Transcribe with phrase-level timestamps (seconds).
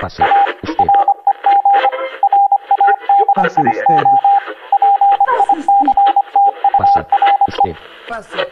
[0.00, 0.22] Pase
[0.62, 0.86] usted.
[3.34, 4.04] Pase usted.
[6.78, 7.00] Pase
[7.48, 8.48] usted.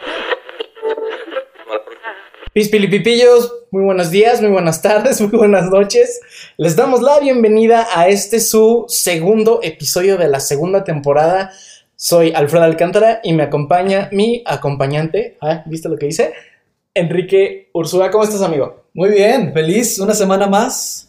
[2.51, 6.19] Pispilipipillos, muy buenos días, muy buenas tardes, muy buenas noches.
[6.57, 11.53] Les damos la bienvenida a este su segundo episodio de la segunda temporada.
[11.95, 15.37] Soy Alfredo Alcántara y me acompaña mi acompañante.
[15.39, 16.33] Ah, ¿Viste lo que dice?
[16.93, 18.83] Enrique Ursula, ¿cómo estás, amigo?
[18.93, 21.06] Muy bien, feliz una semana más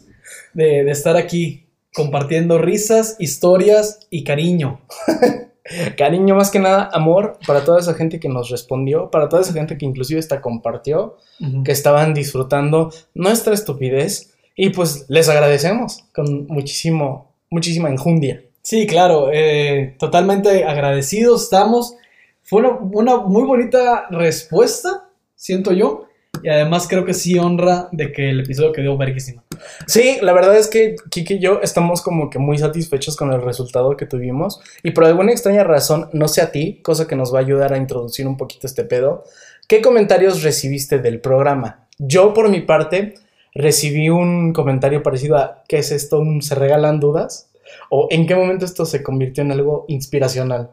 [0.53, 4.81] de, de estar aquí compartiendo risas, historias y cariño.
[5.97, 9.53] Cariño, más que nada, amor para toda esa gente que nos respondió, para toda esa
[9.53, 11.17] gente que inclusive hasta compartió,
[11.63, 18.41] que estaban disfrutando nuestra estupidez y pues les agradecemos con muchísimo, muchísima enjundia.
[18.61, 21.95] Sí, claro, eh, totalmente agradecidos estamos.
[22.41, 26.07] Fue una, una muy bonita respuesta, siento yo.
[26.43, 29.43] Y además creo que sí honra de que el episodio quedó verguísima.
[29.87, 33.41] Sí, la verdad es que Kiki y yo estamos como que muy satisfechos con el
[33.41, 37.33] resultado que tuvimos y por alguna extraña razón, no sé a ti, cosa que nos
[37.33, 39.23] va a ayudar a introducir un poquito este pedo,
[39.67, 41.87] ¿qué comentarios recibiste del programa?
[41.97, 43.15] Yo por mi parte
[43.53, 46.19] recibí un comentario parecido a ¿qué es esto?
[46.19, 47.49] ¿Un ¿Se regalan dudas?
[47.89, 50.71] ¿O en qué momento esto se convirtió en algo inspiracional?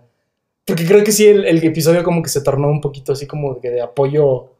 [0.65, 3.55] Porque creo que sí, el, el episodio como que se tornó un poquito así como
[3.55, 4.56] de apoyo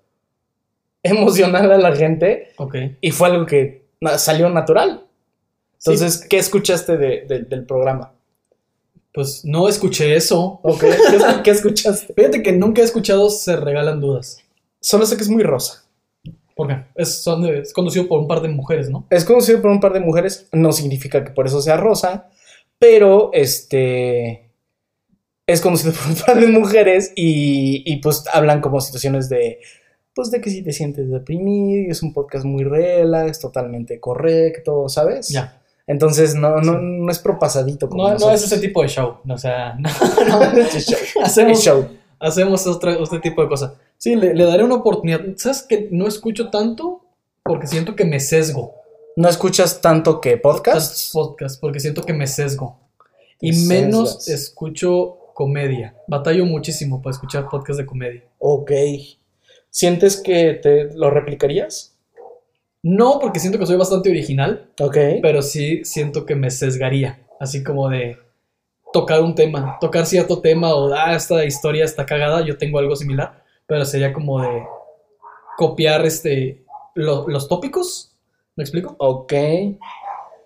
[1.11, 2.77] emocional a la gente Ok.
[3.01, 3.87] y fue algo que
[4.19, 5.05] salió natural.
[5.79, 8.13] Entonces, ¿qué escuchaste de- de- del programa?
[9.13, 10.61] Pues no escuché eso.
[10.63, 12.13] Ok, ¿Qué, es- qué escuchaste?
[12.17, 14.39] Fíjate que nunca he escuchado Se Regalan Dudas.
[14.81, 15.85] Solo sé que es muy rosa.
[16.55, 16.85] ¿Por qué?
[16.95, 19.07] Es, son es conducido por un par de mujeres, ¿no?
[19.11, 22.31] Es conocido por un par de mujeres, no significa que por eso sea rosa,
[22.79, 24.51] pero este
[25.47, 29.61] es conocido por un par de mujeres y, y, pues hablan como situaciones de
[30.17, 34.89] pues de que si te sientes deprimido, y es un podcast muy relax, totalmente correcto,
[34.89, 35.29] ¿sabes?
[35.29, 35.61] Ya.
[35.87, 39.19] Entonces no, no, no es propasadito como No, no es ese tipo de show.
[39.29, 40.99] O sea, no, Es show.
[41.17, 41.87] Es hacemos, show.
[42.19, 43.75] hacemos otra, este tipo de cosas.
[43.99, 45.21] Sí, le, le daré una oportunidad.
[45.37, 47.03] ¿Sabes que no escucho tanto?
[47.45, 48.75] Porque siento que me sesgo.
[49.17, 51.11] ¿No escuchas tanto que Tantos podcasts?
[51.13, 52.79] podcasts, porque siento que me sesgo.
[53.39, 55.95] Te Y menos escucho comedia.
[56.09, 58.25] Batallo muchísimo para escuchar podcasts de comedia.
[58.39, 58.73] Ok.
[59.81, 61.95] ¿Sientes que te lo replicarías?
[62.83, 64.97] No, porque siento que soy bastante original, Ok.
[65.21, 67.21] pero sí siento que me sesgaría.
[67.39, 68.17] Así como de
[68.91, 72.97] tocar un tema, tocar cierto tema o, ah, esta historia está cagada, yo tengo algo
[72.97, 74.63] similar, pero sería como de
[75.59, 76.65] copiar este,
[76.95, 78.17] lo- los tópicos.
[78.57, 78.97] ¿Me explico?
[78.99, 79.35] Ok.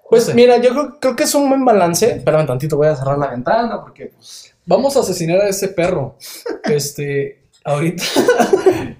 [0.08, 0.34] Pues No sé.
[0.34, 2.16] mira, yo creo, creo que es un buen balance.
[2.16, 6.16] Espérame tantito, voy a cerrar la ventana porque pues, Vamos a asesinar a ese perro.
[6.64, 8.02] Este, ahorita,
[8.38, 8.96] ahorita-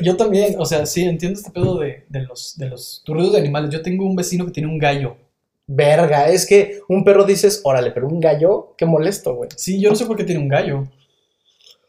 [0.00, 3.32] yo también, o sea, sí, entiendo este pedo de, de los, de los tus ruidos
[3.34, 3.70] de animales.
[3.70, 5.16] Yo tengo un vecino que tiene un gallo.
[5.66, 9.50] verga, es que un perro dices, órale, pero un gallo, qué molesto, güey.
[9.56, 10.84] Sí, yo no sé por qué tiene un gallo.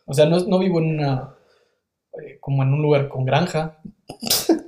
[0.06, 1.36] O sea, no, no vivo en una,
[2.24, 3.80] eh, como en un lugar con granja.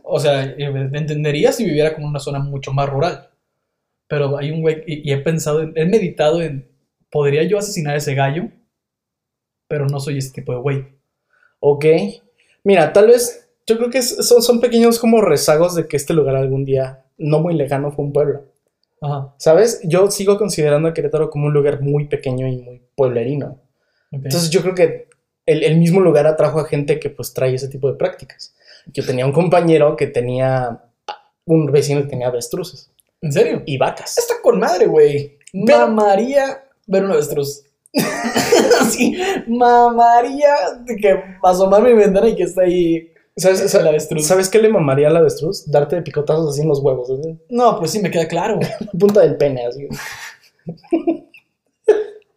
[0.04, 3.30] O sea, eh, entendería si viviera como en una zona mucho más rural.
[4.08, 6.70] Pero hay un güey, y, y he pensado, en- he meditado en,
[7.12, 8.50] ¿podría yo asesinar a ese gallo?
[9.68, 10.86] Pero no soy ese tipo de güey.
[11.60, 11.86] Ok.
[12.64, 16.14] Mira, tal vez, yo creo que es- son, son pequeños como rezagos de que este
[16.14, 18.44] lugar algún día, no muy lejano, fue un pueblo.
[19.02, 19.34] Ajá.
[19.38, 19.80] ¿Sabes?
[19.84, 23.60] Yo sigo considerando a Querétaro como un lugar muy pequeño y muy pueblerino.
[24.12, 25.08] Entonces yo creo que
[25.46, 28.54] el, el mismo lugar atrajo a gente que pues trae ese tipo de prácticas.
[28.88, 30.84] Yo tenía un compañero que tenía
[31.46, 32.92] un vecino que tenía avestruces
[33.22, 33.64] ¿En serio?
[33.66, 34.18] y vacas.
[34.18, 35.38] Está con madre, güey.
[35.66, 37.64] Pero- Mamaría ver un avestruz.
[38.86, 40.56] sí, mamaría
[41.00, 44.28] que asomarme a mi ventana y que está ahí ¿Sabes, el avestruz.
[44.28, 45.70] ¿Sabes qué le mamaría al avestruz?
[45.70, 48.60] Darte de picotazos así en los huevos, así, No, pues sí, me queda claro.
[49.00, 49.88] punta del pene, así.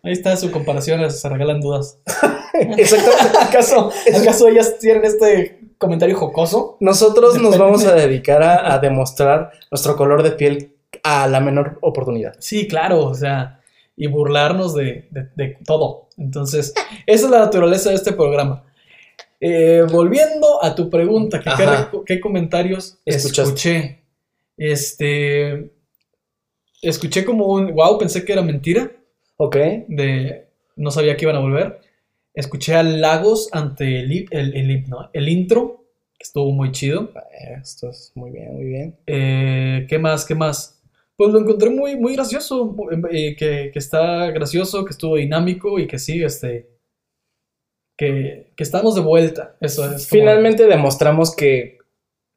[0.03, 1.99] Ahí está su comparación, se regalan dudas.
[2.55, 3.39] Exactamente.
[3.41, 3.91] ¿Acaso,
[4.21, 6.77] ¿Acaso ellas tienen este comentario jocoso?
[6.81, 11.79] Nosotros nos vamos a dedicar a, a demostrar nuestro color de piel a la menor
[11.81, 12.35] oportunidad.
[12.39, 13.61] Sí, claro, o sea,
[13.97, 16.09] y burlarnos de, de- de todo.
[16.19, 16.73] Entonces,
[17.07, 18.65] esa es la naturaleza de este programa.
[19.41, 21.51] Eh, volviendo a tu pregunta, que
[22.07, 23.43] qué, comentarios Escuchaste.
[23.43, 23.99] escuché?
[24.57, 25.71] Este,
[26.83, 28.91] escuché como un, wow, pensé que era mentira,
[29.37, 29.57] ¿Ok?
[29.89, 30.47] de,
[30.77, 31.81] no sabía que iban a volver.
[32.35, 35.85] Escuché a Lagos ante el, el, el intro,
[36.19, 37.11] que estuvo muy chido.
[37.63, 38.97] Esto es muy bien, muy bien.
[39.07, 40.25] Eh, ¿qué más?
[40.25, 40.74] ¿Qué más?
[41.17, 42.75] Pues lo encontré muy, muy gracioso,
[43.11, 46.69] eh, que, que está gracioso, que estuvo dinámico y que sí, este,
[47.97, 49.57] que, que estamos de vuelta.
[49.61, 51.79] Eso es como- Finalmente demostramos que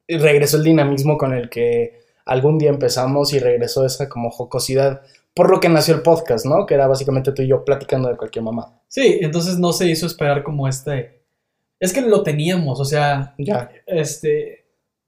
[0.07, 5.01] regresó el dinamismo con el que algún día empezamos y regresó esa como jocosidad,
[5.33, 6.65] por lo que nació el podcast, ¿no?
[6.65, 8.79] Que era básicamente tú y yo platicando de cualquier mamá.
[8.87, 11.21] Sí, entonces no se hizo esperar como este.
[11.79, 13.71] Es que lo teníamos, o sea, Ya.
[13.87, 14.65] este.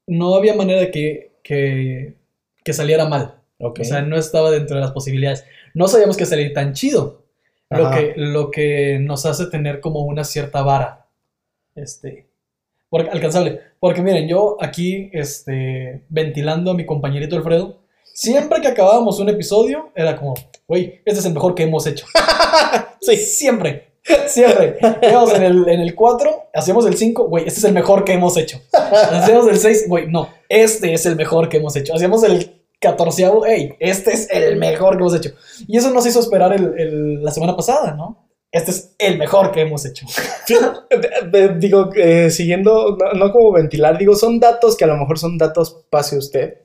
[0.08, 2.16] No había manera de que, que,
[2.64, 3.39] que saliera mal.
[3.60, 5.46] O sea, no estaba dentro de las posibilidades.
[5.74, 7.24] No sabíamos que salir tan chido.
[7.70, 11.06] Lo que, lo que nos hace tener como una cierta vara.
[11.76, 12.28] Este.
[12.90, 13.62] Porque, alcanzable.
[13.80, 19.92] Porque miren, yo aquí, este, ventilando a mi compañerito Alfredo, siempre que acabábamos un episodio,
[19.96, 20.34] era como,
[20.68, 22.06] güey, este es el mejor que hemos hecho.
[23.02, 23.90] sí, siempre.
[24.26, 24.78] Siempre.
[25.04, 28.14] Íbamos en el, en el 4, hacíamos el 5, güey, este es el mejor que
[28.14, 28.60] hemos hecho.
[28.72, 31.94] Hacíamos el 6, güey, no, este es el mejor que hemos hecho.
[31.94, 35.32] Hacíamos el 14, hey, este es el mejor que hemos hecho.
[35.68, 38.26] Y eso nos hizo esperar el- el- la semana pasada, ¿no?
[38.52, 40.06] Este es el mejor que hemos hecho.
[41.60, 45.86] Digo, eh, siguiendo, no, como ventilar, digo, son datos que a lo mejor son datos
[45.90, 46.56] pase usted.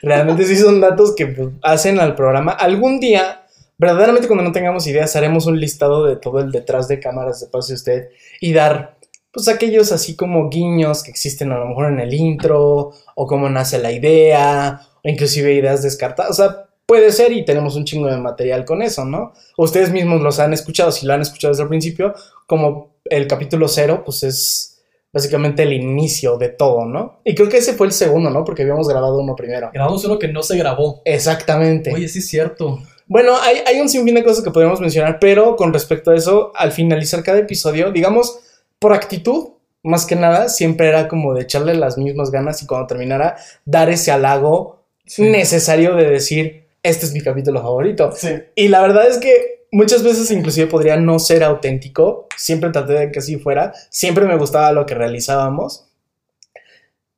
[0.00, 2.52] Realmente sí son datos que pues, hacen al programa.
[2.52, 3.44] Algún día,
[3.78, 7.46] verdaderamente cuando no tengamos ideas, haremos un listado de todo el detrás de cámaras de
[7.48, 8.08] pase usted
[8.40, 8.96] y dar,
[9.32, 13.48] pues, aquellos así como guiños que existen a lo mejor en el intro, o cómo
[13.48, 16.32] nace la idea, inclusive ideas descartadas.
[16.32, 19.32] O sea, puede ser y tenemos un chingo de material con eso, ¿no?
[19.56, 22.14] Ustedes mismos los han escuchado, si lo han escuchado desde el principio,
[22.46, 24.82] como el capítulo cero, pues es
[25.12, 27.20] básicamente el inicio de todo, ¿no?
[27.24, 28.44] Y creo que ese fue el segundo, ¿no?
[28.44, 29.70] Porque habíamos grabado uno primero.
[29.72, 31.02] Grabamos uno que no se grabó.
[31.04, 31.92] Exactamente.
[31.92, 32.78] Oye, sí es cierto.
[33.06, 36.52] Bueno, hay, hay un sinfín de cosas que podríamos mencionar, pero con respecto a eso,
[36.54, 38.38] al finalizar cada episodio, digamos,
[38.78, 39.48] por actitud,
[39.82, 43.90] más que nada, siempre era como de echarle las mismas ganas y cuando terminara, dar
[43.90, 45.22] ese halago Sí.
[45.22, 48.12] necesario de decir, este es mi capítulo favorito.
[48.12, 48.30] Sí.
[48.54, 52.28] Y la verdad es que muchas veces inclusive podría no ser auténtico.
[52.36, 53.72] Siempre traté de que así fuera.
[53.90, 55.86] Siempre me gustaba lo que realizábamos.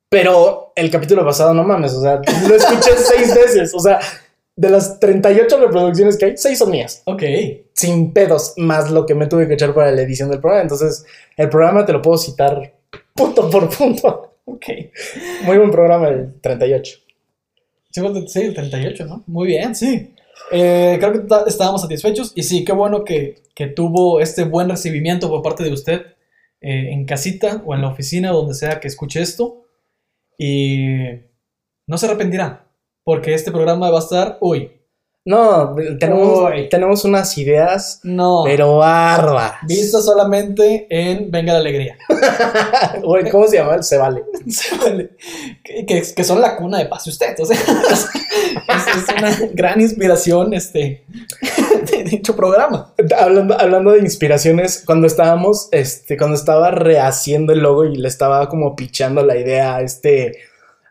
[0.09, 3.73] Pero el capítulo pasado, no mames, o sea, lo escuché seis veces.
[3.73, 3.99] O sea,
[4.55, 7.01] de las 38 reproducciones que hay, seis son mías.
[7.05, 7.23] Ok.
[7.73, 10.61] Sin pedos, más lo que me tuve que echar para la edición del programa.
[10.61, 11.05] Entonces,
[11.35, 12.73] el programa te lo puedo citar
[13.13, 14.37] punto por punto.
[14.45, 14.65] Ok.
[15.43, 16.99] Muy buen programa el 38.
[18.27, 19.23] Sí, el 38, ¿no?
[19.27, 20.13] Muy bien, sí.
[20.51, 25.29] Eh, creo que estábamos satisfechos y sí, qué bueno que, que tuvo este buen recibimiento
[25.29, 26.01] por parte de usted
[26.61, 29.65] eh, en casita o en la oficina, donde sea que escuche esto.
[30.37, 30.97] Y
[31.87, 32.67] no se arrepentirá,
[33.03, 34.74] porque este programa va a estar, uy,
[35.27, 36.69] No, tenemos, Uy.
[36.69, 39.53] tenemos unas ideas, no, pero bárbaras.
[39.67, 41.97] visto solamente en Venga la Alegría.
[43.03, 43.81] Güey, ¿cómo se llama?
[43.81, 44.23] Se vale.
[44.47, 45.09] Se vale.
[45.63, 47.33] que, que- que son la cuna de pase usted.
[47.39, 47.57] O sea,
[47.89, 48.07] es,
[48.97, 51.05] es una gran inspiración este,
[51.91, 52.93] de dicho programa.
[53.17, 58.47] Hablando, hablando de inspiraciones, cuando estábamos, este, cuando estaba rehaciendo el logo y le estaba
[58.47, 60.37] como pichando la idea a este,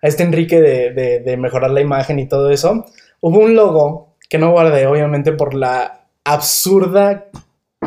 [0.03, 2.85] a este Enrique de, de- de mejorar la imagen y todo eso,
[3.21, 7.27] hubo un logo que no guardé, obviamente, por la absurda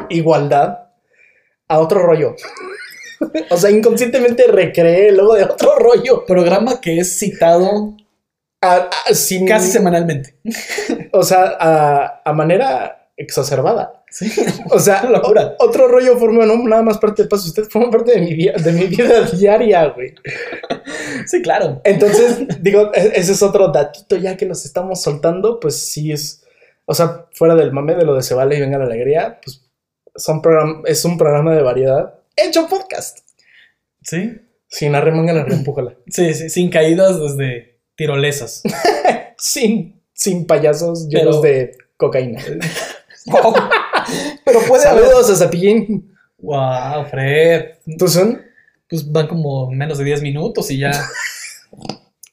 [0.09, 0.89] igualdad
[1.67, 2.35] a otro rollo.
[3.49, 6.25] o sea, inconscientemente recreé el logo de otro rollo.
[6.25, 7.95] Programa que es citado
[8.61, 10.35] A- a- sin- casi semanalmente.
[11.11, 13.96] O sea, a, a manera exacerbada.
[14.09, 14.31] Sí.
[14.71, 15.55] O sea, locura.
[15.59, 17.47] otro rollo forma no nada más parte de paso.
[17.47, 20.13] Usted forma parte de mi, vida, de mi vida diaria, güey.
[21.27, 21.81] Sí, claro.
[21.83, 25.59] Entonces, digo, e- ese es otro datito ya que nos estamos soltando.
[25.59, 26.43] Pues sí es,
[26.85, 29.63] o sea, fuera del mame de lo de Se Vale y Venga la Alegría, pues
[30.15, 33.19] son program- es un programa de variedad hecho podcast.
[34.01, 34.39] Sí.
[34.69, 35.95] Sin arremanga la reempújala.
[36.07, 38.63] Sí, sí, sin caídas desde tirolesas.
[39.37, 42.41] Sin, sin payasos llenos Pero- de cocaína.
[44.45, 45.05] Pero puede haber.
[45.05, 46.13] Saludos a Zapillín.
[46.39, 47.65] Wow, Fred.
[47.97, 48.41] ¿Tú son?
[48.89, 50.91] Pues van como menos de 10 minutos y ya.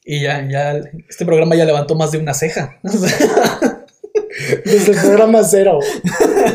[0.04, 0.81] Y ya, ya.
[1.09, 2.78] Este programa ya levantó más de una ceja.
[4.64, 5.78] Desde el programa cero.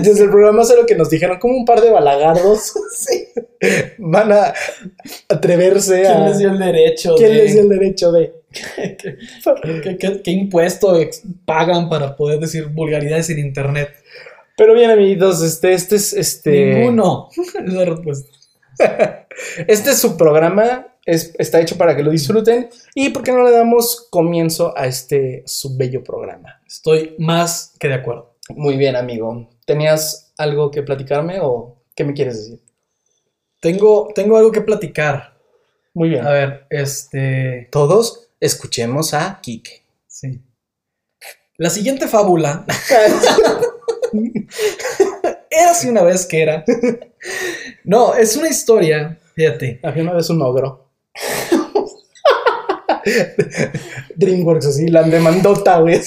[0.02, 3.28] Desde el programa cero que nos dijeron como un par de balagardos sí.
[3.98, 4.54] van a
[5.30, 6.28] atreverse ¿Quién a...
[6.30, 7.16] les dio el derecho?
[7.16, 8.34] ¿Quién de- les dio el derecho de...?
[8.76, 10.98] ¿Qué, qué- qué- qué impuesto
[11.46, 13.90] pagan para poder decir vulgaridades en internet?
[14.60, 16.76] Pero bien, amiguitos, este, este es este.
[16.76, 17.30] Ninguno.
[17.32, 18.30] Es la respuesta.
[19.68, 20.98] Este es su programa.
[21.06, 22.70] Es, está hecho para que lo disfruten.
[22.94, 26.62] ¿Y por qué no le damos comienzo a este su bello programa?
[26.68, 28.36] Estoy más que de acuerdo.
[28.50, 29.50] Muy bien, amigo.
[29.66, 32.60] ¿Tenías algo que platicarme o qué me quieres decir?
[33.62, 35.38] Tengo, tengo algo que platicar.
[35.94, 36.28] Muy bien.
[36.28, 37.70] A ver, este.
[37.72, 39.84] Todos escuchemos a Kike.
[40.06, 40.42] Sí.
[41.56, 42.66] La siguiente fábula.
[45.50, 46.64] Era así una vez que era.
[47.84, 49.18] No, es una historia.
[49.36, 49.80] Fíjate.
[49.84, 50.90] Había una vez un ogro.
[54.16, 56.02] DreamWorks, así, la demandota, güey.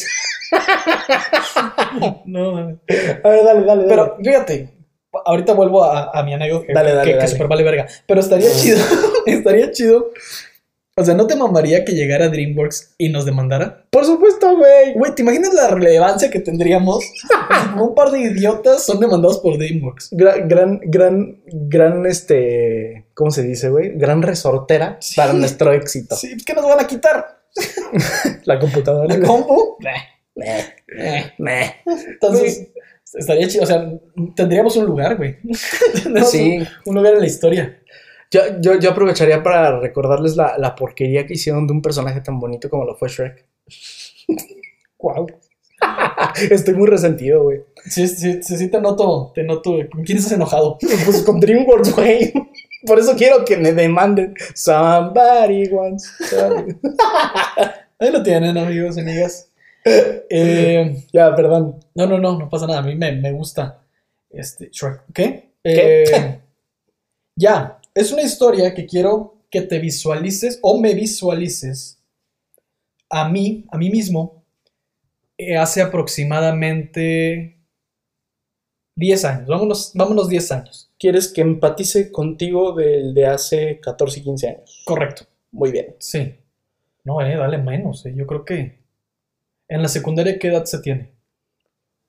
[2.26, 2.64] No, A
[3.28, 3.84] ver, dale, dale, dale.
[3.88, 4.68] Pero fíjate,
[5.24, 7.86] ahorita vuelvo a, a mi anécdota que, Dale, dale, que, super vale verga.
[8.06, 8.78] Pero estaría chido,
[9.26, 10.10] estaría chido.
[11.02, 13.84] O sea, ¿no te mamaría que llegara DreamWorks y nos demandara?
[13.90, 14.94] Por supuesto, güey.
[14.94, 17.04] Güey, ¿te imaginas la relevancia que tendríamos?
[17.80, 20.10] Un par de idiotas son demandados por DreamWorks.
[20.12, 23.92] Gran, gran, gran, gran, este, ¿cómo se dice, güey?
[23.96, 25.16] Gran resortera Sí.
[25.16, 26.14] para nuestro éxito.
[26.14, 27.42] Sí, ¿qué nos van a quitar?
[28.44, 29.16] La computadora.
[29.16, 29.76] ¿La compu?
[30.34, 31.74] Meh, meh.
[32.08, 32.68] Entonces,
[33.12, 33.64] estaría chido.
[33.64, 33.86] O sea,
[34.34, 35.36] tendríamos un lugar, güey.
[36.24, 36.58] Sí.
[36.58, 37.81] Un, un lugar en la historia.
[38.32, 42.40] Yo, yo, yo aprovecharía para recordarles la, la porquería que hicieron de un personaje tan
[42.40, 43.46] bonito como lo fue Shrek.
[44.98, 45.26] Wow.
[46.50, 47.62] Estoy muy resentido, güey.
[47.86, 49.74] Sí, sí, sí, sí, te noto, te noto.
[49.90, 50.78] ¿Con quién estás enojado?
[51.04, 52.32] Pues con DreamWorks, güey.
[52.86, 54.32] Por eso quiero que me demanden.
[54.54, 56.08] Somebody wants.
[56.30, 56.76] somebody-
[57.98, 59.48] Ahí lo tienen, amigos y amigas.
[59.84, 61.80] Eh, ya, perdón.
[61.96, 62.78] no, no, no, no pasa nada.
[62.78, 63.82] A mí me, me gusta
[64.30, 65.00] este Shrek.
[65.12, 65.50] ¿Qué?
[65.64, 66.04] ¿Qué?
[66.04, 66.40] Eh,
[67.36, 71.98] ya, es una historia que quiero que te visualices o me visualices
[73.10, 74.44] a mí, a mí mismo,
[75.38, 77.58] eh, hace aproximadamente
[78.96, 79.46] 10 años.
[79.48, 80.90] Vámonos, vámonos 10 años.
[80.98, 84.82] ¿Quieres que empatice contigo del de hace 14 y 15 años?
[84.84, 85.24] Correcto.
[85.50, 85.96] Muy bien.
[85.98, 86.34] Sí.
[87.04, 88.06] No, eh, dale menos.
[88.06, 88.14] eh.
[88.16, 88.78] Yo creo que
[89.68, 91.11] en la secundaria, ¿qué edad se tiene?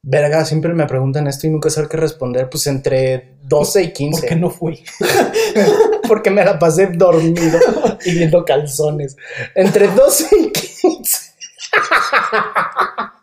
[0.06, 2.50] Verga, siempre me preguntan esto y nunca sé qué responder.
[2.50, 4.20] Pues entre 12 y 15.
[4.20, 4.84] ¿Por qué no fui?
[6.08, 7.58] Porque me la pasé dormido
[8.06, 9.16] y viendo calzones.
[9.56, 11.34] Entre 12 y 15.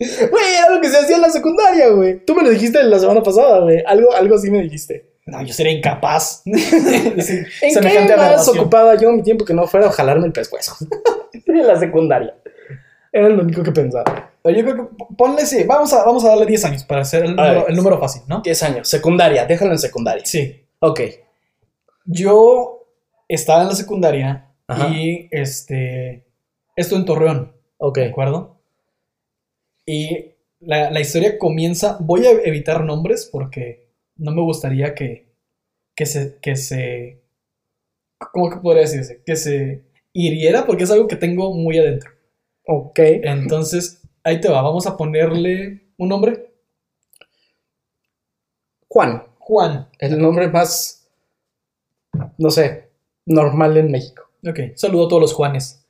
[0.00, 2.24] Güey, era lo que se hacía en la secundaria, güey.
[2.24, 3.82] Tú me lo dijiste la semana pasada, güey.
[3.84, 5.10] Algo, algo así me dijiste.
[5.26, 6.42] No, yo sería incapaz.
[6.46, 10.76] ¿En qué más ocupaba yo mi tiempo que no fuera a jalarme el pescuezo?
[11.32, 12.32] en la secundaria.
[13.12, 14.32] Era lo único que pensaba.
[14.42, 17.24] Pero Yo creo que ponle sí, vamos a, vamos a darle 10 años para hacer
[17.24, 17.70] el número, ver.
[17.70, 18.40] el número fácil, ¿no?
[18.42, 18.88] 10 años.
[18.88, 20.24] Secundaria, déjalo en secundaria.
[20.24, 20.64] Sí.
[20.80, 21.00] Ok.
[22.04, 22.86] Yo
[23.28, 24.88] estaba en la secundaria Ajá.
[24.88, 26.24] y este.
[26.76, 27.98] Esto en Torreón, Ok.
[27.98, 28.60] ¿de acuerdo?
[29.84, 31.96] Y la, la historia comienza.
[32.00, 35.32] Voy a evitar nombres porque no me gustaría que,
[35.94, 36.38] que se.
[36.40, 37.22] que se.
[38.32, 39.22] ¿Cómo que podría decirse?
[39.24, 42.10] Que se hiriera porque es algo que tengo muy adentro.
[42.70, 42.98] Ok.
[42.98, 44.60] Entonces, ahí te va.
[44.60, 46.52] Vamos a ponerle un nombre.
[48.88, 49.24] Juan.
[49.38, 49.88] Juan.
[49.98, 51.08] El nombre más,
[52.36, 52.90] no sé,
[53.24, 54.24] normal en México.
[54.46, 55.82] Ok, saludo a todos los Juanes.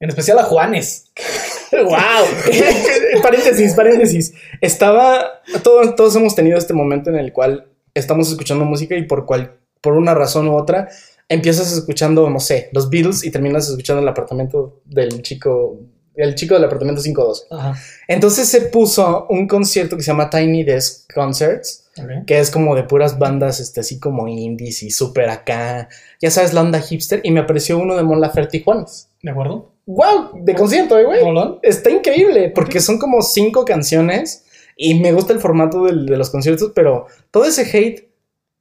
[0.00, 1.12] En especial a Juanes.
[1.72, 1.92] ¡Wow!
[3.22, 4.32] paréntesis, paréntesis.
[4.62, 5.42] Estaba.
[5.62, 9.58] Todos, todos hemos tenido este momento en el cual estamos escuchando música y por, cual,
[9.82, 10.88] por una razón u otra
[11.30, 15.78] empiezas escuchando, no sé, los Beatles y terminas escuchando el apartamento del chico.
[16.14, 17.46] El chico del apartamento 512.
[17.50, 17.80] Ajá.
[18.08, 21.86] Entonces se puso un concierto que se llama Tiny Desk Concerts,
[22.26, 25.88] que es como de puras bandas, este, así como indies y súper acá.
[26.20, 27.20] Ya sabes, la onda hipster.
[27.22, 29.08] Y me apareció uno de Mon Laferte y Juanes.
[29.22, 29.72] ¿De acuerdo?
[29.86, 30.42] ¡Wow!
[30.42, 31.20] De concierto, eh, güey.
[31.20, 31.58] ¿Rolón?
[31.62, 34.44] Está increíble porque son como cinco canciones
[34.76, 38.10] y me gusta el formato del- de los conciertos, pero todo ese hate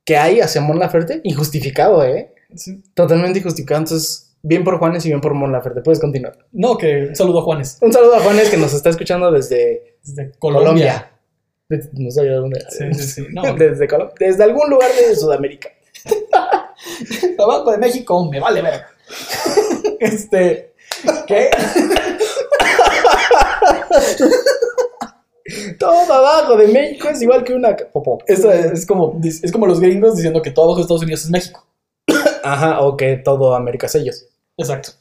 [0.05, 2.33] que hay hacia Mon Laferte, injustificado, ¿eh?
[2.55, 2.81] Sí.
[2.93, 3.79] Totalmente injustificado.
[3.81, 5.81] Entonces, bien por Juanes y bien por Mon Laferte.
[5.81, 6.37] Puedes continuar.
[6.51, 7.77] No, que saludo a Juanes.
[7.81, 11.11] Un saludo a Juanes que nos está escuchando desde Desde Colombia.
[11.69, 11.91] Colombia.
[11.93, 12.59] No sabía dónde.
[12.69, 13.27] Sí, sí, sí.
[13.31, 15.69] No, Desde, Colo- desde algún lugar de Sudamérica.
[17.37, 18.81] Tabaco de México, me vale ver.
[19.99, 20.73] Este.
[21.27, 21.49] ¿Qué?
[25.79, 27.75] Todo abajo de México es igual que una.
[27.75, 28.19] popó.
[28.27, 31.65] Es como, es como los gringos diciendo que todo abajo de Estados Unidos es México.
[32.43, 34.25] Ajá, o que todo América es ellos.
[34.57, 34.91] Exacto.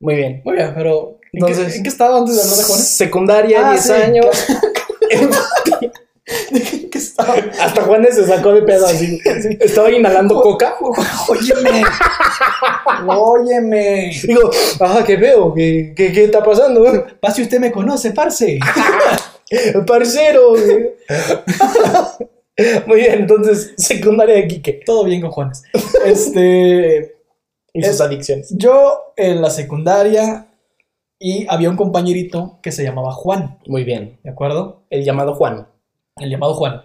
[0.00, 0.42] Muy bien.
[0.44, 1.18] Muy bien, pero.
[1.32, 2.88] ¿En, Entonces- qué, en qué estaba antes de hablar de Juanes?
[2.88, 3.92] Secundaria, Ah, 10 sí.
[3.92, 4.26] años.
[5.10, 7.34] ¿En qué estaba?
[7.60, 9.18] Hasta Juanes se sacó de pedo así.
[9.60, 10.76] Estaba inhalando coca.
[11.28, 11.82] Óyeme.
[13.06, 14.10] Óyeme.
[14.22, 17.06] Digo, ah, qué veo, ¿qué, qué, qué está pasando?
[17.20, 18.58] Pase usted me conoce, parce.
[19.86, 20.52] Parcero.
[22.86, 24.80] Muy bien, entonces, secundaria de Quique.
[24.84, 25.62] Todo bien con Juanes.
[26.04, 27.16] Este.
[27.72, 28.54] Y sus Es- adicciones.
[28.56, 30.48] Yo en la secundaria
[31.20, 34.18] y había un compañerito que se llamaba Juan, Muy bien.
[34.22, 34.84] ¿de acuerdo?
[34.90, 35.66] El llamado Juan.
[36.16, 36.82] El llamado Juan.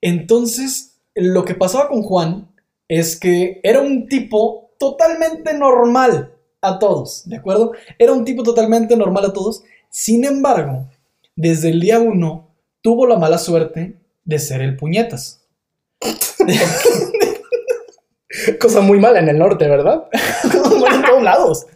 [0.00, 2.48] Entonces, lo que pasaba con Juan
[2.88, 7.72] es que era un tipo totalmente normal a todos, ¿de acuerdo?
[7.98, 9.62] Era un tipo totalmente normal a todos.
[9.90, 10.88] Sin embargo,
[11.36, 12.48] desde el día uno
[12.82, 15.42] tuvo la mala suerte de ser el puñetas.
[18.60, 20.04] Cosa muy mala en el norte, ¿verdad?
[20.80, 21.66] bueno, en todos lados.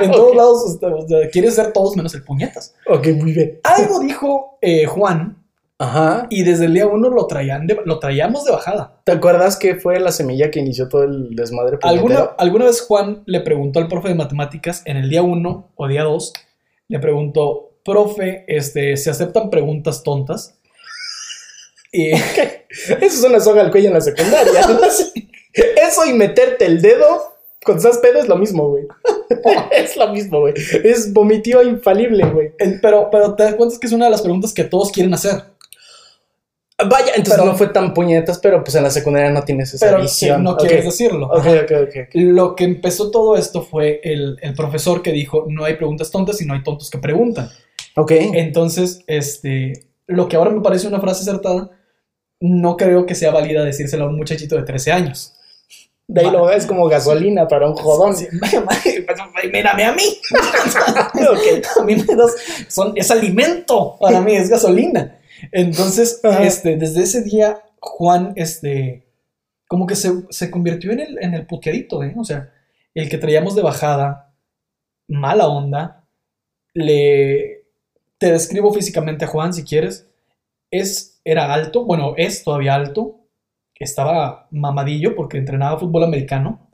[0.00, 2.74] En todos lados o sea, quieres ser todos menos el puñetas.
[2.88, 3.60] Ok, muy bien.
[3.64, 5.44] Algo dijo eh, Juan
[5.78, 6.26] Ajá.
[6.30, 8.98] y desde el día uno lo, traían de- lo traíamos de bajada.
[9.04, 11.76] ¿Te acuerdas que fue la semilla que inició todo el desmadre?
[11.82, 15.88] ¿Alguna, alguna vez Juan le preguntó al profe de matemáticas en el día 1 o
[15.88, 16.32] día 2,
[16.88, 20.54] le preguntó, profe, este, ¿se aceptan preguntas tontas?
[21.92, 22.56] Y Eso
[23.00, 24.60] es una soga al cuello en la secundaria.
[25.52, 27.32] Eso y meterte el dedo
[27.64, 28.84] cuando estás pedo es lo mismo, güey.
[29.72, 30.54] es lo mismo, güey.
[30.84, 32.52] Es vomitio infalible, güey.
[32.80, 35.42] pero, pero te das cuenta que es una de las preguntas que todos quieren hacer.
[36.78, 39.86] Vaya, entonces Pero- no fue tan puñetas, pero pues en la secundaria no tienes esa
[39.86, 40.42] Pero visión.
[40.44, 41.26] no quieres decirlo.
[41.28, 41.50] Ok, Ajá.
[41.62, 41.96] ok, ok.
[42.08, 42.08] ok.
[42.12, 46.40] Lo que empezó todo esto fue el, el profesor que dijo, no hay preguntas tontas
[46.42, 47.48] y no hay tontos que preguntan.
[47.96, 48.10] Ok.
[48.12, 51.70] Entonces, este, lo que ahora me parece una frase acertada,
[52.40, 55.32] no creo que sea válida decírselo a un muchachito de 13 años.
[56.08, 58.16] De ahí lo ves como gasolina para un jodón.
[58.16, 58.28] Sí,
[59.52, 60.04] mírame a mí.
[61.16, 61.66] Ok.
[61.80, 62.34] A mí me das,
[62.68, 65.18] son, es alimento para mí, es gasolina.
[65.50, 66.44] Entonces, Ajá.
[66.44, 69.06] este, desde ese día, Juan, este,
[69.66, 72.14] como que se, se convirtió en el, en el puteadito, ¿eh?
[72.16, 72.52] O sea,
[72.94, 74.34] el que traíamos de bajada,
[75.08, 76.04] mala onda,
[76.74, 77.55] le,
[78.18, 80.06] te describo físicamente a Juan si quieres,
[80.70, 83.20] es, era alto, bueno, es todavía alto,
[83.78, 86.70] estaba mamadillo porque entrenaba fútbol americano.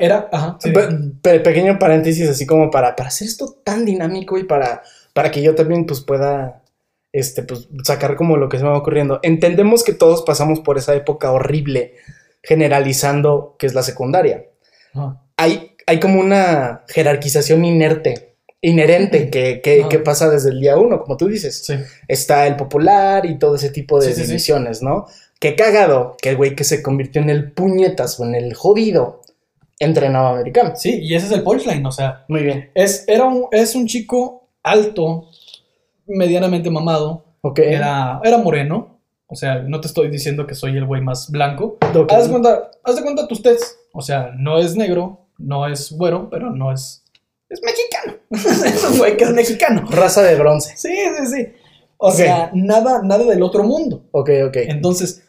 [0.00, 0.88] Era, ajá, sí, Pe-
[1.20, 4.82] pe- pequeño paréntesis, así como para, para hacer esto tan dinámico y para,
[5.14, 6.62] para que yo también pues pueda
[7.12, 9.18] este, pues, sacar como lo que se me va ocurriendo.
[9.22, 11.94] Entendemos que todos pasamos por esa época horrible,
[12.42, 14.46] generalizando que es la secundaria.
[15.36, 18.29] Hay, hay como una jerarquización inerte,
[18.62, 19.88] inherente que, que, Ah.
[19.88, 21.64] que pasa desde el día uno, como tú dices.
[21.64, 21.74] sí.
[22.08, 25.06] Está el popular y todo ese tipo de Sí, divisiones, ¿no?
[25.38, 29.22] Qué cagado que el güey que se convirtió en el puñetas o en el jodido
[29.78, 30.72] entrenaba americano.
[30.76, 32.70] Sí, y ese es el punchline, o sea, Muy bien.
[32.74, 35.28] es, era un, es un chico alto,
[36.06, 37.24] medianamente mamado,
[37.56, 41.78] era, era moreno, o sea, no te estoy diciendo que soy el güey más blanco.
[42.10, 43.62] Haz de cuenta, haz de cuenta tus test,
[43.94, 46.99] o sea, no es negro, no es güero, pero no es...
[47.50, 48.14] Es mexicano.
[48.66, 49.86] es un güey que es mexicano.
[49.90, 50.74] Raza de bronce.
[50.76, 51.46] Sí, sí, sí.
[51.98, 52.14] O Ok.
[52.14, 54.04] sea, nada, nada del otro mundo.
[54.12, 54.56] Ok, ok.
[54.56, 55.22] Entonces,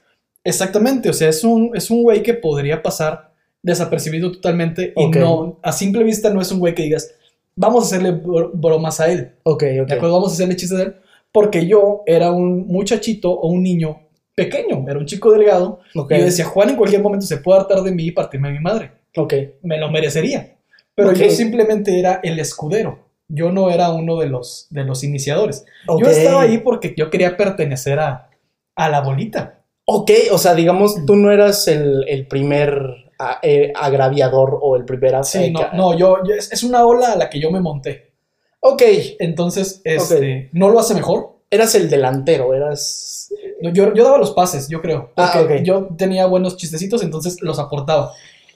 [0.43, 3.31] exactamente, o sea, es un, es un güey que podría pasar
[3.63, 5.15] desapercibido totalmente y Ok.
[5.17, 7.13] no, a simple vista no es un güey que digas,
[7.55, 9.87] vamos a hacerle bro- bromas a él, Ok, ok.
[9.87, 10.13] ¿de acuerdo?
[10.15, 10.95] Vamos a hacerle chistes a él,
[11.31, 13.99] porque yo era un muchachito o un niño
[14.33, 16.11] pequeño, era un chico delgado, Ok.
[16.13, 18.51] y yo decía, Juan en cualquier momento se puede hartar de mí y partirme a
[18.51, 19.33] mi madre, Ok.
[19.61, 20.55] me lo merecería,
[20.95, 22.99] pero yo simplemente era el escudero.
[23.27, 25.65] Yo no era uno de los, de los iniciadores.
[25.99, 28.29] Yo estaba ahí porque yo quería pertenecer a,
[28.75, 29.59] a la bolita.
[29.85, 32.73] Ok, o sea, digamos, tú no eras el, el primer
[33.19, 35.23] a- eh, agraviador o el primer...
[35.23, 38.11] Sí, eh, no, no, yo, yo- es, una ola a la que yo me monté.
[38.59, 38.83] Ok,
[39.19, 41.37] Entonces, este, no lo hace mejor.
[41.49, 43.29] eras el delantero, eras...
[43.61, 45.11] No, Yo, yo daba los pases, yo creo.
[45.15, 45.61] Ah, Porque ok.
[45.63, 48.11] yo tenía buenos chistecitos, entonces los aportaba.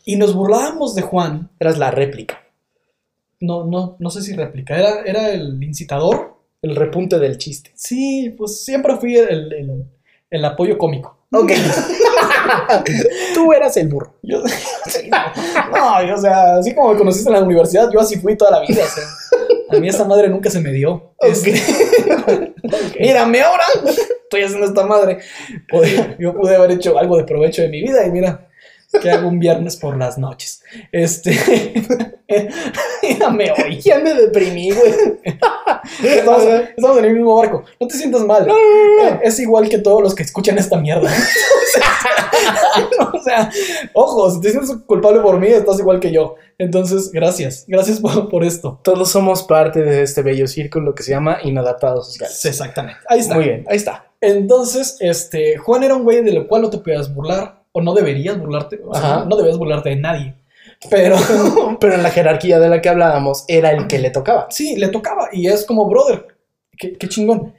[0.06, 1.50] Y nos burlábamos de Juan.
[1.60, 2.40] Eras la réplica,
[3.42, 4.78] No, no, no sé si réplica.
[4.78, 6.36] Era, era el incitador.
[6.62, 7.72] el repunte del chiste.
[7.76, 9.86] Sí, pues siempre fui el, el-
[10.32, 11.18] el apoyo cómico.
[11.32, 11.52] Ok.
[13.34, 14.16] tú eras el burro.
[14.24, 14.42] Yo,
[14.88, 18.36] sí, no, no, o sea, así como me conociste en la universidad, yo así fui
[18.36, 18.84] toda la vida.
[18.84, 19.04] o sea,
[19.78, 21.14] a mí esa madre nunca se me dio.
[21.20, 21.54] Este,
[23.00, 23.64] mírame ahora,
[24.24, 25.20] estoy haciendo esta madre.
[26.20, 28.48] Yo pude haber hecho algo de provecho de mi vida y mira,
[29.02, 30.64] que hago un viernes por las noches.
[30.92, 31.38] Este,
[33.04, 33.82] mírame hoy.
[33.82, 34.94] Ya me deprimí, güey.
[36.04, 37.64] Estamos, estamos en el mismo barco.
[37.80, 38.48] No te sientas mal.
[39.22, 41.10] Es igual que todos los que escuchan esta mierda.
[43.14, 43.52] o sea,
[43.94, 46.36] ojo, si te sientes culpable por mí, estás igual que yo.
[46.58, 47.66] Entonces, gracias.
[47.68, 48.80] Gracias por, por esto.
[48.84, 52.40] Todos somos parte de este bello círculo que se llama Inadaptados Sociales.
[52.40, 53.00] Sí, exactamente.
[53.08, 53.36] Ahí está.
[53.36, 54.08] Muy bien, ahí está.
[54.22, 58.40] Entonces, este, Juan era un güey del cual no te podías burlar, o no deberías
[58.40, 59.26] burlarte, o sea, Ajá.
[59.26, 60.34] no debías burlarte de nadie.
[60.90, 61.18] Pero
[61.80, 64.48] Pero en la jerarquía de la que hablábamos, era el que le tocaba.
[64.50, 66.26] sí, le tocaba, y es como, brother,
[66.78, 67.54] qué, qué chingón.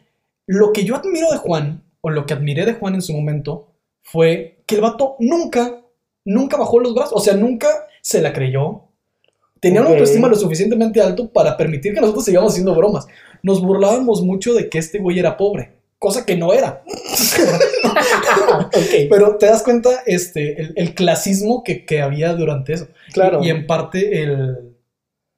[0.47, 3.75] Lo que yo admiro de Juan, o lo que admiré de Juan en su momento,
[4.03, 5.83] fue que el vato nunca,
[6.25, 7.69] nunca bajó los brazos, o sea, nunca
[8.01, 8.85] se la creyó.
[9.61, 13.07] Tenía una autoestima lo suficientemente alto para permitir que nosotros sigamos haciendo bromas.
[13.43, 16.83] Nos burlábamos mucho de que este güey era pobre, cosa que no era.
[19.11, 22.89] Pero te das cuenta este, el, el clasismo que, que había durante eso.
[23.13, 23.43] claro.
[23.43, 24.77] Y, y en parte el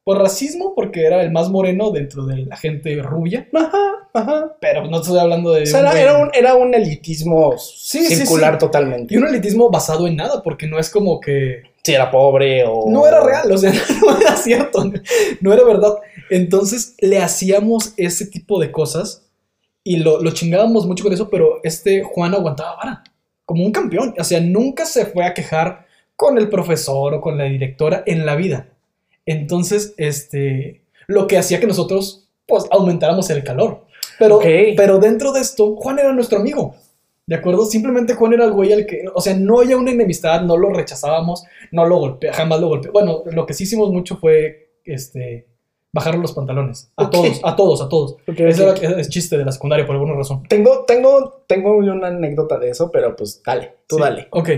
[0.08, 3.46] pues, racismo, porque era el más moreno dentro de la gente rubia.
[3.52, 4.56] Ajá, ajá.
[4.58, 5.64] Pero no estoy hablando de.
[5.64, 8.58] O sea, era, un, era un elitismo Sí, sí, circular sí.
[8.58, 9.12] totalmente.
[9.12, 11.64] Y un elitismo basado en nada, porque no es como que.
[11.84, 12.86] si era pobre o...
[12.88, 14.90] No era real, o sea, no era cierto,
[15.42, 15.96] no era verdad.
[16.30, 19.27] Entonces le hacíamos ese tipo de cosas
[19.88, 23.04] y lo, lo chingábamos mucho con eso, pero este Juan aguantaba vara,
[23.46, 24.14] como un campeón.
[24.18, 28.26] O sea, nunca se fue a quejar con el profesor o con la directora en
[28.26, 28.68] la vida.
[29.24, 33.86] Entonces, este, lo que hacía que nosotros, pues, aumentáramos el calor.
[34.18, 34.44] Pero, Ok.
[34.76, 36.74] pero dentro de esto, Juan era nuestro amigo.
[37.26, 37.64] ¿De acuerdo?
[37.64, 40.70] Simplemente Juan era el güey al que, o sea, no había una enemistad, no lo
[40.70, 42.92] rechazábamos, no lo golpeamos, jamás lo golpeamos.
[42.92, 45.46] Bueno, lo que sí hicimos mucho fue, este,
[45.92, 46.90] bajar los pantalones.
[46.96, 48.12] A todos, a todos, a todos.
[48.26, 48.78] Ok, Ese ok.
[48.82, 50.42] era el chiste de la secundaria por alguna razón.
[50.48, 54.02] Tengo, tengo, tengo una anécdota de eso, pero pues dale, tú Sí.
[54.02, 54.28] dale.
[54.30, 54.50] Ok,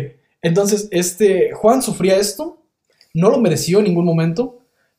[0.43, 2.59] entonces, este, Juan sufría esto,
[3.15, 4.59] no lo mereció en ningún momento,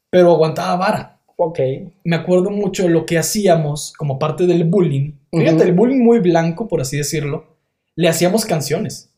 [0.10, 1.20] pero aguantaba vara.
[1.38, 1.60] Ok.
[2.04, 5.14] Me acuerdo mucho lo que hacíamos como parte del bullying.
[5.32, 5.64] Fíjate, Ujú.
[5.64, 7.46] el bullying muy blanco, por así decirlo.
[7.96, 9.10] Le hacíamos canciones.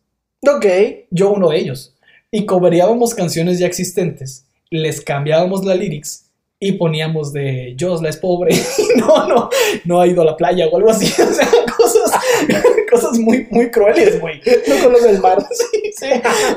[0.47, 0.65] Ok.
[1.09, 1.95] yo uno de ellos.
[2.31, 6.29] Y cobereábamos canciones ya existentes, les cambiábamos la lyrics
[6.67, 8.55] y poníamos de Josla es pobre,
[8.97, 9.49] no, no,
[9.85, 11.05] no ha ido a la playa o algo así.
[11.23, 12.11] O sea, cosas,
[12.91, 14.39] cosas muy, muy crueles, güey.
[14.67, 15.43] No conoce el mar.
[15.51, 16.07] Sí, sí,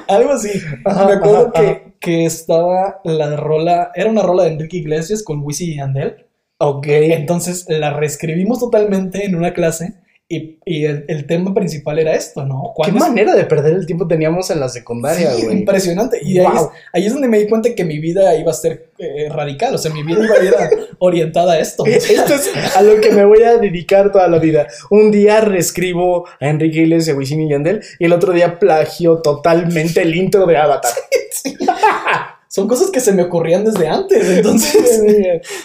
[0.09, 0.51] algo así.
[0.85, 1.83] Ajá, Me acuerdo ajá, que, ajá.
[2.01, 6.27] que estaba la rola, era una rola de Enrique Iglesias con Wisin y Andel.
[6.59, 6.87] Ok.
[6.89, 9.95] Entonces la reescribimos totalmente en una clase
[10.29, 12.73] y, y el, el tema principal era esto, ¿no?
[12.73, 15.59] ¿Qué ¿Cuál es- manera de perder el tiempo teníamos en la secundaria, Sí, güey?
[15.59, 16.19] impresionante.
[16.21, 16.71] Y ahí, es, Wow.
[16.93, 19.73] ahí es donde me di cuenta que mi vida iba a ser eh, radical.
[19.75, 20.55] O sea, mi vida iba a ir
[20.99, 21.87] orientada a esto.
[21.87, 24.67] Esto es a lo que me voy a dedicar toda la vida.
[24.91, 29.19] Un día reescribo a Enrique Iglesias, a Wisin y Yandel, y el otro día plagio
[29.19, 30.93] totalmente el intro de Avatar.
[32.49, 34.27] Son cosas que se me ocurrían desde antes.
[34.29, 35.03] Entonces,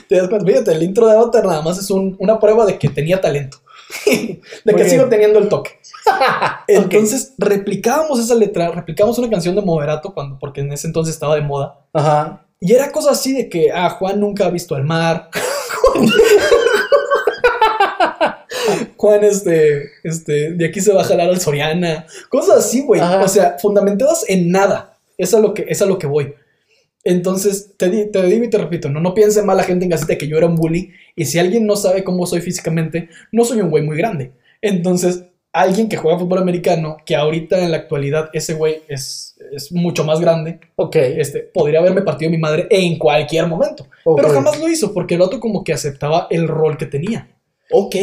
[0.07, 0.45] te das cuenta.
[0.45, 3.57] Fíjate, el intro de Avatar nada más es un- una prueba de que tenía talento.
[4.05, 4.89] de Muy que bien.
[4.89, 5.79] sigo teniendo el toque.
[6.67, 11.35] Entonces, replicábamos esa letra, replicábamos una canción de Moderato cuando, porque en ese entonces estaba
[11.35, 11.79] de moda.
[11.93, 12.45] Ajá.
[12.59, 15.29] Y era cosas así de que, ah, Juan nunca ha visto el mar.
[18.97, 22.05] Juan, este, este, de aquí se va a jalar al Soriana.
[22.29, 23.01] Cosas así, güey.
[23.01, 24.97] O sea, fundamentadas en nada.
[25.17, 26.35] Es a lo que, es a lo que voy.
[27.03, 29.91] Entonces, te, di- te digo y te repito, no, no piense mal la gente en
[29.91, 30.91] casita que yo era un bully.
[31.15, 34.31] Y si alguien no sabe cómo soy físicamente, no soy un güey muy grande.
[34.61, 39.71] Entonces, alguien que juega fútbol americano, que ahorita en la actualidad ese güey es, es
[39.71, 40.95] mucho más grande, Ok.
[40.97, 43.87] este, podría haberme partido mi madre en cualquier momento.
[44.15, 47.29] Pero jamás lo hizo porque el otro como que aceptaba el rol que tenía.
[47.71, 47.95] Ok.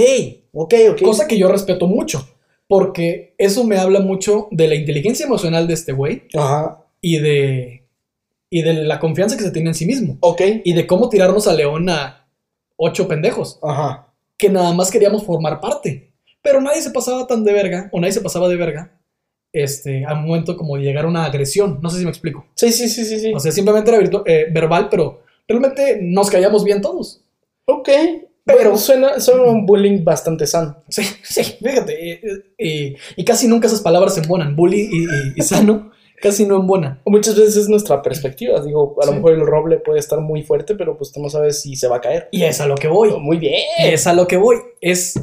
[0.52, 1.02] Ok, ok.
[1.02, 2.28] Cosa que yo respeto mucho.
[2.66, 6.84] Porque eso me habla mucho de la inteligencia emocional de este güey Ajá.
[7.00, 7.84] y de,
[8.50, 10.16] y de la confianza que se tiene en sí mismo.
[10.20, 10.40] Ok.
[10.64, 12.26] Y de cómo tirarnos a León a
[12.76, 14.12] ocho pendejos Ajá.
[14.36, 16.12] que nada más queríamos formar parte.
[16.42, 18.92] Pero nadie se pasaba tan de verga, o nadie se pasaba de verga,
[19.52, 21.78] este, a un momento como de llegar a una agresión.
[21.82, 22.46] No sé si me explico.
[22.54, 23.32] Sí, sí, sí, sí, sí.
[23.34, 27.22] O sea, simplemente era eh, verbal, pero realmente nos callamos bien todos.
[27.66, 27.88] ok.
[28.44, 30.82] pero- suena, suena un bullying bastante sano.
[30.88, 32.20] Sí, sí, fíjate.
[32.56, 34.56] y casi nunca esas palabras se embonan.
[34.56, 34.88] Bully
[35.36, 37.00] y sano casi no embonan.
[37.06, 38.60] Muchas veces es nuestra perspectiva.
[38.62, 39.16] Digo, a lo Sí.
[39.18, 41.96] mejor el roble puede estar muy fuerte, pero pues tú no sabes si se va
[41.96, 42.28] a caer.
[42.32, 43.10] Y es a lo que voy.
[43.20, 43.54] Muy bien.
[43.82, 44.56] Es a lo que voy.
[44.80, 45.20] Es.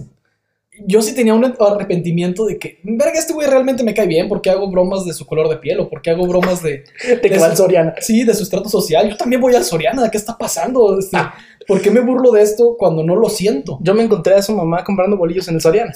[0.85, 4.49] Yo sí tenía un arrepentimiento de que, verga, este güey realmente me cae bien porque
[4.49, 6.83] hago bromas de su color de piel o porque hago bromas de,
[7.21, 7.95] Te que va al Soriana.
[8.01, 9.09] sí, de su estrato social.
[9.09, 10.99] Yo también voy al Soriana, ¿qué está pasando?
[10.99, 11.17] Este,
[11.65, 13.79] ¿Por qué me burlo de esto cuando no lo siento?
[13.81, 15.93] Yo me encontré a su mamá comprando bolillos en el Soriana.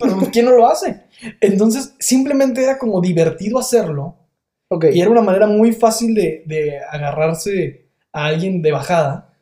[0.00, 1.00] Pero ¿quién no lo hace?
[1.42, 4.16] Entonces, simplemente era como divertido hacerlo
[4.74, 4.86] Ok.
[4.92, 9.34] Y era una manera muy fácil de, de agarrarse a alguien de bajada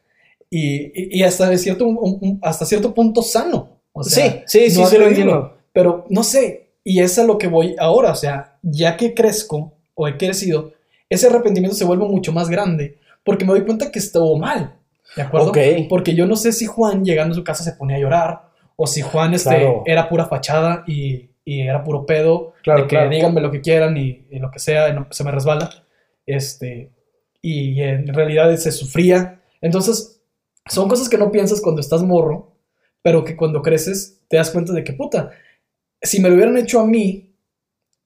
[0.48, 3.78] y, y- y hasta, cierto, un- un- hasta cierto punto sano.
[3.92, 5.32] O sea, sí, sí, sí, no sí lo agredirlo.
[5.32, 5.56] entiendo.
[5.72, 8.10] Pero no sé, y es a lo que voy ahora.
[8.12, 10.72] O sea, ya que crezco o he crecido,
[11.08, 14.74] ese arrepentimiento se vuelve mucho más grande porque me doy cuenta que estuvo mal.
[15.16, 15.48] ¿De acuerdo?
[15.50, 15.58] Ok.
[15.88, 18.40] Porque yo no sé si Juan llegando a su casa se ponía a llorar
[18.76, 19.82] o si Juan este, Claro.
[19.86, 23.10] era pura fachada y, y era puro pedo Claro, de que claro.
[23.10, 25.68] díganme lo que quieran y, y lo que sea, y no- se me resbala.
[26.26, 26.90] Este,
[27.42, 29.40] y en realidad se sufría.
[29.60, 30.22] Entonces,
[30.66, 32.56] son cosas que no piensas cuando estás morro,
[33.02, 35.30] pero que cuando creces te das cuenta de que, puta,
[36.02, 37.34] si me lo hubieran hecho a mí,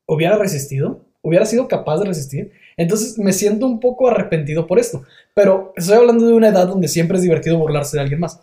[0.07, 2.53] hubiera resistido, hubiera sido capaz de resistir.
[2.77, 5.03] Entonces me siento un poco arrepentido por esto.
[5.35, 8.41] Pero estoy hablando de una edad donde siempre es divertido burlarse de alguien más.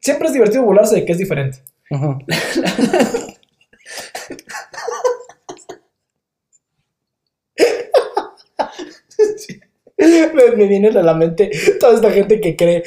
[0.00, 1.58] Siempre es divertido burlarse de que es diferente.
[1.90, 2.18] Ujú.
[9.98, 12.82] me, me viene a la mente toda esta gente que cree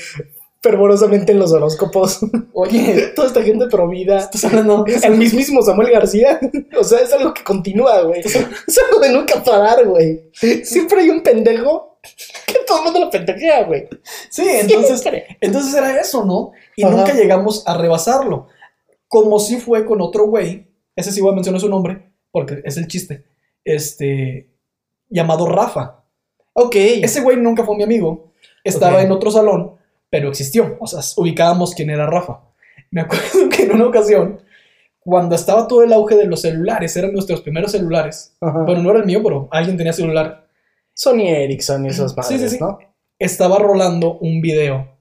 [0.61, 2.19] fervorosamente en los horóscopos.
[2.53, 4.19] Oye, Toda esta gente pro vida.
[4.19, 4.85] estás hablando.
[5.03, 6.39] El mismísimo Samuel García.
[6.79, 8.21] O sea, es algo que continúa, güey.
[8.21, 10.29] Es algo de nunca parar, güey.
[10.63, 11.99] Siempre hay un pendejo
[12.47, 13.87] que todo el mundo lo pendejea, güey.
[14.29, 15.37] Sí, entonces, Siempre.
[15.41, 16.51] entonces era eso, ¿no?
[16.75, 16.95] Y Ajá.
[16.95, 18.47] nunca llegamos a rebasarlo.
[19.07, 22.77] Como si fue con otro güey, ese sí voy a mencionar su nombre, porque es
[22.77, 23.23] el chiste,
[23.63, 24.49] este,
[25.09, 26.02] llamado Rafa.
[26.53, 26.75] Ok.
[26.75, 28.31] Ese güey nunca fue mi amigo,
[28.63, 29.75] estaba en otro salón,
[30.09, 32.41] pero existió, o sea, ubicábamos quién era Rafa.
[32.91, 34.41] Me acuerdo que en una ocasión,
[34.99, 38.63] cuando estaba todo el auge de los celulares, eran nuestros primeros celulares, Ajá.
[38.63, 40.47] bueno, no era el mío, pero alguien tenía celular,
[40.93, 42.57] Sony Ericsson y esas Sí, madres, sí, sí.
[42.59, 42.77] ¿no?
[43.17, 44.97] estaba rolando un video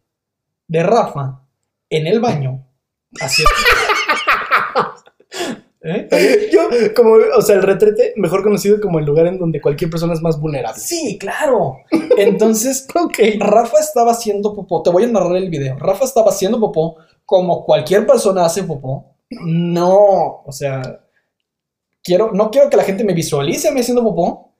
[0.68, 1.42] de Rafa
[1.90, 2.66] en el baño
[3.20, 3.50] haciendo...
[5.84, 6.08] ¿Eh?
[6.52, 6.60] Yo,
[6.94, 10.20] como, o sea, el retrete, mejor conocido como el lugar en donde cualquier persona es
[10.22, 10.80] más vulnerable.
[10.80, 11.78] Sí, claro.
[12.16, 13.18] Entonces, Ok.
[13.40, 14.82] Rafa estaba haciendo popó.
[14.82, 15.76] Te voy a narrar el video.
[15.78, 19.14] Rafa estaba haciendo popó como cualquier persona hace popó.
[19.30, 21.00] No, o sea,
[22.02, 24.52] quiero, no quiero que la gente me visualice a mí haciendo popó,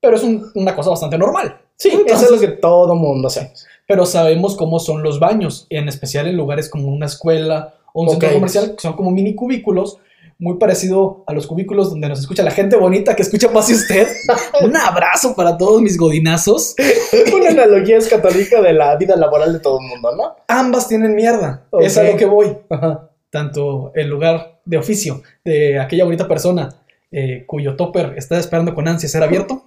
[0.00, 1.60] pero es un- una cosa bastante normal.
[1.76, 3.52] Sí, Entonces- eso es lo que todo mundo hace.
[3.88, 8.10] Pero sabemos cómo son los baños, en especial en lugares como una escuela o un
[8.10, 9.98] centro comercial, que son como mini cubículos,
[10.42, 13.74] muy parecido a los cubículos donde nos escucha la gente bonita que escucha más y
[13.74, 14.08] usted.
[14.60, 16.74] un abrazo para todos mis godinazos.
[17.32, 20.34] Una analogía escatólica de la vida laboral de todo el mundo, ¿no?
[20.48, 21.68] Ambas tienen mierda.
[21.80, 22.58] Es a lo que voy.
[22.68, 23.08] Ajá.
[23.30, 26.74] Tanto el lugar de oficio de aquella bonita persona
[27.12, 29.64] eh, cuyo topper está esperando con ansia ser abierto,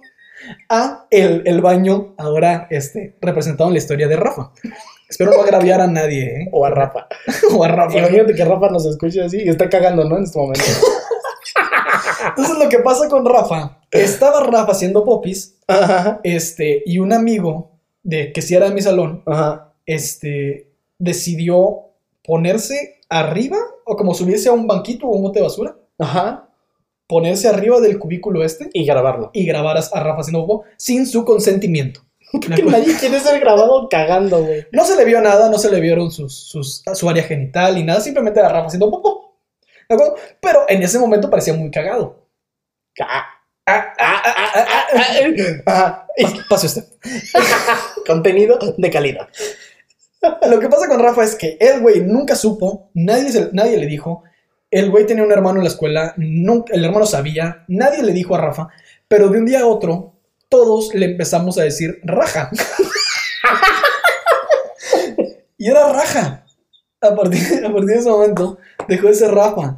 [0.68, 4.52] a el, el baño ahora este, representado en la historia de Rafa.
[5.08, 6.48] Espero no agraviar a nadie, ¿eh?
[6.52, 7.06] O a Rafa.
[7.54, 7.98] o a Rafa.
[7.98, 10.16] Imagínate que Rafa nos escuche así y está cagando, ¿no?
[10.18, 10.64] En este momento.
[12.28, 16.20] Entonces lo que pasa con Rafa, estaba Rafa haciendo popis, Ajá.
[16.24, 17.70] este, y un amigo
[18.02, 19.72] de que si era de mi salón, Ajá.
[19.86, 21.82] este, decidió
[22.24, 26.48] ponerse arriba o como subirse a un banquito o un bote de basura, Ajá.
[27.06, 29.30] ponerse arriba del cubículo este Y grabarlo.
[29.32, 32.00] y grabar a, Rafa haciendo popó sin su consentimiento.
[32.32, 34.66] Que nadie quiere ser grabado cagando, güey.
[34.72, 37.82] No se le vio nada, no se le vieron sus, sus- su área genital ni
[37.84, 39.38] nada, simplemente era Rafa haciendo popó.
[39.88, 40.16] ¿De acuerdo?
[40.40, 42.26] Pero en ese momento parecía muy cagado.
[46.48, 46.84] Pase usted.
[48.06, 49.28] Contenido de calidad.
[50.50, 53.86] Lo que pasa con Rafa es que el güey nunca supo, nadie, se- nadie le
[53.86, 54.24] dijo.
[54.70, 58.34] El güey tenía un hermano en la escuela, nunca, el hermano sabía, nadie le dijo
[58.34, 58.68] a Rafa,
[59.06, 60.15] pero de un día a otro,
[60.48, 62.50] todos le empezamos a decir raja.
[65.58, 66.44] y era raja.
[67.00, 69.76] A partir, a partir de ese momento, dejó de ser Rafa.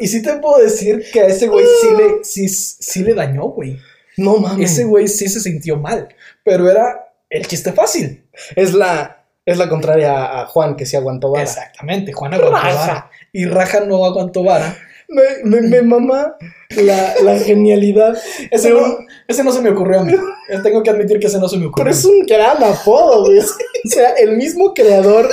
[0.00, 3.42] Y sí te puedo decir que a ese güey sí le, sí, sí le dañó,
[3.44, 3.78] güey.
[4.16, 4.72] No mames.
[4.72, 6.08] Ese güey sí se sintió mal,
[6.44, 8.28] pero era el chiste fácil.
[8.56, 11.44] Es la, es la contraria a Juan que se aguantó vara.
[11.44, 12.74] Exactamente, Juan aguantó Raja.
[12.74, 13.10] vara.
[13.32, 14.76] Y Raja no aguantó vara.
[15.08, 16.36] Me, me, me mama
[16.76, 18.16] la, la genialidad.
[18.50, 20.12] Ese de no, un- ese no se me ocurrió a mí.
[20.50, 21.84] Eh, Tengo que admitir que ese no se me ocurrió.
[21.84, 23.38] Pero es un gran apodo, güey.
[23.38, 23.42] O
[23.88, 25.28] sea, el mismo creador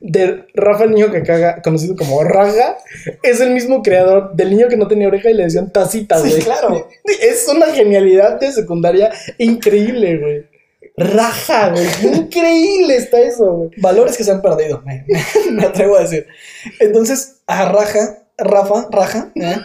[0.00, 2.76] de Rafa el niño que caga, conocido como Raga,
[3.22, 6.30] es el mismo creador del niño que no tenía oreja y le decían tacita, Sí,
[6.30, 6.42] güey.
[6.42, 6.88] claro.
[7.20, 10.46] Es una genialidad de secundaria increíble, güey.
[10.96, 11.86] Raja, güey.
[12.16, 13.70] Increíble está eso, güey.
[13.78, 16.26] Valores que se han perdido, me, me- me atrevo a decir.
[16.80, 19.56] Entonces, a Raja, Rafa, Raja, ¿eh?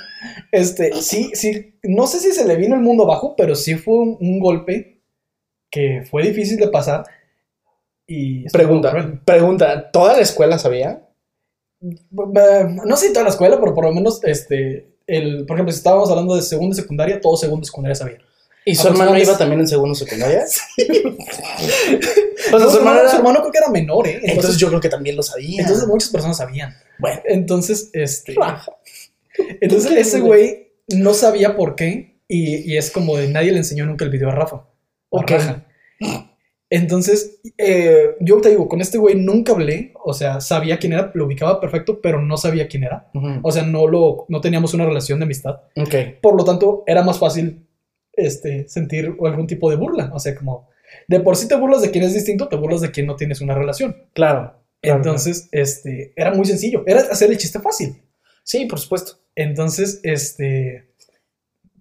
[0.51, 3.95] este, sí, sí, no sé si se le vino el mundo abajo, pero sí fue
[3.95, 5.01] un, un golpe
[5.69, 7.05] que fue difícil de pasar.
[8.05, 11.07] Y Pregunta, pregunta, ¿toda la escuela sabía?
[11.81, 15.79] No sé si toda la escuela, pero por lo menos, este, el, por ejemplo, si
[15.79, 18.19] estábamos hablando de segundo y secundaria, todo segundo y secundaria sabía.
[18.69, 20.43] ¿Y su pues, hermano iba también en segundo secundaria?
[20.43, 20.65] o sea,
[22.59, 24.11] No, su hermano era- su hermano creo que era menor, ¿eh?
[24.15, 25.61] Entonces, Entonces yo creo que también lo sabía.
[25.61, 26.75] entonces muchas personas sabían.
[26.99, 28.35] bueno, Entonces, este.
[29.61, 32.19] Entonces, ese güey no sabía por qué.
[32.27, 34.57] Y, y es como de nadie le enseñó nunca el video a Rafa.
[34.57, 34.67] a
[35.09, 35.29] Ok.
[35.31, 35.65] Raja.
[36.69, 39.93] Entonces, eh, yo te digo, con este güey nunca hablé.
[40.03, 43.09] O sea, sabía quién era, lo ubicaba perfecto, pero no sabía quién era.
[43.43, 45.61] O sea, no, lo, no teníamos una relación de amistad.
[45.77, 45.95] Ok.
[46.21, 47.66] Por lo tanto, era más fácil
[48.17, 50.11] este, sentir algún tipo de burla.
[50.13, 50.67] O sea, como
[51.07, 53.39] de por sí te burlas de quien es distinto, te burlas de quien no tienes
[53.39, 53.95] una relación.
[54.13, 54.61] Claro.
[54.81, 56.83] claro, Entonces, este, era muy sencillo.
[56.85, 58.01] Era hacer el chiste fácil.
[58.43, 59.19] Sí, por supuesto.
[59.35, 60.89] Entonces, este,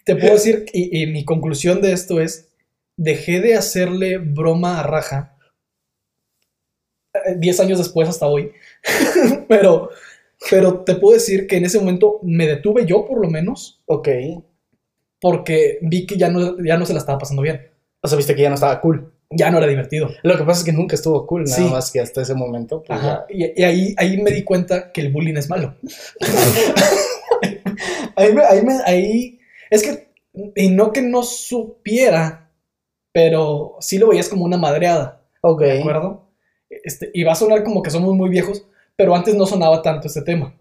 [0.05, 2.51] te puedo decir, y, y mi conclusión de esto es,
[2.97, 5.37] dejé de hacerle broma a Raja
[7.25, 8.53] eh, 10 años después hasta hoy,
[9.49, 9.91] pero,
[10.51, 14.09] pero te puedo decir que en ese momento me detuve yo por lo menos, Ok.
[15.21, 17.69] Porque vi que ya no, ya no se la estaba pasando bien.
[18.03, 19.13] O sea, viste que ya no estaba cool.
[19.31, 20.09] ya no era divertido.
[20.23, 21.65] Lo que pasa es que nunca estuvo cool, nada Sí.
[21.65, 22.83] más que hasta ese momento.
[22.87, 23.27] pues, Ajá.
[23.29, 25.75] Y, y ahí, ahí me di cuenta que el bullying es malo.
[28.17, 29.39] ahí, me- ahí me- ahí-
[29.71, 30.09] es que,
[30.55, 32.51] y no que no supiera,
[33.13, 35.23] pero sí lo veías como una madreada.
[35.41, 35.61] Ok.
[35.63, 36.29] ¿de acuerdo?
[36.69, 38.65] Este, y va a sonar como que somos muy viejos,
[38.97, 40.55] pero antes no sonaba tanto este tema.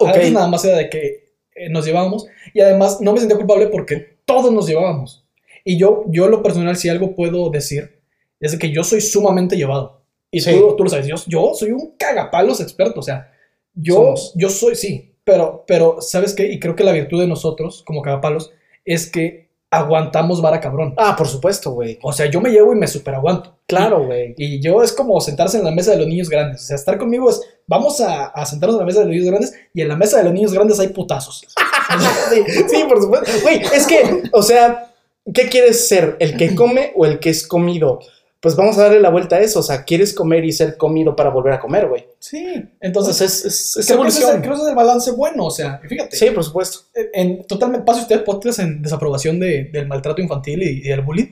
[0.00, 0.08] Ok.
[0.08, 1.29] Antes nada más era de que
[1.60, 5.24] eh, nos llevábamos y además no me sentía culpable porque todos nos llevábamos.
[5.64, 8.00] Y yo, yo en lo personal, si algo puedo decir,
[8.40, 10.00] es que yo soy sumamente llevado.
[10.30, 10.52] Y Sí.
[10.52, 13.30] tú, tú lo sabes, yo, yo soy un cagapalos experto, o sea,
[13.74, 14.32] yo, Somos.
[14.36, 16.50] yo soy, sí, pero, pero, ¿sabes qué?
[16.50, 18.52] Y creo que la virtud de nosotros, como cagapalos,
[18.84, 20.94] es que aguantamos vara cabrón.
[20.96, 21.98] Ah, por supuesto, güey.
[22.02, 23.56] O sea, yo me llevo y me super aguanto.
[23.66, 24.34] Claro, güey.
[24.36, 26.62] Y yo es como sentarse en la mesa de los niños grandes.
[26.62, 29.28] O sea, estar conmigo es, vamos a, a sentarnos en la mesa de los niños
[29.28, 31.46] grandes y en la mesa de los niños grandes hay putazos.
[32.30, 33.28] Sí, sí, por supuesto.
[33.42, 34.92] Güey, es que, o sea,
[35.34, 36.16] ¿qué quieres ser?
[36.20, 37.98] ¿El que come o el que es comido?
[38.40, 39.60] Pues vamos a darle la vuelta a eso.
[39.60, 42.06] O sea, quieres comer y ser comido para volver a comer, güey.
[42.18, 42.38] Sí,
[42.80, 45.44] Entonces entonces es, es, es creo, que ese es, creo que es el balance bueno.
[45.46, 46.78] O sea, fíjate, Sí, por supuesto.
[46.94, 51.02] en, en- totalmente pase usted podcast en desaprobación de- del maltrato infantil y, y del
[51.02, 51.26] bullying.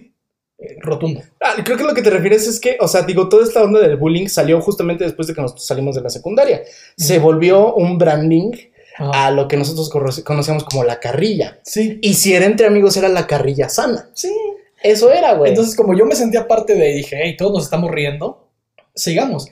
[0.61, 1.23] eh, rotundo.
[1.41, 3.79] Ah, creo que lo que te refieres es que, o sea, digo, toda esta onda
[3.81, 6.63] del bullying salió justamente después de que nos salimos de la secundaria.
[6.97, 8.51] Se volvió un branding
[8.99, 9.29] Ajá.
[9.29, 11.61] a lo que nosotros cono- conocíamos como la carrilla.
[11.65, 14.11] Sí, Y si era entre amigos, era la carrilla sana.
[14.15, 14.31] sí.
[14.83, 15.51] Eso era, güey.
[15.51, 18.49] Entonces, como yo me sentía parte de, dije, hey, todos nos estamos riendo,
[18.95, 19.49] sigamos.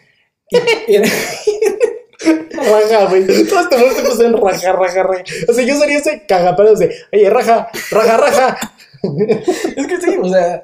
[0.51, 0.99] Y- y-
[2.57, 3.27] Raja, güey.
[3.49, 5.25] Todo mundo se puso en raja, raja, raja.
[5.49, 8.73] O sea, yo sería ese cagapalos de, oye, raja, raja, raja.
[9.77, 10.63] es que sí, o sea,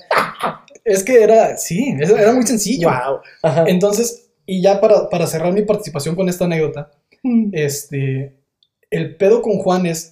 [0.84, 2.88] es que era, sí, era muy sencillo.
[2.88, 3.20] Wow.
[3.42, 3.64] Ajá.
[3.66, 6.90] Entonces, y ya para, para cerrar mi participación con esta anécdota,
[7.52, 8.34] este,
[8.90, 10.11] el pedo con Juan es,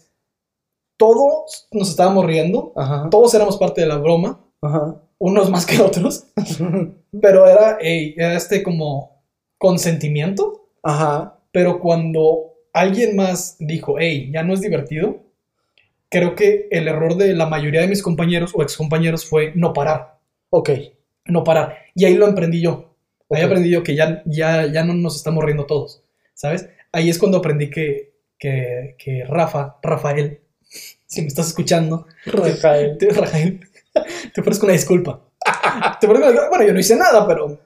[1.00, 3.08] todos nos estábamos riendo, Ajá.
[3.10, 4.96] todos éramos parte de la broma, Ajá.
[5.18, 6.26] unos más que otros,
[7.22, 9.22] pero era, este como
[9.56, 11.38] consentimiento, Ajá.
[11.52, 15.20] pero cuando alguien más dijo, hey, ya no es divertido,
[16.10, 20.18] creo que el error de la mayoría de mis compañeros o excompañeros fue no parar,
[20.50, 20.68] Ok.
[21.26, 22.94] no parar, y ahí lo emprendí yo.
[23.30, 23.46] Ahí Ok.
[23.46, 26.02] aprendí yo que ya, ya, ya no nos estamos riendo todos,
[26.34, 26.68] ¿sabes?
[26.92, 30.40] Ahí es cuando aprendí que, que, que Rafa, Rafael,
[31.11, 32.96] si me estás escuchando, Rafael.
[32.99, 33.61] te, Rafael,
[34.33, 35.20] te ofrezco una disculpa.
[36.01, 37.59] Te ofrezco una- bueno, yo no hice nada, pero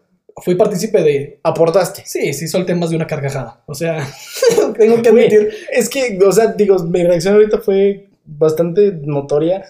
[0.42, 1.40] fui partícipe de...
[1.42, 2.02] Aportaste.
[2.06, 3.62] Sí, sí, solté más de una carcajada.
[3.66, 4.08] O sea,
[4.78, 5.50] tengo que admitir...
[5.70, 9.64] Es que, o sea, digo, mi reacción ahorita fue bastante notoria.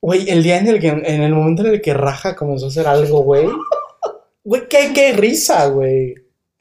[0.00, 2.68] Güey, el día en el que, en el momento en el que Raja comenzó a
[2.68, 3.46] hacer algo, güey.
[4.44, 6.14] Güey, qué, qué risa, güey.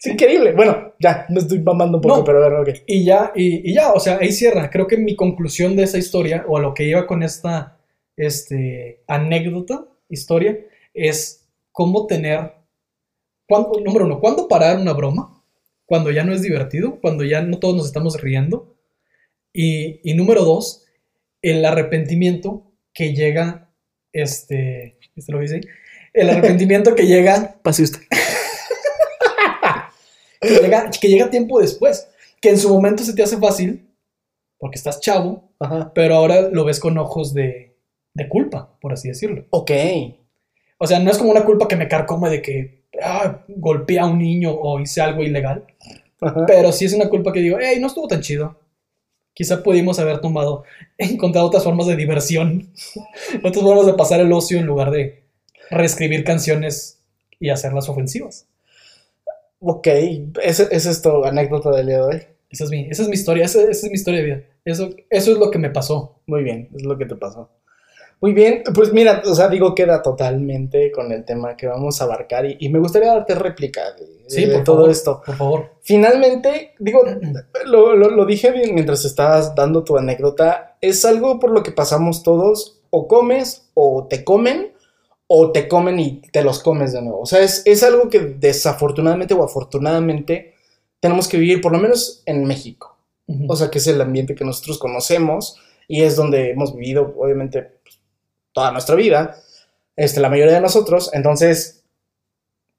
[0.04, 0.52] Es increíble.
[0.52, 2.24] Bueno, ya, me estoy mamando un poco, No.
[2.26, 2.84] pero a ver, ok.
[2.88, 4.70] Y ya, y, y ya, o sea, ahí cierra.
[4.70, 7.78] Creo que mi conclusión de esa historia, o a lo que iba con esta
[8.18, 10.58] este, anécdota, historia,
[10.94, 12.52] es cómo tener,
[13.48, 15.42] cuándo, número uno, cuándo parar una broma,
[15.86, 18.76] cuando ya no es divertido, cuando ya no todos nos estamos riendo.
[19.54, 20.86] Y, y número dos,
[21.42, 23.70] el arrepentimiento que llega,
[24.12, 25.56] este, ¿viste lo dice?
[25.56, 25.62] ahí?
[26.14, 28.02] El arrepentimiento que llega Pase usted.
[30.44, 32.08] Que llega, que llega tiempo después,
[32.42, 33.88] que en su momento se te hace fácil,
[34.60, 35.92] porque estás chavo, Ajá.
[35.94, 37.76] pero ahora lo ves con ojos de,
[38.14, 39.46] de culpa, por así decirlo.
[39.50, 39.72] Ok.
[40.78, 44.06] O sea, no es como una culpa que me carcome de que ah, golpeé a
[44.06, 45.66] un niño o hice algo ilegal,
[46.22, 46.46] Ajá.
[46.46, 48.60] pero sí es una culpa que digo, hey, no estuvo tan chido.
[49.34, 50.64] Quizá pudimos haber tomado,
[50.98, 52.70] encontrado otras formas de diversión,
[53.44, 55.24] otras formas de pasar el ocio en lugar de
[55.72, 57.02] reescribir canciones
[57.40, 58.48] y hacerlas ofensivas.
[59.66, 59.88] Ok.
[60.42, 62.22] Esa es tu anécdota del día de hoy.
[62.50, 64.42] Esa es mi, esa es mi historia, esa, esa es mi historia de vida.
[64.66, 66.20] Eso, eso es lo que me pasó.
[66.28, 67.50] Muy bien, es lo que te pasó.
[68.22, 72.06] Muy bien, pues mira, o sea, digo, queda totalmente con el tema que vamos a
[72.06, 74.90] abarcar y, y me gustaría darte réplica de, de- Sí, de por todo favor.
[74.92, 75.22] esto.
[75.26, 75.70] Por favor.
[75.82, 77.02] Finalmente, digo,
[77.66, 81.72] lo, lo- lo dije bien mientras estabas dando tu anécdota, es algo por lo que
[81.72, 84.73] pasamos todos, o comes, o te comen,
[85.28, 87.22] o te comen y te los comes de nuevo.
[87.22, 90.54] O sea, es, es algo que desafortunadamente o afortunadamente
[91.00, 92.98] tenemos que vivir, por lo menos en México.
[93.48, 95.58] O sea, que es el ambiente que nosotros conocemos
[95.88, 98.00] y es donde hemos vivido, obviamente, pues,
[98.52, 99.38] toda nuestra vida,
[99.96, 101.10] este, la mayoría de nosotros.
[101.14, 101.84] Entonces,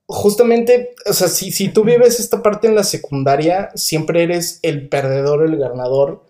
[0.07, 4.89] justamente, o sea, si, si tú vives esta parte en la secundaria, siempre eres el
[4.89, 6.25] perdedor, el ganador,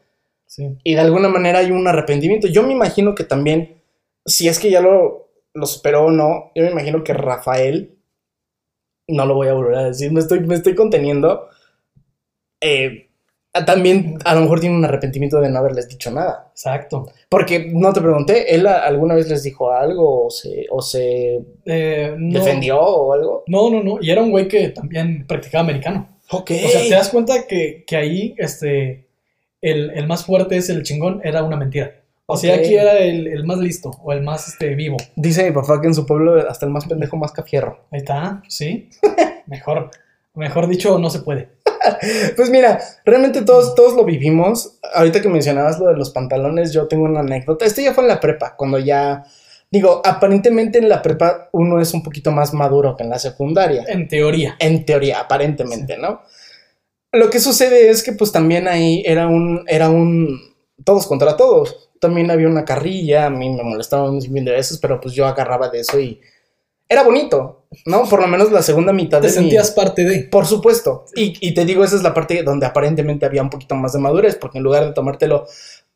[0.46, 0.76] Sí.
[0.84, 2.46] y de alguna manera hay un arrepentimiento.
[2.46, 3.82] Yo me imagino que también,
[4.24, 5.23] si es que ya lo,
[5.54, 7.96] lo superó o no, yo me imagino que Rafael,
[9.08, 11.48] no lo voy a volver a decir, me estoy, me estoy conteniendo,
[12.60, 13.08] eh,
[13.66, 16.48] también a lo mejor tiene un arrepentimiento de no haberles dicho nada.
[16.50, 17.06] Exacto.
[17.28, 22.14] Porque no te pregunté, ¿él alguna vez les dijo algo o se, o se Eh,
[22.18, 23.44] no, defendió o algo?
[23.46, 23.98] No, no, no.
[24.00, 26.18] Y era un güey que también practicaba americano.
[26.30, 26.50] Ok.
[26.50, 29.06] O sea, te das cuenta que, que ahí este,
[29.60, 31.94] el, el más fuerte es el chingón, era una mentira.
[32.26, 34.96] O sea, aquí era el, el más listo o el más este, vivo.
[35.14, 37.86] Dice mi papá que en su pueblo hasta el más pendejo más cafierro.
[37.90, 38.88] Ahí está, sí.
[39.46, 39.90] mejor,
[40.34, 41.50] mejor dicho, no se puede.
[42.36, 44.78] Pues mira, realmente todos, todos lo vivimos.
[44.94, 47.66] Ahorita que mencionabas lo de los pantalones, yo tengo una anécdota.
[47.66, 49.24] Esto ya fue en la prepa, cuando ya...
[49.70, 53.84] Digo, aparentemente en la prepa uno es un poquito más maduro que en la secundaria.
[53.86, 54.56] En teoría.
[54.58, 56.22] En teoría, aparentemente, ¿no?
[57.12, 59.64] Lo que sucede es que pues también ahí era un...
[59.66, 60.54] Era un...
[60.84, 61.90] Todos contra todos.
[62.08, 65.26] También había una carrilla, a mí me molestaban un sinfín de veces, pero pues yo
[65.26, 66.20] agarraba de eso y...
[66.86, 68.04] Era bonito, ¿no?
[68.04, 70.24] Por lo menos la segunda mitad Te de mi- sentías parte de.
[70.24, 71.06] por supuesto.
[71.16, 74.00] Y, y te digo, esa es la parte donde aparentemente había un poquito más de
[74.00, 75.46] madurez, porque en lugar de tomártelo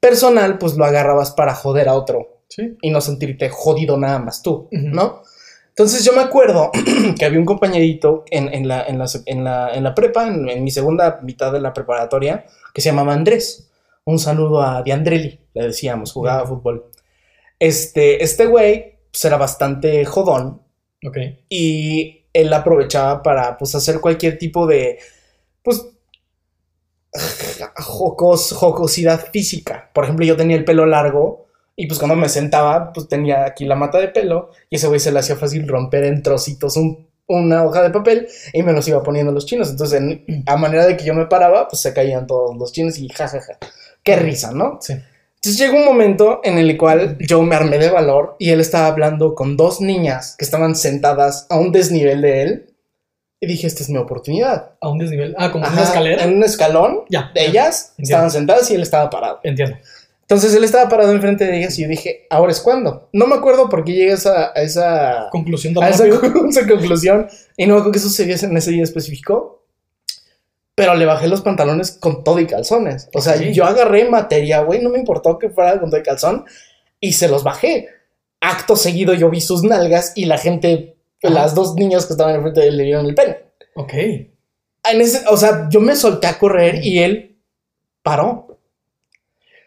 [0.00, 2.74] personal, pues lo agarrabas para joder a otro Sí.
[2.80, 4.88] y no sentirte jodido nada más tú, Ujú.
[4.88, 5.22] ¿no?
[5.68, 6.70] Entonces yo me acuerdo
[7.18, 10.64] que había un compañerito en, en la, en, la, en, la, en la prepa, en
[10.64, 13.68] mi segunda mitad de la preparatoria, que se llamaba Andrés.
[14.09, 16.90] Un saludo a Diandrelli, le decíamos, jugaba fútbol.
[17.59, 20.62] Este, este güey pues, era bastante jodón,
[21.06, 21.16] Ok.
[21.48, 24.98] y él aprovechaba para pues hacer cualquier tipo de
[25.62, 25.84] pues
[27.76, 29.90] jocos, jocosidad física.
[29.92, 31.46] Por ejemplo, yo tenía el pelo largo
[31.76, 35.00] y pues cuando me sentaba pues tenía aquí la mata de pelo y ese güey
[35.00, 38.88] se le hacía fácil romper en trocitos un- una hoja de papel y me los
[38.88, 39.68] iba poniendo los chinos.
[39.70, 42.98] Entonces, en- a manera de que yo me paraba, pues se caían todos los chinos
[42.98, 43.59] y jajaja.
[44.14, 44.78] Qué risa, ¿no?
[44.80, 44.94] Sí.
[44.94, 48.86] Entonces llegó un momento en el cual yo me armé de valor y él estaba
[48.88, 52.74] hablando con dos niñas que estaban sentadas a un desnivel de él.
[53.40, 54.72] Y dije, esta es mi oportunidad.
[54.80, 55.36] A un desnivel.
[55.38, 56.24] Ah, como Ajá, una escalera.
[56.24, 57.30] En un escalón Ya.
[57.34, 57.46] de ya.
[57.48, 58.02] ellas Entiendo.
[58.02, 59.38] estaban sentadas y él estaba parado.
[59.44, 59.76] Entiendo.
[60.22, 63.09] Entonces él estaba parado enfrente de ellas y yo dije, ¿ahora es cuándo?
[63.12, 66.04] No me acuerdo por qué llegué a esa, a esa, Conclusión tan a esa,
[66.48, 69.57] esa conclusión y no me acuerdo qué sucedió en ese día específico.
[70.79, 73.09] Pero le bajé los pantalones con todo y calzones.
[73.14, 73.53] O sea, Sí.
[73.53, 76.45] yo agarré materia, güey, no me importó que fuera con todo y calzón
[77.01, 77.89] y se los bajé.
[78.41, 82.61] Acto seguido yo vi sus nalgas y la gente, las dos niñas que estaban enfrente
[82.61, 83.39] de él le vieron el pene.
[83.74, 83.93] Ok.
[83.95, 87.37] En ese- o sea, yo me solté a correr y él
[88.03, 88.47] paró.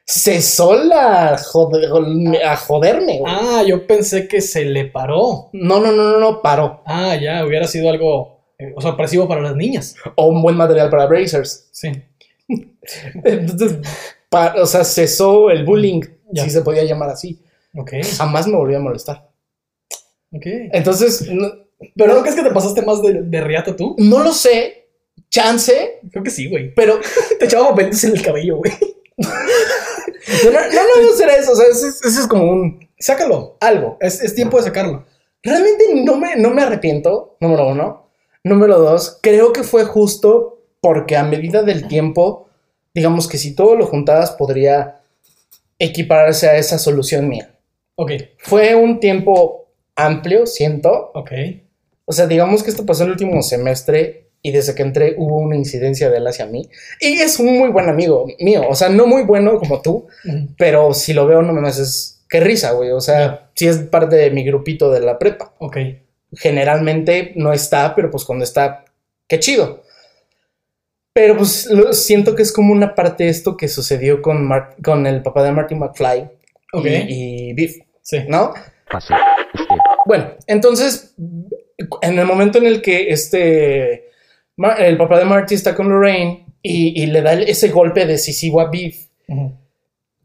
[0.05, 3.33] Cesó la jode- a joderme, güey.
[3.33, 5.49] Ah, yo pensé que se le paró.
[5.53, 6.81] No, no, no, no, no, paró.
[6.85, 8.30] Ah, ya, hubiera sido algo
[8.61, 9.95] eh, sorpresivo para las niñas.
[10.15, 11.67] O un buen material para Brazers.
[11.71, 11.91] Sí.
[13.23, 13.77] Entonces,
[14.31, 16.01] o sea, cesó el bullying,
[16.31, 16.43] Ya.
[16.43, 17.41] si se podía llamar así.
[17.75, 17.91] Ok.
[18.17, 19.29] Jamás me volvió a molestar.
[20.33, 20.45] Ok.
[20.45, 21.49] Entonces, no,
[21.95, 23.95] ¿Pero no crees que te pasaste más de, de riata tú?
[23.97, 24.87] no lo sé,
[25.29, 26.73] chance, Creo que sí, güey.
[26.75, 26.99] pero
[27.39, 28.71] Te echaba papelitos en el cabello, güey.
[29.17, 31.51] no, no, no, no será eso.
[31.53, 33.57] O sea, ese, es- ese es como un Sácalo.
[33.61, 33.97] algo.
[33.99, 35.05] Es, es tiempo de sacarlo.
[35.43, 38.10] Realmente no me, no me arrepiento, número uno.
[38.43, 42.49] Número dos, creo que fue justo porque a medida del tiempo,
[42.93, 45.01] digamos que si todo lo juntabas podría
[45.77, 47.55] equipararse a esa solución mía.
[47.95, 48.11] Ok.
[48.37, 51.11] Fue un tiempo amplio, siento.
[51.13, 51.31] Ok.
[52.05, 55.55] O sea, digamos que esto pasó el último semestre y desde que entré hubo una
[55.55, 56.67] incidencia de él hacia mí.
[56.99, 60.07] Y es un muy buen amigo mío, o sea, no muy bueno como tú,
[60.57, 62.17] pero si lo veo no me haces...
[62.27, 62.91] Qué risa, güey.
[62.91, 65.77] O sea, si es parte de mi grupito de la prepa Ok.
[66.33, 68.85] Generalmente no está, pero pues cuando está,
[69.27, 69.83] qué chido.
[71.13, 74.75] Pero pues lo- siento que es como una parte de esto que sucedió con, Mar-
[74.83, 76.29] con el papá de Marty McFly
[76.73, 76.87] y,
[77.49, 78.19] y Biff, Sí.
[78.27, 78.53] ¿no?
[78.97, 79.15] Usted.
[80.05, 81.13] Bueno, entonces,
[82.01, 84.09] en el momento en el que este,
[84.57, 88.61] Mar- el papá de Marty está con Lorraine y, y le da ese golpe decisivo
[88.61, 89.07] a Biff,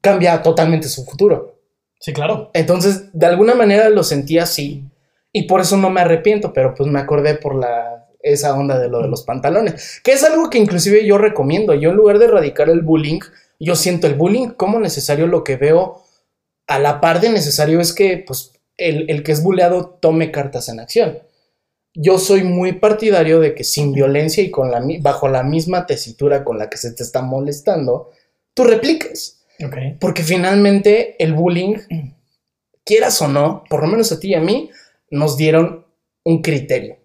[0.00, 1.58] cambia totalmente su futuro.
[1.98, 2.50] Sí, claro.
[2.54, 4.84] Entonces, de alguna manera lo sentí así
[5.36, 8.88] y por eso no me arrepiento, pero pues me acordé por la esa onda de
[8.88, 11.74] lo de los pantalones, que es algo que inclusive yo recomiendo.
[11.74, 13.20] Yo en lugar de erradicar el bullying,
[13.60, 16.02] yo siento el bullying como necesario, lo que veo
[16.66, 20.70] a la par de necesario es que pues el, el que es bulleado tome cartas
[20.70, 21.18] en acción.
[21.92, 26.44] Yo soy muy partidario de que sin violencia y con la, bajo la misma tesitura
[26.44, 28.10] con la que se te está molestando,
[28.54, 29.44] tú repliques.
[29.62, 29.98] Ok.
[30.00, 31.76] Porque finalmente el bullying,
[32.86, 34.70] quieras o no, por lo menos a ti y a mí,
[35.10, 35.86] nos dieron
[36.24, 36.98] un criterio.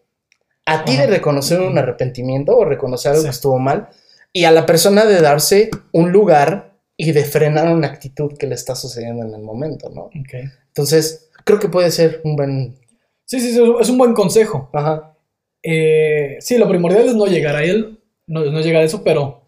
[0.65, 3.27] A ti de reconocer un arrepentimiento o reconocer algo Sí.
[3.27, 3.89] que estuvo mal,
[4.33, 8.55] y a la persona de darse un lugar y de frenar una actitud que le
[8.55, 10.09] está sucediendo en el momento, ¿no?
[10.67, 12.75] Entonces, creo que puede ser un buen...
[13.25, 14.69] Sí, sí, sí, es un buen consejo.
[14.73, 15.15] Ajá.
[15.63, 19.41] Eh, sí, lo primordial es no llegar a él, no, no llegar a eso, pero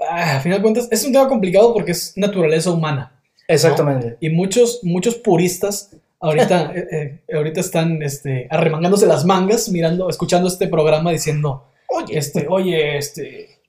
[0.00, 3.20] ah, a final de cuentas, es un tema complicado porque es naturaleza humana.
[3.46, 4.16] Exactamente.
[4.20, 10.48] Y muchos, muchos puristas ahorita, eh, eh, ahorita están este, arremangándose las mangas, mirando, escuchando
[10.48, 13.60] este programa diciendo, oye, este, oye, este,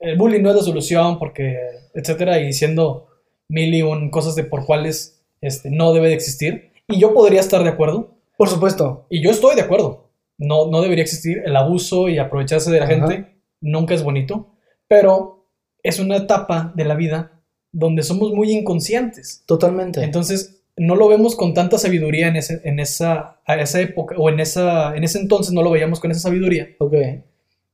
[0.00, 1.56] el bullying no es la solución porque,
[1.94, 3.08] etcétera, y diciendo
[3.48, 6.72] mil y un cosas de por cuáles este, no debe de existir.
[6.88, 8.14] Y yo podría estar de acuerdo.
[8.36, 9.06] Por supuesto.
[9.10, 10.10] Y yo estoy de acuerdo.
[10.38, 12.94] No, no debería existir el abuso y aprovecharse de la Ajá.
[12.94, 13.40] gente.
[13.60, 14.54] Nunca es bonito.
[14.86, 15.48] Pero
[15.82, 19.42] es una etapa de la vida donde somos muy inconscientes.
[19.46, 20.02] Totalmente.
[20.02, 24.28] Entonces, no lo vemos con tanta sabiduría en, ese, en esa, a esa época, o
[24.30, 26.68] en, esa, en ese entonces no lo veíamos con esa sabiduría.
[26.78, 26.94] ok.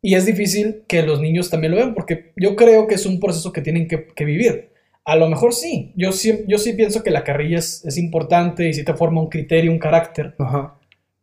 [0.02, 3.20] Y es difícil que los niños también lo vean, porque yo creo que es un
[3.20, 4.68] proceso que tienen que, que vivir.
[5.06, 8.68] A lo mejor sí, yo sí, yo sí pienso que la carrilla es, es importante
[8.68, 10.78] y sí te forma un criterio, un carácter, Ajá.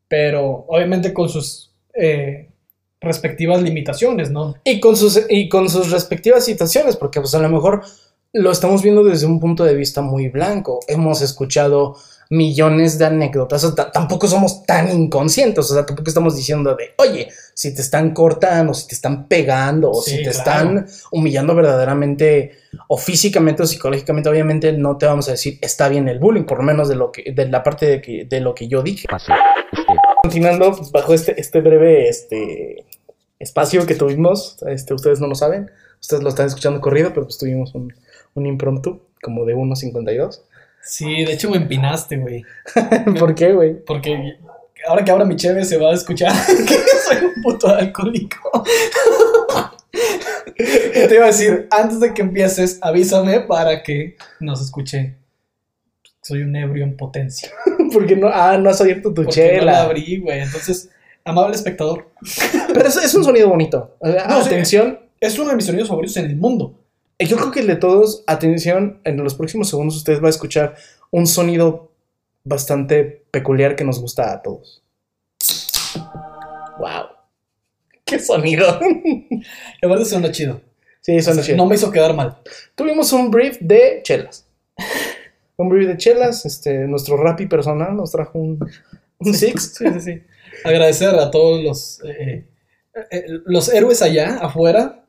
[0.08, 2.50] pero obviamente con sus eh,
[3.00, 4.56] respectivas limitaciones, ¿no?
[4.64, 7.84] Y con sus, y con sus respectivas situaciones, porque pues a lo mejor
[8.34, 10.80] lo estamos viendo desde un punto de vista muy blanco.
[10.88, 11.98] Hemos escuchado
[12.30, 16.92] millones de anécdotas, o sea, tampoco somos tan inconscientes, o sea, tampoco estamos diciendo de,
[16.98, 20.40] oye, si te están cortando, si te están pegando, o Sí, si te claro.
[20.40, 22.54] están humillando verdaderamente,
[22.88, 26.60] o físicamente o psicológicamente, obviamente no te vamos a decir, está bien el bullying, por
[26.60, 29.08] lo menos de lo que, de la parte de, que, de lo que yo dije.
[29.14, 29.34] Usted.
[30.24, 32.86] Continuando bajo este, este breve este,
[33.40, 35.70] espacio que tuvimos, este, ustedes no lo saben,
[36.00, 37.94] ustedes lo están escuchando corrido, pero pues tuvimos un,
[38.34, 40.42] un impromptu como de 1.52.
[40.82, 42.44] Sí, de hecho me empinaste, güey.
[43.20, 43.76] ¿Por qué, güey?
[43.86, 44.38] Porque
[44.88, 46.32] ahora que abra mi cheve se va a escuchar
[46.68, 46.76] que
[47.08, 48.64] soy un puto alcohólico.
[50.58, 55.16] Te iba a decir, antes de que empieces, avísame para que nos escuche.
[56.22, 57.50] Soy un ebrio en potencia.
[57.92, 59.82] Porque no, ah, no has abierto tu Porque no la chela.
[59.82, 60.40] abrí, güey.
[60.40, 60.90] Entonces,
[61.26, 62.10] amable espectador,
[62.74, 63.96] pero es, es un sonido bonito.
[64.02, 64.48] No, sí.
[64.48, 65.00] atención.
[65.20, 66.76] es uno de mis sonidos favoritos en el mundo.
[67.28, 70.76] Yo creo que el de todos, atención, en los próximos segundos ustedes va a escuchar
[71.12, 71.92] un sonido
[72.44, 74.84] bastante peculiar que nos gusta a todos.
[76.80, 77.06] Wow.
[78.06, 78.80] Qué sonido.
[79.82, 80.62] La verdad suena chido.
[81.02, 81.58] sí, O suena sea, chido.
[81.58, 82.38] no me hizo quedar mal.
[82.76, 84.48] Tuvimos un brief de chelas.
[85.58, 86.46] Un brief de chelas.
[86.46, 88.60] Este, nuestro Rappi personal nos trajo un,
[89.20, 89.76] un Six.
[89.78, 90.24] Sí, sí, sí.
[90.64, 92.46] Agradecer a todos los, eh,
[93.12, 95.06] eh, los héroes allá afuera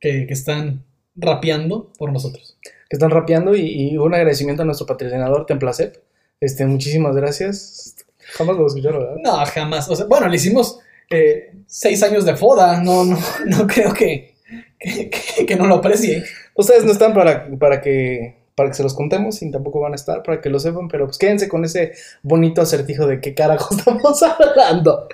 [0.00, 0.84] que, que están
[1.16, 2.56] rapeando por nosotros.
[2.62, 5.96] que están rapeando y, y un agradecimiento a nuestro patrocinador Templacep.
[6.40, 7.96] Este, muchísimas gracias.
[8.18, 9.16] Jamás lo escucharon, ¿verdad?
[9.22, 9.88] No, jamás.
[9.88, 10.78] O sea, bueno, le hicimos
[11.10, 12.80] eh, seis años de foda.
[12.82, 14.34] No, no, no creo que,
[14.78, 16.24] que, que- que no lo aprecie.
[16.54, 19.96] Ustedes no están para, para que para que se los contemos y tampoco van a
[19.96, 21.90] estar para que lo sepan, pero pues quédense con ese
[22.22, 25.08] bonito acertijo de qué carajo estamos hablando.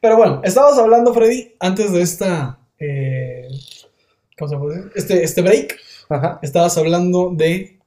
[0.00, 2.60] Pero bueno, estabas hablando, Freddy, antes de esta.
[2.78, 3.48] eh,
[4.38, 4.92] ¿Cómo se puede decir?
[4.96, 5.76] Este, este break.
[6.08, 6.38] Ajá.
[6.42, 7.78] Estabas hablando de.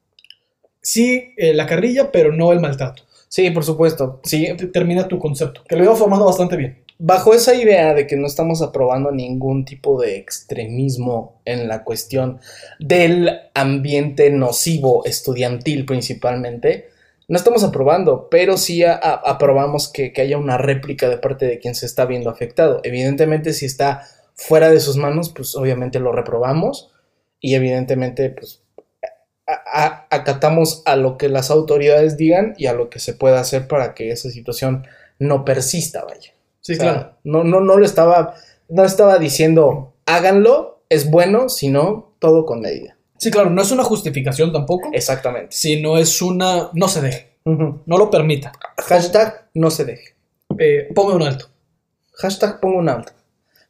[0.82, 3.04] Sí, eh, la carrilla, pero no el maltrato.
[3.28, 4.22] Sí, por supuesto.
[4.24, 6.84] Sí, Te- Termina tu concepto, que lo iba formando bastante bien.
[7.00, 12.40] bajo esa idea de que no estamos aprobando ningún tipo de extremismo en la cuestión
[12.80, 16.88] del ambiente nocivo estudiantil principalmente,
[17.28, 21.46] no estamos aprobando, pero sí a- a- aprobamos que, que haya una réplica de parte
[21.46, 22.80] de quien se está viendo afectado.
[22.84, 24.02] Evidentemente, si está
[24.38, 26.92] fuera de sus manos, pues obviamente lo reprobamos
[27.40, 28.62] y evidentemente, pues
[29.48, 33.40] a- a- acatamos a lo que las autoridades digan y a lo que se pueda
[33.40, 34.86] hacer para que esa situación
[35.20, 36.32] no persista, vaya.
[36.62, 38.36] Sí, O sea, No, no, no lo estaba,
[38.70, 42.98] no estaba diciendo háganlo, es bueno, sino todo con medida.
[43.18, 45.56] Sí, claro, no es una justificación tampoco, Exactamente.
[45.56, 46.70] sino es una.
[46.74, 48.52] No se deje, no lo permita.
[48.78, 50.16] Hashtag no se deje.
[50.60, 51.48] Eh, ponga un alto.
[52.16, 53.12] Hashtag pongo un alto.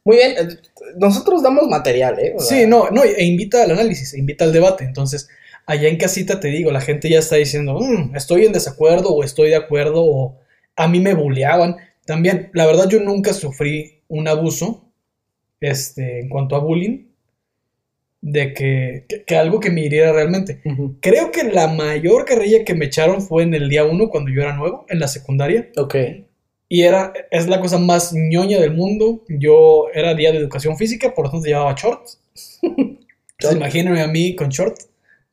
[0.08, 0.56] Muy bien, eh,
[0.96, 2.32] nosotros damos material, ¿eh?
[2.34, 4.84] O sea, Sí, no, no, e invita al análisis, e invita al debate.
[4.84, 5.28] Entonces,
[5.66, 9.22] allá en casita te digo, la gente ya está diciendo, "Mm, estoy en desacuerdo o
[9.22, 10.38] estoy de acuerdo o
[10.76, 11.76] a mí me bulleaban.
[12.06, 14.82] También, la verdad, yo nunca sufrí un abuso
[15.60, 17.04] este, en cuanto a bullying,
[18.22, 20.62] de que, que, que algo que me hiriera realmente.
[21.00, 24.40] Creo que la mayor carrilla que me echaron fue en el día uno, cuando yo
[24.40, 25.68] era nuevo, en la secundaria.
[25.76, 25.96] Ok.
[26.68, 29.24] Y era, es la cosa más ñoña del mundo.
[29.28, 32.20] Yo era día de educación física, por lo tanto llevaba shorts.
[32.62, 34.76] Entonces imagínense a mí con short,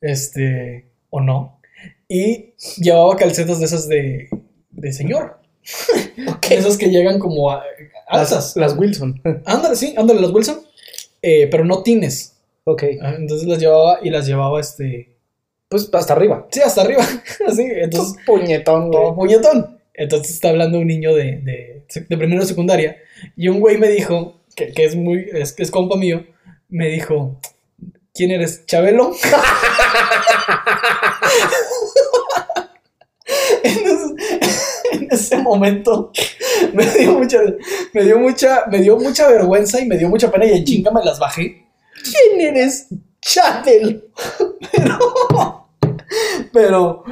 [0.00, 1.60] este, o no.
[2.08, 4.28] Y llevaba calcetas de esas de,
[4.70, 5.38] de señor.
[6.28, 6.46] Ok.
[6.50, 7.62] Esas que llegan como a,
[8.08, 8.56] alzas.
[8.56, 9.20] Las, las Wilson.
[9.44, 10.60] Ándale, sí, ándale, las Wilson.
[11.22, 12.36] eh, pero no tines.
[12.64, 12.84] ok.
[13.02, 15.14] Ah, Entonces las llevaba y las llevaba, este,
[15.68, 16.46] Pues hasta arriba.
[16.50, 17.04] sí, hasta arriba.
[17.46, 19.14] Así, entonces Puñetón, güey.
[19.14, 19.75] puñetón.
[19.96, 22.98] Entonces está hablando un niño de, de, de primero secundaria
[23.36, 26.26] y un güey me dijo, que, que es muy, es, es compa mío,
[26.68, 27.38] me dijo,
[28.14, 28.64] ¿quién eres?
[28.66, 29.14] ¿Chabelo?
[34.92, 36.12] En ese momento
[36.72, 37.38] me dio mucha,
[37.92, 40.90] me dio mucha, me dio mucha vergüenza y me dio mucha pena y en chinga
[40.90, 41.66] me las bajé.
[42.02, 42.86] ¿Quién eres?
[43.20, 44.02] Chabelo.
[44.72, 45.65] Pero,
[46.56, 47.04] pero,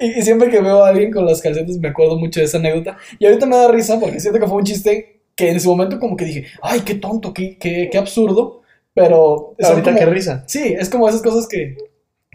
[0.00, 2.58] y, y siempre que veo a alguien con las calcetas me acuerdo mucho de esa
[2.58, 2.96] anécdota.
[3.20, 6.00] Y ahorita me da risa porque siento que fue un chiste que en su momento
[6.00, 8.62] como que dije, ay, qué tonto, qué, qué, qué absurdo.
[8.92, 10.42] Pero Ahorita como- qué risa.
[10.48, 11.76] Sí, es como esas cosas que,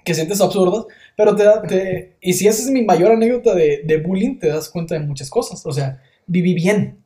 [0.06, 0.86] que sientes absurdas,
[1.18, 2.16] pero te, da- te...
[2.22, 5.30] Y si esa es mi mayor anécdota de, de bullying, te das cuenta de muchas
[5.30, 5.66] cosas.
[5.66, 7.00] O sea, viví bien.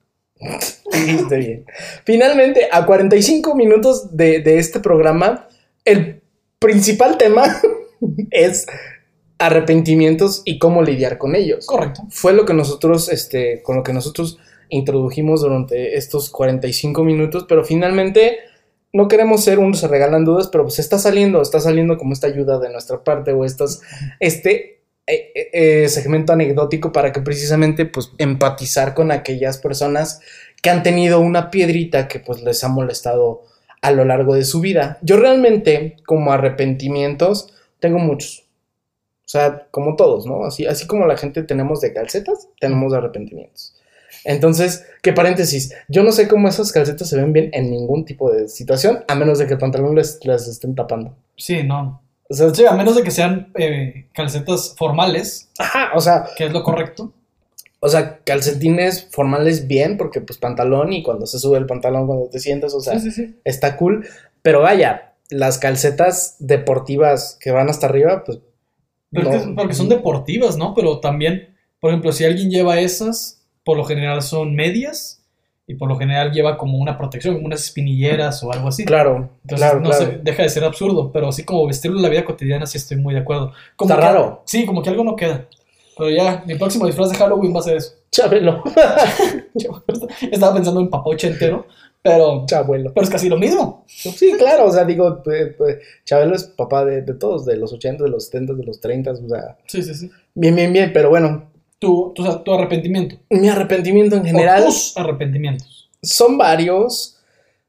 [0.94, 1.66] Dijiste bien.
[2.06, 5.48] Finalmente, a 45 minutos de, de este programa,
[5.84, 6.22] el
[6.60, 7.60] principal tema
[8.32, 8.66] es
[9.40, 11.66] arrepentimientos y cómo lidiar con ellos.
[11.66, 12.04] Correcto.
[12.10, 14.38] Fue lo que nosotros, este, con lo que nosotros
[14.68, 18.40] introdujimos durante estos 45 minutos, pero finalmente
[18.92, 22.28] no queremos ser unos se regalan dudas, pero pues está saliendo, está saliendo como esta
[22.28, 23.82] ayuda de nuestra parte o estas,
[24.20, 30.22] este eh, eh, eh, segmento anecdótico para que precisamente pues empatizar con aquellas personas
[30.62, 33.44] que han tenido una piedrita que pues les ha molestado
[33.82, 34.98] a lo largo de su vida.
[35.02, 38.49] Yo realmente como arrepentimientos tengo muchos.
[39.30, 40.44] O sea, como todos, ¿no?
[40.44, 43.76] Así, así como la gente tenemos de calcetas, tenemos de arrepentimientos.
[44.24, 48.32] Entonces, qué paréntesis, yo no sé cómo esas calcetas se ven bien en ningún tipo
[48.32, 51.16] de situación, a menos de que el pantalón les, les estén tapando.
[51.38, 52.02] Sí, no.
[52.28, 56.46] O sea, Sí, a menos de que sean eh, calcetas formales, ajá, o sea, que
[56.48, 57.14] es lo correcto.
[57.82, 62.30] o sea, calcetines formales bien, porque pues pantalón y cuando se sube el pantalón cuando
[62.30, 63.36] te sientas, o sea, sí, sí.
[63.44, 64.08] está cool.
[64.42, 68.40] Pero vaya, las calcetas deportivas que van hasta arriba, pues
[69.12, 69.36] Pero No.
[69.36, 70.74] es que- porque son deportivas, ¿no?
[70.74, 75.24] Pero también, por ejemplo, si alguien lleva esas, por lo general son medias
[75.68, 78.86] y por lo general lleva como una protección, como unas espinilleras o algo así.
[78.86, 80.06] claro, Entonces, claro, no claro.
[80.06, 82.98] sé, deja de ser absurdo, pero así como vestirlo en la vida cotidiana, sí estoy
[82.98, 83.52] muy de acuerdo.
[83.76, 84.42] Como Está que- raro.
[84.46, 85.46] Sí, como que algo no queda.
[85.98, 87.94] Pero ya, mi próximo disfraz de Halloween va a ser eso.
[88.12, 88.64] Chabelo,
[90.32, 91.68] estaba pensando en papoche entero,
[92.12, 92.94] pero, chabuelo.
[92.94, 93.86] pero es casi lo mismo.
[93.88, 97.72] Sí, claro, o sea, digo, pues, pues, Chabelo es papá de, de todos, de los
[97.74, 100.12] 80, de los 70, de los 30, o sea, Sí, sí, sí.
[100.34, 103.16] bien, bien, bien, pero bueno, Tu, tu, tu arrepentimiento.
[103.30, 105.90] mi arrepentimiento en O general tus arrepentimientos.
[106.02, 107.16] son varios.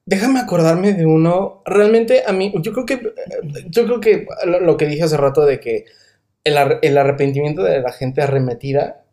[0.06, 1.62] Déjame acordarme de uno.
[1.64, 3.12] Realmente a mí, yo creo que,
[3.68, 5.84] yo creo que lo, lo que dije hace rato de que
[6.42, 9.04] el, ar- el arrepentimiento de la gente arremetida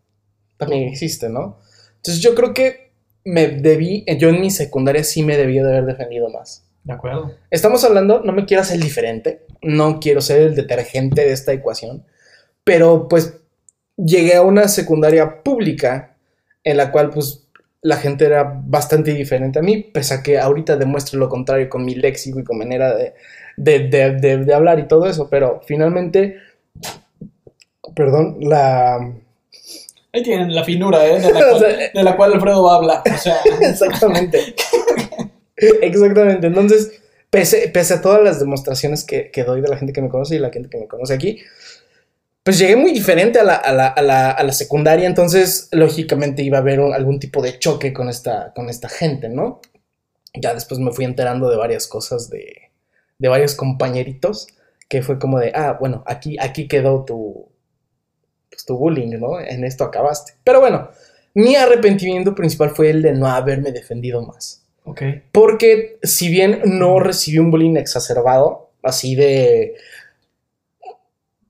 [0.58, 1.60] también existe, ¿no?
[1.98, 2.87] Entonces yo creo que
[3.28, 6.64] me debí, yo en mi secundaria sí me debía de haber defendido más.
[6.84, 7.34] De acuerdo.
[7.52, 12.06] Estamos hablando, no me quiero hacer diferente, no quiero ser el detergente de esta ecuación,
[12.64, 13.34] pero pues
[13.98, 16.16] llegué a una secundaria pública
[16.64, 17.44] en la cual pues
[17.82, 21.84] la gente era bastante diferente a mí, pese a que ahorita demuestro lo contrario con
[21.86, 23.14] mi léxico y con manera de,
[23.58, 26.38] de, de- de- de hablar y todo eso, pero finalmente,
[27.96, 29.14] perdón, la...
[30.18, 31.20] Ahí tienen la finura, ¿eh?
[31.20, 33.02] De la, O cual, sea, de la cual Alfredo va a hablar.
[33.14, 34.56] O sea, Exactamente.
[35.56, 36.48] Exactamente.
[36.48, 40.10] Entonces, pese, pese a todas las demostraciones que, que doy de la gente que me
[40.10, 41.40] conoce y la gente que me conoce aquí,
[42.44, 46.44] pues llegué muy diferente a la, a la, a la, a la secundaria, entonces lógicamente
[46.44, 49.60] iba a haber un- algún tipo de choque con esta, con esta gente, ¿no?
[50.34, 52.70] Ya después me fui enterando de varias cosas de,
[53.18, 54.48] de varios compañeritos,
[54.88, 57.50] que fue como de, ah, bueno, aquí, aquí quedó tu,
[58.58, 59.40] pues, tu bullying, ¿no?
[59.40, 60.34] En esto acabaste.
[60.44, 60.90] Pero bueno,
[61.36, 64.64] mi arrepentimiento principal fue el de no haberme defendido más.
[64.84, 65.02] ok.
[65.32, 69.76] Porque si bien no recibí un bullying exacerbado, así de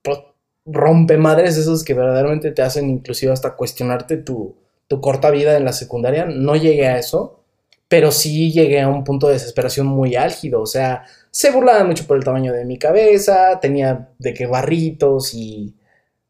[0.02, 0.20] pues,
[0.66, 4.56] rompemadres esos que verdaderamente te hacen inclusive hasta cuestionarte tu,
[4.90, 7.40] tu corta vida en la secundaria, no llegué a eso,
[7.88, 12.06] pero sí llegué a un punto de desesperación muy álgido, o sea, se burlaban mucho
[12.06, 15.74] por el tamaño de mi cabeza, tenía de que barritos y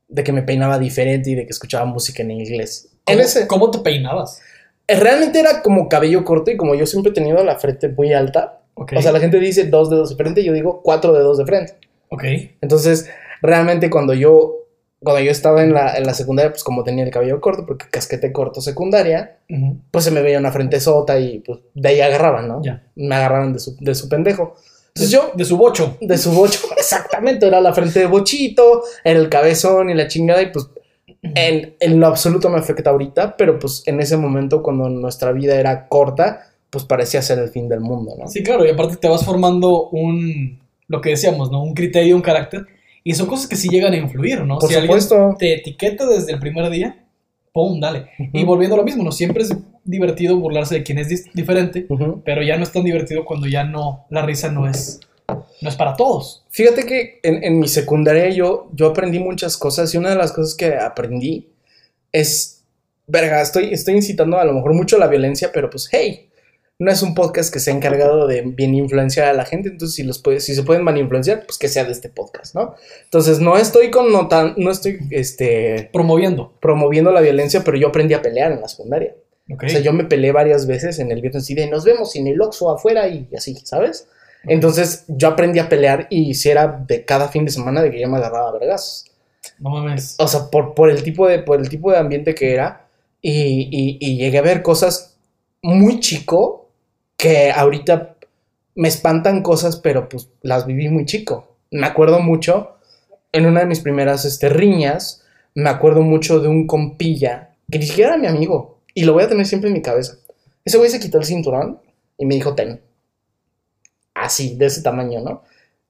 [0.07, 2.89] de que me peinaba diferente y de que escuchaba música en inglés.
[3.05, 4.39] En ¿Cómo, ese, cómo te peinabas?
[4.87, 8.13] eh, Realmente era como cabello corto y como yo siempre he tenido la frente muy
[8.13, 8.93] alta, Ok.
[8.97, 11.73] o sea, la gente dice dos dedos de frente, yo digo cuatro dedos de frente.
[12.09, 12.23] ok.
[12.61, 13.09] Entonces,
[13.41, 14.53] realmente cuando yo,
[15.03, 17.87] cuando yo estaba en la, en la secundaria, pues como tenía el cabello corto, porque
[17.89, 19.37] casquete corto secundaria,
[19.91, 22.61] pues se me veía una frente sota y pues de ahí agarraban, ¿no?
[22.63, 22.83] Ya.
[22.95, 24.55] Me agarraban de su, de su pendejo.
[25.01, 25.97] Entonces yo, De su bocho.
[26.01, 30.41] de su bocho, exactamente, era la frente de bochito, era el cabezón y la chingada
[30.41, 30.67] y pues
[31.23, 35.59] en, en lo absoluto me afecta ahorita, pero pues en ese momento cuando nuestra vida
[35.59, 38.27] era corta, pues parecía ser el fin del mundo, ¿no?
[38.27, 41.63] Sí, claro, y aparte te vas formando un, lo que decíamos, ¿no?
[41.63, 42.65] Un criterio, un carácter,
[43.03, 44.57] y son cosas que sí llegan a influir, ¿no?
[44.59, 45.35] Por si alguien supuesto.
[45.39, 47.05] te etiqueta desde el primer día,
[47.53, 47.79] ¡pum!
[47.79, 48.07] Dale.
[48.33, 49.11] Y volviendo a lo mismo, ¿no?
[49.11, 49.55] Siempre es
[49.89, 51.87] divertido burlarse de quien es diferente,
[52.23, 54.99] pero ya no es tan divertido cuando ya no, la risa no es
[55.61, 56.45] No es para todos.
[56.49, 60.31] Fíjate que en, en mi secundaria yo, yo aprendí muchas cosas y una de las
[60.31, 61.49] cosas que aprendí
[62.11, 62.63] es,
[63.07, 66.27] verga, estoy, estoy incitando a lo mejor mucho a la violencia, pero pues hey,
[66.79, 69.95] no es un podcast que se ha encargado de bien influenciar a la gente, entonces
[69.95, 72.75] si, los puede, si se pueden mal influenciar, pues que sea de este podcast, ¿no?
[73.05, 76.53] Entonces no estoy con notan, no estoy este, Promoviendo.
[76.61, 79.15] promoviendo la violencia, pero yo aprendí a pelear en la secundaria.
[79.51, 79.63] Ok.
[79.65, 82.27] O sea, yo me peleé varias veces en el viernes así de nos vemos en
[82.27, 84.07] el Oxxo afuera y así, ¿sabes?
[84.43, 87.99] Entonces yo aprendí a pelear y si era de cada fin de semana de que
[87.99, 89.05] yo me agarraba a vergas.
[89.59, 90.15] No mames.
[90.19, 92.85] O sea, por, por, el, tipo de, por el tipo de ambiente que era.
[93.21, 95.17] Y, y- y llegué a ver cosas
[95.61, 96.69] muy chico
[97.17, 98.15] que ahorita
[98.75, 101.55] me espantan cosas, pero pues las viví muy chico.
[101.71, 102.75] Me acuerdo mucho,
[103.31, 105.23] en una de mis primeras este, riñas,
[105.55, 108.76] me acuerdo mucho de un compilla que ni siquiera era mi amigo.
[108.97, 110.17] Y lo voy a tener siempre en mi cabeza.
[110.65, 111.79] Ese güey se quitó el cinturón
[112.17, 112.81] y me dijo, ten.
[114.15, 115.43] Así, de ese tamaño, ¿no?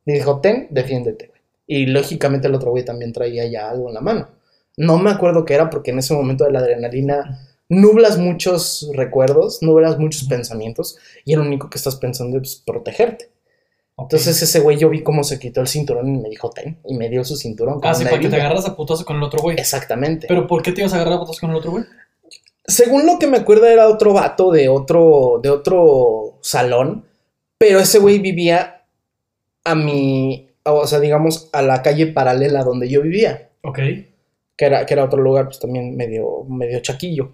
[0.04, 1.28] Me dijo, ten, defiéndete.
[1.28, 1.40] güey".
[1.68, 4.28] Y lógicamente el otro güey también traía ya algo en la mano.
[4.76, 9.64] No me acuerdo qué era porque en ese momento de la adrenalina nublas muchos recuerdos,
[9.64, 13.30] nublas muchos pensamientos y el único que estás pensando es protegerte.
[13.96, 14.12] Ok.
[14.12, 16.94] Entonces ese güey yo vi cómo se quitó el cinturón y me dijo, ten, y
[16.98, 17.80] me dio su cinturón.
[17.80, 19.58] con Ah, sí, para que te agarras a putazo con el otro güey.
[19.58, 20.28] Exactamente.
[20.28, 21.86] Pero ¿por qué te ibas a agarrar a putazo con el otro güey?
[22.68, 27.06] Según lo que me acuerdo era otro vato de otro, de otro salón,
[27.58, 28.84] pero ese güey vivía
[29.64, 33.80] a mi, o sea, digamos, a la calle paralela donde yo vivía, Ok.
[34.58, 37.32] que era, que era otro lugar pues también medio, medio chaquillo.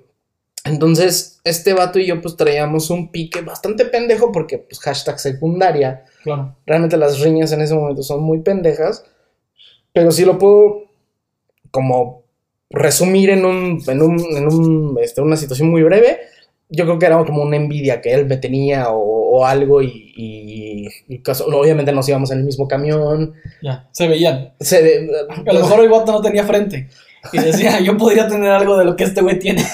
[0.66, 6.06] Entonces, este vato y yo pues traíamos un pique bastante pendejo porque pues hashtag secundaria,
[6.24, 6.56] Claro.
[6.66, 9.04] realmente las riñas en ese momento son muy pendejas,
[9.92, 10.84] pero sí lo puedo
[11.72, 12.23] como
[12.74, 16.20] resumir en un, en un, en un, este, una situación muy breve.
[16.70, 18.98] Yo creo que era como una envidia que él me tenía o,
[19.38, 23.34] o algo y, y- y caso- obviamente nos íbamos en el mismo camión.
[23.62, 23.88] Ya.
[23.92, 24.54] Se veían.
[24.60, 25.08] Se,
[25.46, 26.90] A lo mejor el vato no tenía frente.
[27.32, 29.64] Y decía, yo podría tener algo de lo que este güey tiene.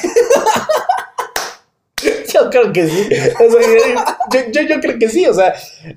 [2.34, 3.08] Yo creo que sí.
[3.46, 5.26] O sea, yo, yo, yo creo que sí.
[5.26, 5.54] O sea,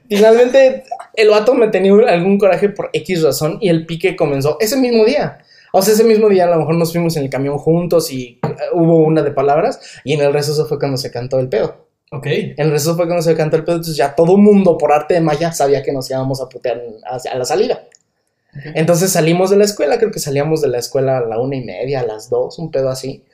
[0.09, 0.83] finalmente
[1.15, 5.05] el vato me tenía algún coraje por X razón y el pique comenzó ese mismo
[5.05, 5.39] día.
[5.73, 8.39] O sea, ese mismo día a lo mejor nos fuimos en el camión juntos y
[8.43, 11.89] eh, hubo una de palabras y en el receso fue cuando se cantó el pedo.
[12.13, 12.27] Ok.
[12.27, 15.15] En el receso fue cuando se cantó el pedo, entonces ya todo mundo por arte
[15.15, 17.85] de magia sabía que nos íbamos a putear a la salida.
[18.75, 21.65] Entonces salimos de la escuela, creo que salíamos de la escuela a la una y
[21.65, 23.25] media, a las dos, un pedo así.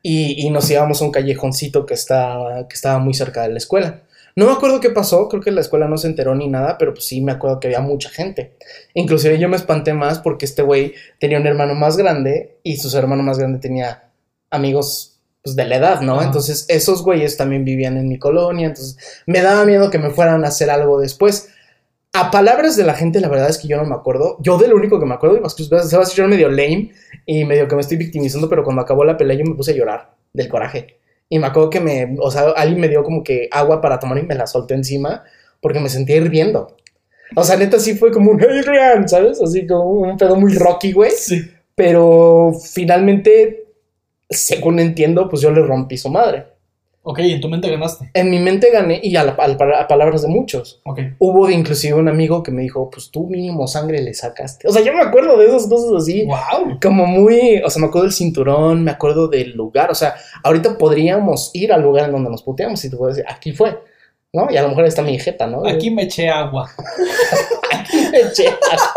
[0.00, 3.58] Y, y nos íbamos a un callejoncito que, está, que estaba muy cerca de la
[3.58, 4.02] escuela.
[4.36, 6.94] No me acuerdo qué pasó, creo que la escuela no se enteró ni nada, pero
[6.94, 8.56] pues sí me acuerdo que había mucha gente.
[8.94, 12.96] Inclusive yo me espanté más porque este güey tenía un hermano más grande y su
[12.96, 14.10] hermano más grande tenía
[14.50, 16.22] amigos pues, de la edad, ¿no?
[16.22, 20.44] Entonces esos güeyes también vivían en mi colonia, entonces me daba miedo que me fueran
[20.44, 21.48] a hacer algo después.
[22.12, 24.36] A palabras de la gente, la verdad es que yo no me acuerdo.
[24.40, 26.92] Yo de lo único que me acuerdo, y más que se va a medio lame
[27.24, 29.74] y medio que me estoy victimizando, pero cuando acabó la pelea yo me puse a
[29.74, 30.99] llorar del coraje.
[31.32, 34.18] Y me acuerdo que me, o sea, alguien me dio como que agua para tomar
[34.18, 35.24] y me la solté encima
[35.60, 36.76] porque me sentía hirviendo.
[37.36, 39.40] O sea, neta sí fue como un Adrian, ¿sabes?
[39.40, 41.12] Así como un pedo muy rocky, güey.
[41.12, 41.48] Sí.
[41.76, 43.64] Pero finalmente,
[44.28, 46.46] según entiendo, pues yo le rompí su madre.
[47.02, 48.10] Ok, en tu mente ganaste.
[48.12, 50.82] En mi mente gané y a, la- a- a palabras de muchos.
[51.18, 54.68] Hubo inclusive un amigo que me dijo, pues tú mínimo sangre le sacaste.
[54.68, 56.26] O sea, yo me acuerdo de esas cosas así.
[56.26, 56.78] Wow.
[56.82, 59.90] Como muy, o sea, me acuerdo del cinturón, me acuerdo del lugar.
[59.90, 63.24] O sea, ahorita podríamos ir al lugar en donde nos puteamos y te puedo decir,
[63.28, 63.78] aquí fue.
[64.32, 64.46] ¿No?
[64.50, 65.66] Y a lo mejor está mi jeta, ¿no?
[65.66, 66.70] Aquí me eché agua.
[67.72, 68.92] Aquí me eché agua.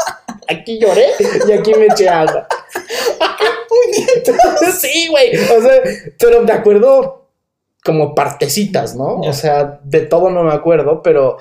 [0.50, 1.06] Aquí lloré
[1.48, 2.46] y aquí me eché agua.
[4.80, 5.36] sí, güey.
[5.36, 5.82] O sea,
[6.20, 7.23] pero me acuerdo
[7.86, 9.18] como partecitas, ¿no?
[9.22, 11.38] O sea, de todo no me acuerdo, pero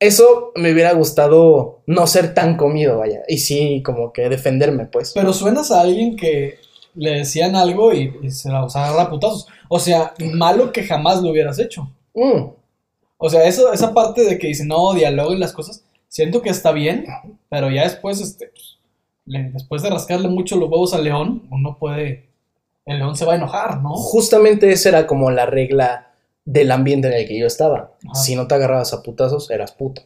[0.00, 3.22] eso me hubiera gustado no ser tan comido, vaya.
[3.28, 5.12] Y sí, como que defenderme, pues.
[5.14, 6.58] Pero suenas a alguien que
[6.94, 9.46] le decían algo y, y se la usaba a putazos.
[9.68, 11.90] O sea, malo que jamás lo hubieras hecho.
[12.14, 12.50] Mm,
[13.18, 16.70] O sea, eso, esa parte de que dicen, no, dialoguen las cosas, siento que está
[16.72, 17.06] bien,
[17.50, 18.78] pero ya después, este, pues,
[19.26, 22.27] le- después de rascarle mucho los huevos al león, uno puede,
[22.88, 23.90] el león se va a enojar, ¿no?
[23.94, 26.12] Justamente esa era como la regla
[26.44, 27.92] del ambiente en el que yo estaba.
[28.04, 28.14] Ajá.
[28.14, 30.02] Si no te agarrabas a putazos, eras puto.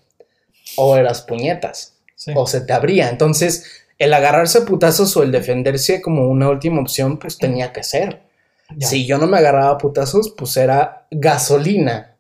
[0.77, 1.97] O eras puñetas.
[2.15, 2.33] Sí.
[2.37, 3.09] o se te abría.
[3.11, 3.65] Entonces,
[3.99, 8.21] el agarrarse a putazos o el defenderse como una última opción, pues tenía que ser.
[8.77, 8.87] Ya.
[8.87, 12.15] Si yo no me agarraba a putazos, pues era gasolina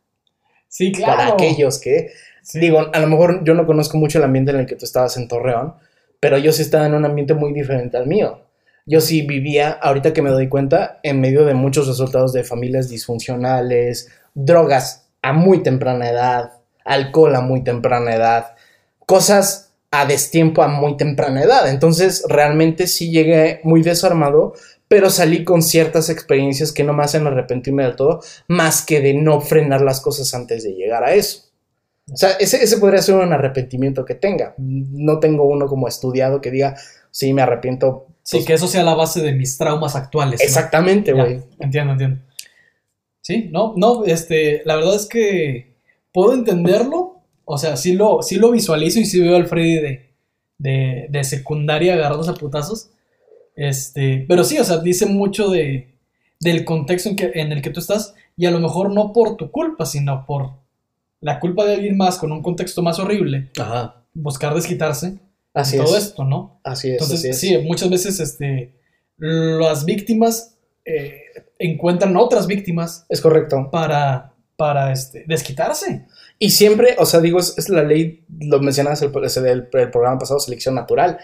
[0.68, 1.16] Sí, claro.
[1.16, 2.10] para aquellos que,
[2.42, 2.58] Sí.
[2.58, 5.16] digo, a lo mejor yo no conozco mucho el ambiente en el que tú estabas
[5.16, 5.74] en Torreón,
[6.18, 8.40] pero yo sí estaba en un ambiente muy diferente al mío.
[8.86, 12.88] Yo sí vivía, ahorita que me doy cuenta, en medio de muchos resultados de familias
[12.88, 16.52] disfuncionales, drogas a muy temprana edad,
[16.84, 18.54] alcohol a muy temprana edad,
[19.06, 21.68] cosas a destiempo a muy temprana edad.
[21.68, 24.54] Entonces, realmente sí llegué muy desarmado,
[24.88, 29.14] pero salí con ciertas experiencias que no me hacen arrepentirme del todo, más que de
[29.14, 31.44] no frenar las cosas antes de llegar a eso.
[32.12, 34.54] O sea, ese, ese podría ser un arrepentimiento que tenga.
[34.58, 36.76] No tengo uno como estudiado que diga,
[37.10, 38.06] sí, me arrepiento.
[38.22, 40.40] Sí, pues, que eso sea la base de mis traumas actuales.
[40.40, 41.40] Exactamente, güey.
[41.58, 42.20] entiendo, entiendo.
[43.20, 45.76] Sí, no, no, este, la verdad es que
[46.12, 47.20] puedo entenderlo.
[47.44, 50.14] O sea, sí lo, sí lo visualizo y sí veo al Freddy de,
[50.58, 52.90] de, de secundaria agarrándose a putazos.
[53.56, 55.92] Este, pero sí, o sea, dice mucho de,
[56.40, 59.36] del contexto en, que, en el que tú estás y a lo mejor no por
[59.36, 60.52] tu culpa, sino por
[61.20, 64.04] la culpa de alguien más con un contexto más horrible, Ajá.
[64.14, 65.18] buscar desquitarse
[65.54, 66.04] Así todo es.
[66.04, 66.60] esto, ¿no?
[66.64, 66.94] Así es.
[66.94, 67.40] Entonces, así es.
[67.40, 68.74] sí, muchas veces este,
[69.18, 71.20] las víctimas eh,
[71.58, 73.68] encuentran otras víctimas Es correcto.
[73.70, 76.06] para, para este, desquitarse.
[76.38, 80.40] Y siempre, o sea, digo, es, es la ley, lo mencionas el, el programa pasado,
[80.40, 81.18] selección natural.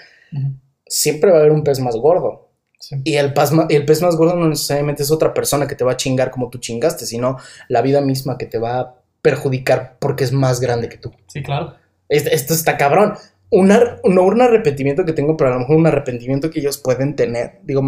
[0.86, 2.50] Siempre va a haber un pez más gordo.
[2.78, 2.96] Sí.
[3.02, 5.84] Y el pez, más, el pez más gordo no necesariamente es otra persona que te
[5.84, 9.96] va a chingar como tú chingaste, sino la vida misma que te va a perjudicar
[9.98, 11.12] porque es más grande que tú.
[11.26, 11.74] Sí, claro.
[12.08, 13.14] Esto, esto está cabrón.
[13.50, 17.16] Una, no un arrepentimiento que tengo, pero a lo mejor un arrepentimiento que ellos pueden
[17.16, 17.60] tener.
[17.62, 17.82] Digo,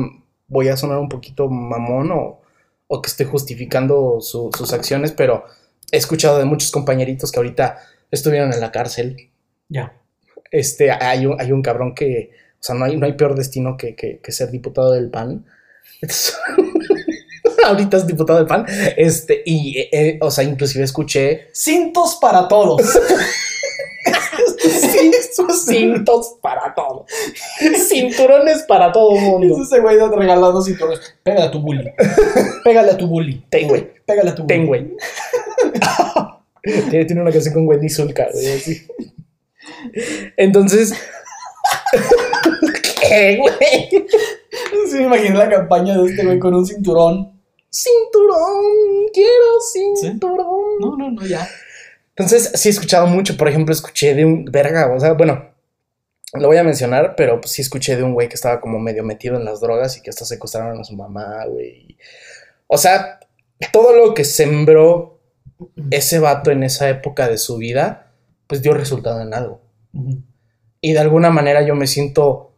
[0.48, 2.40] voy a sonar un poquito mamón o,
[2.88, 5.44] o que esté justificando su- sus acciones, pero
[5.92, 7.78] he escuchado de muchos compañeritos que ahorita
[8.11, 9.30] estuvieron en la cárcel.
[9.68, 9.92] Ya.
[10.50, 13.76] Este, hay un, hay un cabrón que, o sea, no hay, no hay peor destino
[13.76, 15.44] que, que- que ser diputado del PAN.
[16.00, 16.36] Entonces,
[17.66, 18.64] ahorita es diputado del PAN.
[18.96, 22.80] Este, y, eh, eh, o sea, inclusive escuché Cintos para todos.
[25.66, 27.07] cintos para todo.
[27.88, 29.57] Cinturones para todo Es mundo.
[29.62, 31.14] ese güey regalando cinturones.
[31.22, 31.93] Pégale a tu bully.
[32.64, 33.45] Pégale a tu bully.
[33.49, 33.91] Ten, güey.
[34.07, 34.49] Pégale a tu bully.
[34.55, 34.97] Ten, güey.
[36.91, 38.86] tiene, una canción con Wendy Zulka, güey, así.
[40.36, 40.95] Entonces.
[43.01, 43.91] ¿Qué, güey?
[44.88, 47.41] Sí, me imaginé la campaña de este güey con un cinturón.
[47.70, 50.78] Cinturón, quiero cinturón.
[50.80, 51.49] No, no, no, ya.
[52.16, 53.36] Entonces, sí he escuchado mucho.
[53.36, 55.50] Por ejemplo, escuché de un verga, o sea, bueno,
[56.34, 59.02] lo voy a mencionar, pero pues, sí escuché de un güey que estaba como medio
[59.04, 61.96] metido en las drogas y que hasta secuestraron a su mamá, güey.
[62.66, 63.20] O sea,
[63.72, 65.18] todo lo que sembró
[65.90, 68.12] ese vato en esa época de su vida,
[68.46, 69.61] pues dio resultado en algo.
[70.80, 72.54] Y de alguna manera yo me siento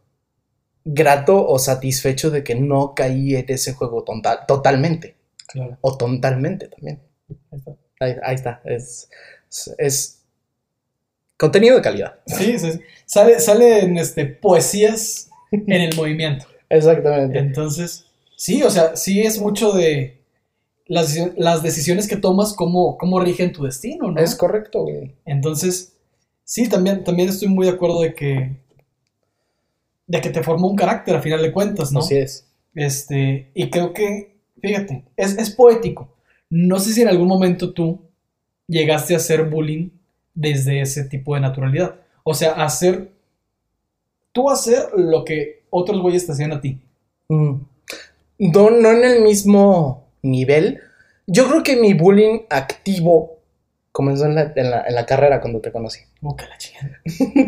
[0.85, 5.15] grato o satisfecho de que no caí en ese juego tonta- totalmente.
[5.47, 5.77] Claro.
[5.81, 7.01] O tontalmente también.
[7.51, 7.71] Ahí está.
[7.99, 8.61] Ahí, ahí está.
[8.65, 9.09] Es,
[9.77, 10.21] es,
[11.37, 12.19] contenido de calidad.
[12.25, 12.79] Sí, sí, sí.
[13.05, 16.45] Sale, salen este, poesías en el movimiento.
[16.69, 17.37] Exactamente.
[17.37, 20.21] Entonces, sí, o sea, sí es mucho de
[20.87, 24.19] las, las decisiones que tomas, cómo, cómo rigen tu destino, ¿no?
[24.19, 25.15] Es correcto, güey.
[25.25, 25.93] Entonces,
[26.43, 28.57] sí, también, también estoy muy de acuerdo de que,
[30.07, 31.99] de que te formó un carácter a final de cuentas, ¿no?
[31.99, 32.47] Así es.
[32.75, 36.15] Este, y creo que, fíjate, es, es poético.
[36.49, 38.02] No sé si en algún momento tú
[38.73, 39.89] llegaste a hacer bullying
[40.33, 41.95] desde ese tipo de naturalidad.
[42.23, 43.09] O sea, hacer,
[44.31, 46.79] tú hacer lo que otros güeyes te hacían a ti.
[47.29, 47.53] Mm.
[48.39, 50.79] No, no en el mismo nivel.
[51.27, 53.37] Yo creo que mi bullying activo
[53.91, 55.99] comenzó en la, en la- en la carrera cuando te conocí.
[56.37, 56.99] Que la chingada.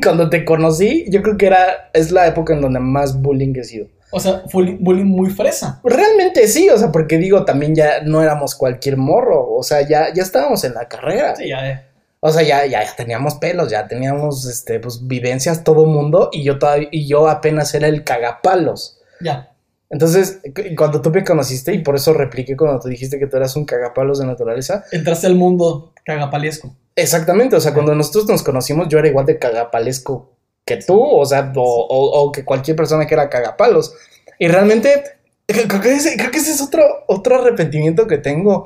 [0.03, 3.63] Cuando te conocí, yo creo que era, es la época en donde más bullying he
[3.63, 3.87] sido.
[4.15, 5.81] O sea, fue bullying muy fresa.
[5.83, 10.13] Realmente sí, o sea, porque digo, también ya no éramos cualquier morro, o sea, ya,
[10.13, 11.35] ya estábamos en la carrera.
[11.35, 11.81] Sí, ya, eh.
[12.21, 16.43] O sea, ya, ya, ya teníamos pelos, ya teníamos este, pues, vivencias todo mundo y
[16.43, 18.99] yo, todavía, y yo apenas era el cagapalos.
[19.21, 19.51] Ya.
[19.89, 23.37] Entonces, cu- cuando tú me conociste, y por eso repliqué cuando te dijiste que tú
[23.37, 26.73] eras un cagapalos de naturaleza, Entraste al mundo cagapaliesco.
[26.95, 30.31] exactamente, o sea, cuando nosotros nos conocimos, yo era igual de cagapalesco
[30.65, 33.93] que tú, o sea, o, o- o que cualquier persona que era cagapalos.
[34.39, 35.03] Y realmente,
[35.47, 38.65] creo que ese, creo que ese es otro, otro arrepentimiento que tengo.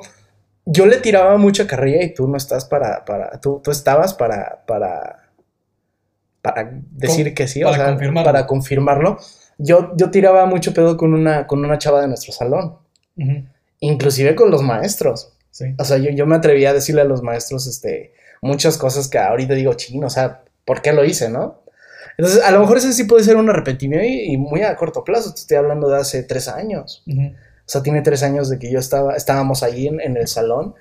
[0.64, 4.62] Yo le tiraba mucha carrilla y tú no estás para, para, tú, tú estabas para,
[4.66, 5.28] para,
[6.42, 8.24] para decir Con- que sí, para o sea, confirmarlo.
[8.32, 9.18] para confirmarlo.
[9.58, 12.78] Yo, yo tiraba mucho pedo con una, con una chava de nuestro salón,
[13.16, 13.44] Ujú.
[13.80, 15.32] inclusive con los maestros.
[15.50, 15.66] Sí.
[15.78, 19.18] O sea, yo, yo me atrevía a decirle a los maestros este, muchas cosas que
[19.18, 21.60] ahorita digo, chino, o sea, ¿por qué lo hice, no?
[22.20, 25.02] Entonces, a lo mejor ese sí puede ser un arrepentimiento y, y muy a corto
[25.04, 25.32] plazo.
[25.32, 27.02] Te estoy hablando de hace tres años.
[27.08, 30.74] O sea, tiene tres años de que yo estaba, estábamos ahí en, en el salón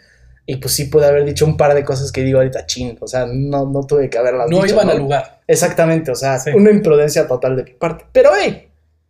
[0.46, 3.08] y pues sí pude haber dicho un par de cosas que digo ahorita, chin, o
[3.08, 5.42] sea, no, no tuve que haberlas No dicho, iban al lugar.
[5.48, 6.50] Exactamente, o sea, Sí.
[6.56, 8.06] una imprudencia total de mi parte.
[8.12, 8.68] Pero, hey,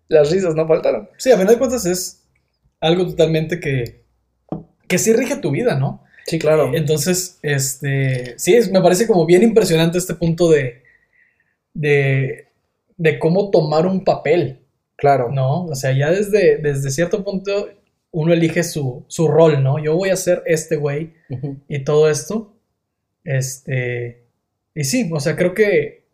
[0.10, 1.10] las risas no faltaron.
[1.18, 2.24] Sí, a final de cuentas es
[2.82, 4.04] algo totalmente que,
[4.88, 6.04] que sí rige tu vida, ¿no?
[6.26, 6.72] Sí, claro.
[6.74, 10.84] Entonces, este, sí, es- me parece como bien impresionante este punto de,
[11.74, 12.48] de,
[12.98, 14.60] de cómo tomar un papel,
[14.96, 15.32] Claro.
[15.32, 15.64] ¿no?
[15.66, 17.70] O sea, ya desde, desde cierto punto
[18.12, 19.80] uno elige su, su rol, ¿no?
[19.80, 21.14] Yo voy a ser este güey
[21.70, 22.54] y todo esto.
[23.24, 24.26] Este.
[24.76, 26.06] Y sí, o sea, creo que.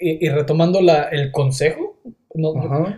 [0.00, 1.98] Y, y retomando la, el consejo,
[2.34, 2.52] no,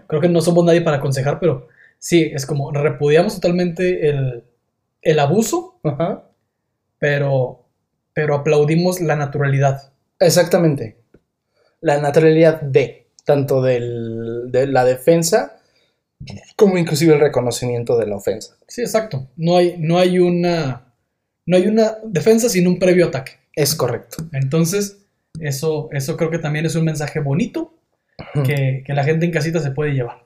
[0.06, 4.44] creo que no somos nadie para aconsejar, pero sí, es como repudiamos totalmente el,
[5.02, 6.24] el abuso, Ajá.
[6.98, 7.64] pero,
[8.12, 9.92] pero aplaudimos la naturalidad.
[10.18, 10.96] Exactamente.
[11.80, 15.56] La naturalidad de, tanto del- de la defensa
[16.56, 18.56] como inclusive el reconocimiento de la ofensa.
[18.68, 19.26] Sí, exacto.
[19.36, 20.92] No hay, no hay una.
[21.46, 23.32] No hay una defensa sin un previo ataque.
[23.56, 24.18] Es correcto.
[24.32, 24.98] Entonces,
[25.40, 27.72] eso, eso creo que también es un mensaje bonito
[28.44, 30.24] que, que la gente en casita se puede llevar.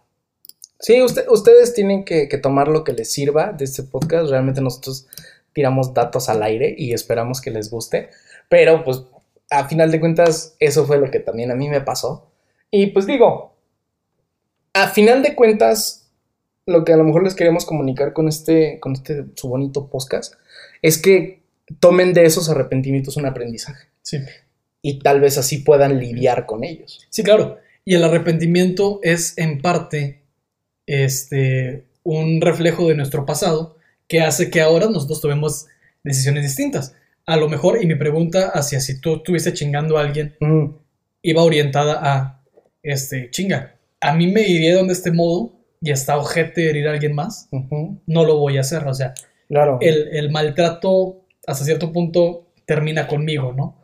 [0.81, 4.29] Sí, usted- ustedes tienen que, que tomar lo que les sirva de este podcast.
[4.31, 5.07] Realmente nosotros
[5.53, 8.11] tiramos datos al aire y esperamos que les guste.
[8.49, 9.03] Pero pues
[9.51, 12.31] a final de cuentas eso fue lo que también a mí me pasó.
[12.71, 13.57] Y pues digo,
[14.73, 16.11] a final de cuentas
[16.67, 20.35] lo que a lo mejor les queremos comunicar con este, con este su bonito podcast
[20.83, 21.43] es que
[21.79, 24.19] tomen de esos arrepentimientos un aprendizaje Sí.
[24.83, 27.07] y tal vez así puedan lidiar con ellos.
[27.11, 27.59] Sí, claro.
[27.85, 30.23] Y el arrepentimiento es en parte
[30.87, 33.77] este, un reflejo de nuestro pasado
[34.09, 35.67] que hace que ahora nosotros tomemos
[36.03, 36.95] decisiones distintas.
[37.27, 40.67] A lo mejor, y mi pregunta hacia si tú estuviste chingando a alguien, Mm,
[41.23, 42.43] iba orientada a,
[42.83, 47.15] este, chinga, a mí me iría de este modo y está ojete herir a alguien
[47.15, 47.49] más,
[48.07, 48.87] no lo voy a hacer.
[48.87, 49.15] O sea,
[49.49, 49.79] claro.
[49.81, 53.81] el, el maltrato hasta cierto punto termina conmigo, ¿no?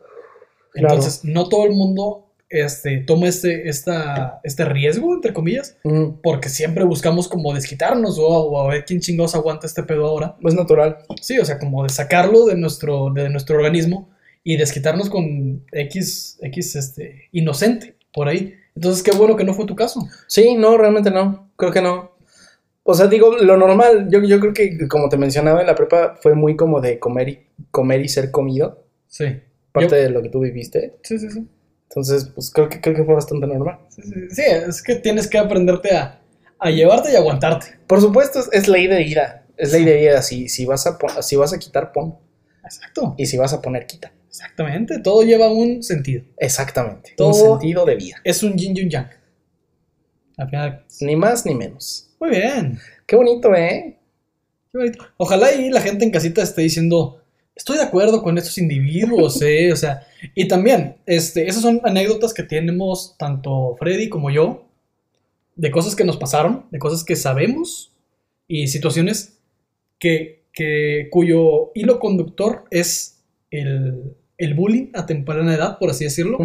[0.73, 0.95] Claro.
[0.95, 5.77] Entonces, no todo el mundo este, toma este, esta, este riesgo, entre comillas,
[6.21, 10.35] porque siempre buscamos como desquitarnos o, o a ver quién chingados aguanta este pedo ahora.
[10.43, 10.97] es natural.
[11.21, 14.09] Sí, o sea, como de sacarlo de nuestro, de nuestro organismo
[14.43, 18.55] y desquitarnos con X, X este, inocente por ahí.
[18.75, 20.07] Entonces, qué bueno que no fue tu caso.
[20.27, 21.49] Sí, no, realmente no.
[21.57, 22.11] Creo que no.
[22.83, 26.17] O sea, digo, lo normal, yo, yo creo que como te mencionaba en la prepa
[26.21, 27.39] fue muy como de comer y,
[27.69, 29.25] comer y ser comido, Sí.
[29.71, 30.95] parte Yo- de lo que tú viviste.
[31.03, 31.47] Sí, sí, sí.
[31.91, 33.79] Entonces, pues creo que, creo que fue bastante normal.
[33.89, 36.21] Sí, sí, sí, es que tienes que aprenderte a,
[36.57, 37.79] a llevarte y aguantarte.
[37.85, 39.45] Por supuesto, es, es ley de vida.
[39.57, 40.21] Es ley de vida.
[40.21, 42.15] Si, si, vas a, si vas a quitar, pon.
[42.63, 43.13] Exacto.
[43.17, 44.13] Y si vas a poner, quita.
[44.29, 44.99] Exactamente.
[44.99, 46.23] Todo lleva un sentido.
[46.37, 47.13] Exactamente.
[47.17, 48.15] Todo- Un sentido de vida.
[48.23, 49.09] Es un yin y un yang.
[50.37, 50.85] Al final.
[51.01, 52.09] Ni más ni menos.
[52.19, 52.79] Muy bien.
[53.05, 53.99] Qué bonito, ¿eh?
[54.71, 55.03] Qué bonito.
[55.17, 57.20] Ojalá y la gente en casita esté diciendo,
[57.61, 59.71] estoy de acuerdo con estos individuos, ¿eh?
[59.71, 60.01] O sea,
[60.33, 64.65] y también, este, esas son anécdotas que tenemos tanto Freddy como yo,
[65.55, 67.93] de cosas que nos pasaron, de cosas que sabemos
[68.47, 69.37] y situaciones
[69.99, 76.39] que, que cuyo hilo conductor es el, el bullying a temprana edad, por así decirlo,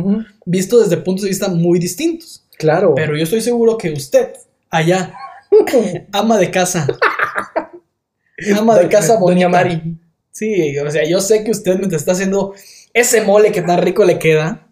[0.44, 2.44] visto desde puntos de vista muy distintos.
[2.58, 2.92] Claro.
[2.94, 4.34] Pero yo estoy seguro que usted,
[4.68, 5.14] allá,
[6.12, 6.86] ama de casa,
[8.54, 9.46] ama de casa bonita.
[9.46, 10.05] Doña Mari.
[10.36, 12.54] Sí, o sea, yo sé que usted me está haciendo
[12.92, 14.68] ese mole que tan rico le queda.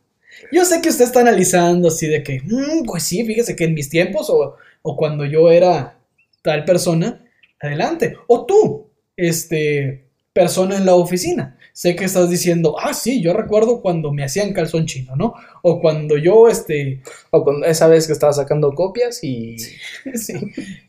[0.53, 3.73] Yo sé que usted está analizando así de que, "Mm, pues sí, fíjese que en
[3.75, 5.99] mis tiempos o, o cuando yo era
[6.43, 7.25] tal persona,
[7.61, 8.15] adelante.
[8.27, 10.04] O tú, este,
[10.35, 11.57] persona en la oficina.
[11.73, 15.35] Sé que estás diciendo, ah, sí, yo recuerdo cuando me hacían calzón chino, ¿no?
[15.63, 19.57] O cuando yo, este, O cuando esa vez que estaba sacando copias y.
[19.59, 20.35] Sí.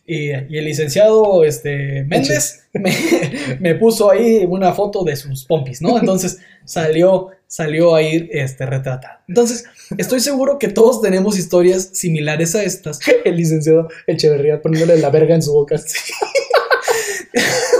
[0.07, 2.95] Y, y el licenciado este, Méndez me,
[3.59, 5.97] me puso ahí una foto de sus pompis, ¿no?
[5.97, 9.19] Entonces salió, salió ahí este, retratado.
[9.27, 9.65] Entonces,
[9.97, 12.99] estoy seguro que todos tenemos historias similares a estas.
[13.25, 15.77] El licenciado Echeverría poniéndole la verga en su boca.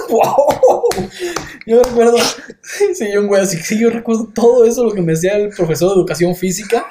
[0.09, 0.83] ¡Wow!
[1.65, 2.17] Yo recuerdo,
[2.93, 5.89] sí, yo, güey, así, sí, yo recuerdo todo eso, lo que me decía el profesor
[5.89, 6.85] de educación física.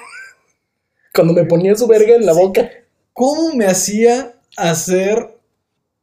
[1.14, 2.68] Cuando me ponía su verga en la boca.
[3.12, 5.36] ¿Cómo me hacía hacer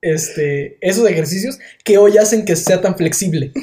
[0.02, 3.52] este, esos ejercicios que hoy hacen que sea tan flexible?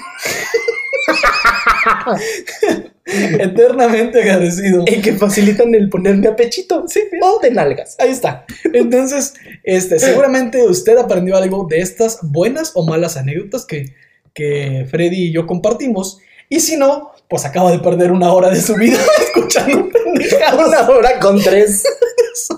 [3.04, 4.84] Eternamente agradecido.
[4.86, 6.86] Y que facilitan el ponerme a pechito.
[6.86, 7.96] Sí, O de nalgas.
[7.98, 8.44] ahí está.
[8.72, 9.34] Entonces,
[9.64, 13.94] este, seguramente usted aprendió algo de estas buenas o malas anécdotas que,
[14.34, 16.18] que Freddy y yo compartimos.
[16.50, 20.88] Y si no, pues acaba de perder una hora de su vida escuchando pendejadas, Una
[20.88, 21.82] hora con tres.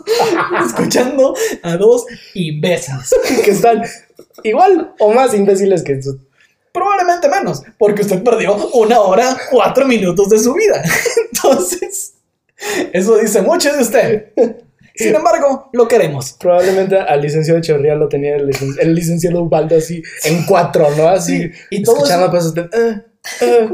[0.67, 3.15] escuchando a dos imbéciles.
[3.45, 3.83] que están
[4.43, 6.21] igual o más imbéciles que tú.
[7.01, 10.83] Probablemente menos, porque usted perdió una hora, cuatro minutos de su vida.
[11.33, 12.15] Entonces,
[12.93, 14.27] eso dice mucho de usted.
[14.95, 16.35] Sin embargo, lo queremos.
[16.39, 21.09] Probablemente al licenciado Echeverría lo tenía el, licen- el licenciado Ubaldo así en cuatro, ¿no?
[21.09, 21.45] Así.
[21.45, 22.67] Sí, y todo escuchando eso- pues usted.
[22.75, 23.03] "Ah,
[23.41, 23.69] ah".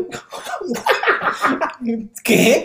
[2.23, 2.63] ¿Qué?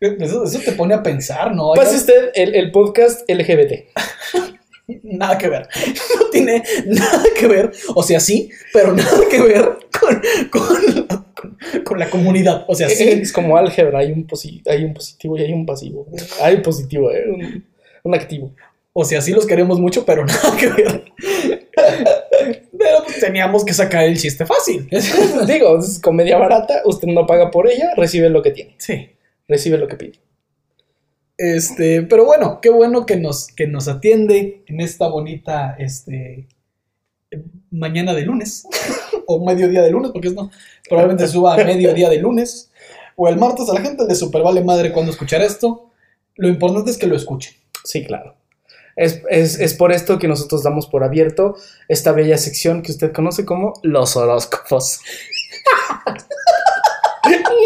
[0.00, 1.72] Eso, eso te pone a pensar, ¿no?
[1.74, 3.90] Pase usted el, el podcast LGBT.
[5.02, 5.68] Nada que ver.
[6.20, 7.72] No tiene nada que ver.
[7.94, 9.64] O sea, sí, pero nada que ver
[10.00, 11.22] con, con, con-
[11.84, 12.64] con la comunidad.
[12.68, 13.06] O sea, sí.
[13.08, 16.06] Es como álgebra, hay un, posi- hay un positivo y hay un pasivo.
[16.40, 17.24] Hay un positivo, ¿eh?
[17.28, 17.64] un,
[18.02, 18.54] un activo.
[18.94, 21.04] O sea, sí los queremos mucho, pero nada que ver.
[22.78, 24.88] Pero pues, teníamos que sacar el chiste fácil.
[25.46, 29.10] Digo, es comedia barata, usted no paga por ella, recibe lo que tiene, Sí.
[29.48, 30.12] recibe lo que pide.
[31.38, 36.46] Este, pero bueno, qué bueno que nos, que nos atiende en esta bonita este,
[37.70, 38.64] mañana de lunes.
[39.26, 40.50] o mediodía de lunes, porque es no.
[40.88, 42.70] Probablemente suba a mediodía de lunes.
[43.16, 45.90] O el martes a la gente le super vale madre cuando escuchar esto.
[46.36, 47.54] Lo importante es que lo escuchen.
[47.84, 48.36] Sí, claro.
[48.96, 51.56] Es, es- es por esto que nosotros damos por abierto
[51.88, 55.00] esta bella sección que usted conoce como los horóscopos.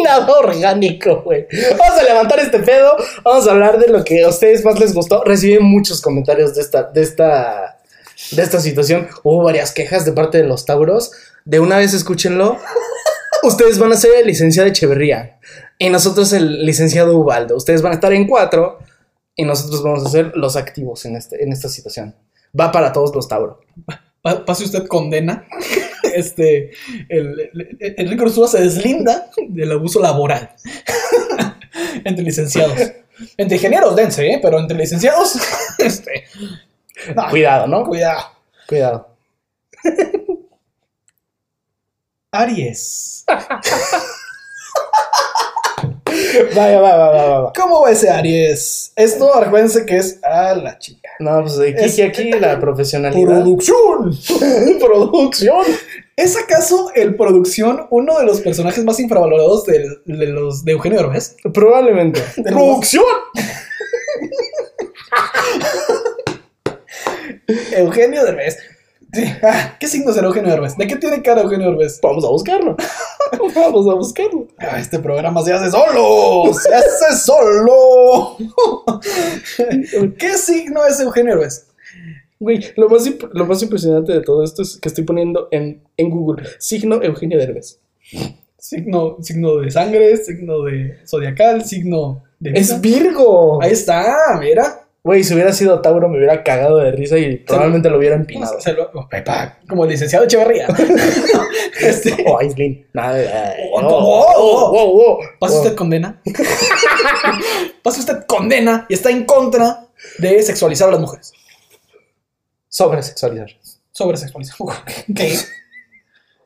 [0.04, 1.46] Nada orgánico, güey.
[1.78, 2.96] Vamos a levantar este pedo.
[3.24, 5.22] Vamos a hablar de lo que a ustedes más les gustó.
[5.24, 7.78] Recibí muchos comentarios de esta, de esta,
[8.32, 9.08] de esta situación.
[9.22, 11.12] Hubo varias quejas de parte de los Tauros.
[11.44, 12.58] De una vez escúchenlo.
[13.42, 15.38] Ustedes van a ser el licenciado Echeverría.
[15.78, 17.56] Y nosotros el licenciado Ubaldo.
[17.56, 18.78] Ustedes van a estar en cuatro.
[19.34, 22.14] Y nosotros vamos a ser los activos en, este, en esta situación.
[22.58, 23.60] Va para todos los Tauro.
[24.22, 25.46] Pa- pase usted condena.
[26.02, 26.70] Este,
[27.08, 30.50] el, el- Enrique Ursúa se deslinda del abuso laboral
[32.04, 32.78] entre licenciados.
[33.36, 34.38] Entre ingenieros, dense, ¿eh?
[34.42, 35.36] pero entre licenciados,
[35.78, 36.24] este,
[37.14, 37.84] no, Cuidado, ¿no?
[37.86, 38.22] cuidado.
[38.68, 39.08] Cuidado.
[42.32, 43.24] Aries.
[46.54, 47.52] Vaya, va, va, va, va, va.
[47.54, 48.92] ¿Cómo va ese Aries?
[48.96, 51.08] Esto, acuérdense que es a la chica.
[51.18, 53.22] No, pues aquí, Es- aquí la profesionalidad.
[53.26, 54.16] ¡Producción!
[54.80, 55.64] Producción.
[56.16, 60.98] ¿Es acaso el producción uno de los personajes más infravalorados del- de, los de Eugenio
[60.98, 61.36] Derbez?
[61.52, 62.22] Probablemente.
[62.38, 63.04] De Producción.
[67.76, 68.58] Eugenio Derbez.
[69.42, 70.76] Ah, ¿Qué signo será Eugenio Derbez?
[70.76, 72.00] ¿De qué tiene cara Eugenio Derbez?
[72.02, 72.76] Vamos a buscarlo.
[73.54, 74.46] Vamos a buscarlo.
[74.58, 76.52] Ah, este programa se hace solo.
[76.54, 78.36] Se hace solo.
[80.18, 81.66] ¿Qué signo es Eugenio Derbez?
[82.38, 86.10] Güey, lo más, lo más impresionante de todo esto es que estoy poniendo en, en
[86.10, 87.78] Google signo Eugenio Derbez.
[88.58, 92.60] Signo, signo de sangre, signo de zodiacal, signo de vida.
[92.60, 93.62] Es Virgo.
[93.62, 94.82] Ahí está, mira.
[95.02, 98.60] Güey, si hubiera sido Tauro me hubiera cagado de risa y probablemente lo hubiera empinado.
[98.60, 100.66] Se lo- oh, Pepa, como el licenciado Echeverría.
[101.80, 102.38] este, O.
[102.92, 103.54] Nada.
[103.72, 105.18] Oh, oh, oh, oh, oh, oh.
[105.38, 105.62] ¿Pasa Oh.
[105.62, 106.20] usted condena?
[107.82, 109.86] ¿Pasa usted condena y está en contra
[110.18, 111.32] de sexualizar a las mujeres?
[112.76, 113.48] Sobresexualizar.
[113.90, 114.56] Sobre sexualizar.
[115.14, 115.34] ¿Qué?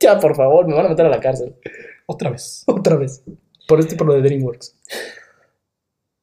[0.03, 1.55] Ya, por favor, me van a meter a la cárcel.
[2.07, 2.63] Otra vez.
[2.67, 3.23] Otra vez.
[3.69, 4.75] Por este, por lo de DreamWorks.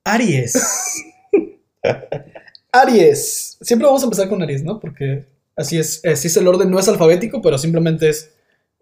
[0.05, 0.53] Aries.
[2.71, 3.57] Aries.
[3.61, 4.79] Siempre vamos a empezar con Aries, ¿no?
[4.79, 8.31] Porque así es, así es el orden, no es alfabético, pero simplemente es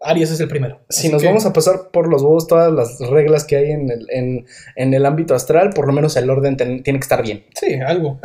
[0.00, 0.80] Aries es el primero.
[0.88, 4.06] Si nos vamos a pasar por los huevos todas las reglas que hay en el,
[4.10, 4.46] en,
[4.76, 7.44] en el ámbito astral, por lo menos el orden ten- tiene que estar bien.
[7.58, 8.18] Sí, algo.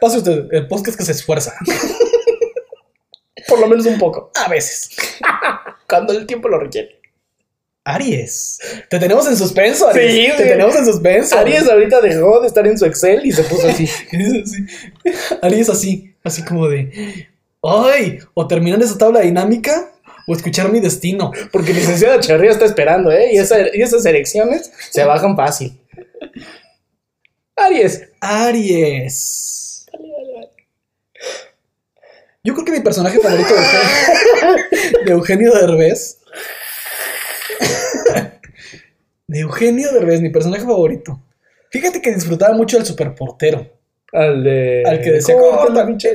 [0.00, 1.52] Pase usted, el podcast que se esfuerza.
[3.48, 4.30] Por lo menos un poco.
[4.44, 4.90] A veces.
[5.88, 7.00] Cuando el tiempo lo requiere.
[7.84, 8.58] Aries.
[8.90, 10.12] Te tenemos en suspenso, Aries.
[10.12, 11.38] Sí, Te tenemos en suspenso.
[11.38, 13.84] Aries ahorita dejó de estar en su Excel y se puso así.
[14.10, 14.66] Es así.
[15.42, 17.28] Aries así, así como de,
[17.62, 19.92] ay, o terminar esa tabla dinámica
[20.26, 21.30] o escuchar mi destino.
[21.52, 23.32] Porque el licenciado Echeverría está esperando, ¿eh?
[23.32, 25.78] Y, esa- y esas elecciones se bajan fácil.
[27.54, 28.02] Aries.
[28.20, 29.75] Aries.
[32.46, 34.56] Yo creo que mi personaje favorito de Eugenio,
[35.04, 36.20] de Eugenio Derbez.
[39.28, 41.20] De Eugenio Derbez, mi personaje favorito.
[41.70, 43.66] Fíjate que disfrutaba mucho del superportero.
[44.12, 44.84] Al de.
[44.86, 45.34] Al que decía,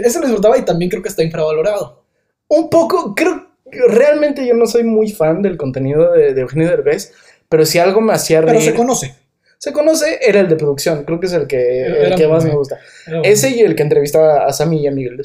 [0.01, 2.05] Ese lo disfrutaba y también creo que está infravalorado.
[2.47, 3.49] Un poco, creo.
[3.89, 7.13] Realmente yo no soy muy fan del contenido de, de Eugenio Derbez,
[7.49, 8.59] pero si algo me hacía reír.
[8.59, 9.15] Pero se conoce.
[9.61, 12.33] Se conoce, era el de producción, creo que es el que, el Era que muy
[12.33, 12.79] más me gusta.
[13.05, 13.21] Era.
[13.21, 15.21] Ese y el que entrevistaba a Sammy y a Miguel.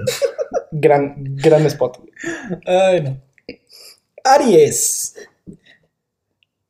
[0.70, 2.00] gran, gran spot.
[2.64, 3.20] Ay, no.
[4.24, 5.14] Aries.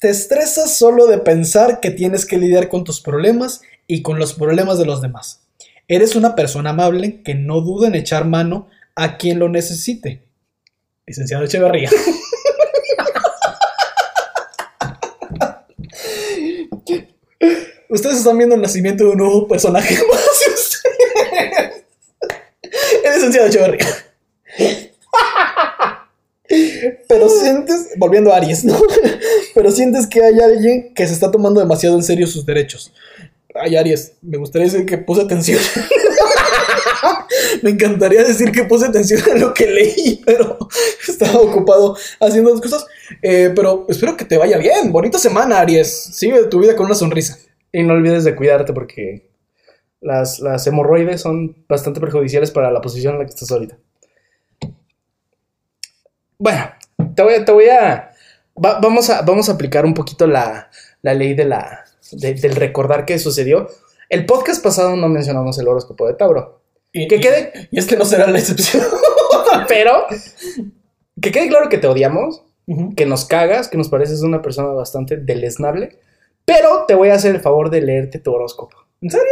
[0.00, 4.34] Te estresas solo de pensar que tienes que lidiar con tus problemas y con los
[4.34, 5.42] problemas de los demás.
[5.86, 10.22] Eres una persona amable que no duda en echar mano a quien lo necesite.
[11.06, 11.90] Licenciado Echeverría.
[17.90, 20.82] Ustedes están viendo el nacimiento de un nuevo personaje más.
[23.04, 23.86] El licenciado Echeverría.
[27.08, 28.80] Pero sientes, volviendo a Aries, ¿no?
[29.54, 32.92] pero sientes que hay alguien que se está tomando demasiado en serio sus derechos.
[33.54, 35.58] Ay, Aries, me gustaría decir que puse atención.
[37.62, 40.58] me encantaría decir que puse atención a lo que leí, pero
[41.08, 42.86] estaba ocupado haciendo otras cosas.
[43.20, 44.92] Eh, pero espero que te vaya bien.
[44.92, 46.10] Bonita semana, Aries.
[46.12, 47.38] Sigue tu vida con una sonrisa.
[47.72, 49.30] Y no olvides de cuidarte porque
[50.00, 53.78] las, las hemorroides son bastante perjudiciales para la posición en la que estás ahorita.
[56.38, 56.70] Bueno,
[57.14, 57.44] te voy a.
[57.44, 58.10] Te voy a
[58.62, 60.70] va- vamos, a vamos a aplicar un poquito la,
[61.02, 63.68] la ley de la, de- del recordar qué sucedió.
[64.08, 66.60] El podcast pasado no mencionamos el horóscopo de Tauro.
[66.92, 68.82] Y, Que quede, y es que no será la excepción.
[69.68, 70.06] pero
[71.20, 72.42] que quede claro que te odiamos,
[72.96, 75.98] que nos cagas, que nos pareces una persona bastante deleznable,
[76.52, 78.76] pero te voy a hacer el favor de leerte tu horóscopo.
[79.00, 79.26] ¿En serio?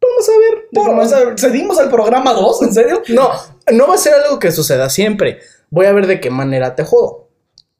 [0.00, 0.68] Vamos a ver.
[0.72, 2.62] Por- o sea, ¿Cedimos al programa 2?
[2.62, 3.02] ¿En serio?
[3.08, 3.30] No,
[3.72, 5.38] no va a ser algo que suceda siempre.
[5.70, 7.28] Voy a ver de qué manera te jodo.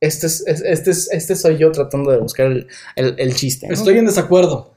[0.00, 3.66] Este, es, es- este, es- este soy yo tratando de buscar el, el- el chiste.
[3.66, 3.74] ¿no?
[3.74, 4.72] Estoy en desacuerdo.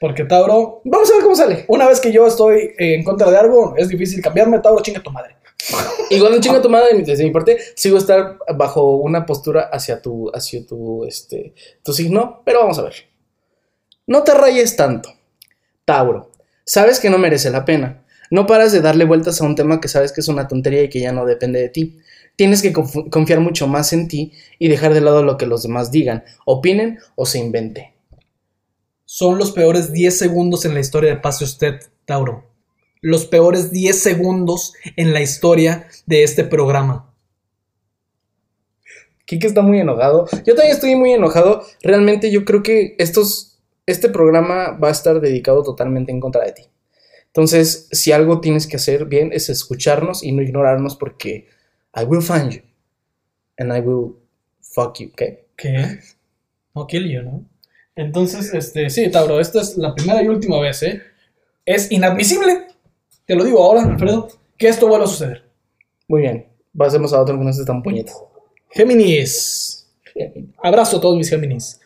[0.00, 1.64] Porque Tauro, Vamos a ver cómo sale.
[1.68, 4.58] una vez que yo estoy en contra de algo, es difícil cambiarme.
[4.58, 5.36] Tauro, chinga tu madre.
[6.10, 10.00] Igual un chingo tu madre desde mi parte, sigo a estar bajo una postura hacia
[10.02, 12.94] tu, hacia tu, este, tu signo, pero vamos a ver.
[14.06, 15.10] No te rayes tanto.
[15.84, 16.30] Tauro,
[16.64, 18.02] sabes que no merece la pena.
[18.30, 20.88] No paras de darle vueltas a un tema que sabes que es una tontería y
[20.88, 21.98] que ya no depende de ti.
[22.34, 25.62] Tienes que conf- confiar mucho más en ti y dejar de lado lo que los
[25.62, 27.94] demás digan, opinen o se invente.
[29.04, 32.44] Son los peores 10 segundos en la historia de Pase Usted, Tauro.
[33.00, 37.12] Los peores 10 segundos en la historia de este programa.
[39.26, 40.26] Kike está muy enojado.
[40.44, 41.62] Yo también estoy muy enojado.
[41.82, 43.55] Realmente yo creo que estos,
[43.86, 46.62] este programa va a estar dedicado totalmente en contra de ti.
[47.28, 51.48] Entonces, si algo tienes que hacer bien es escucharnos y no ignorarnos porque
[51.94, 52.62] I will find you
[53.58, 54.16] and I will
[54.60, 55.22] fuck you, ¿ok?
[55.56, 56.00] ¿Qué?
[56.74, 57.44] No kill you, ¿no?
[57.94, 61.00] Entonces, este, sí, Tauro, esta es la primera y última vez, ¿eh?
[61.64, 62.66] Es inadmisible,
[63.24, 65.44] te lo digo ahora, Alfredo, que esto vuelva a suceder.
[66.08, 66.46] Muy bien.
[66.76, 68.22] Pasemos a otro que no esté tan puñetas.
[68.70, 69.88] Géminis.
[70.62, 71.80] Abrazo a todos mis Géminis.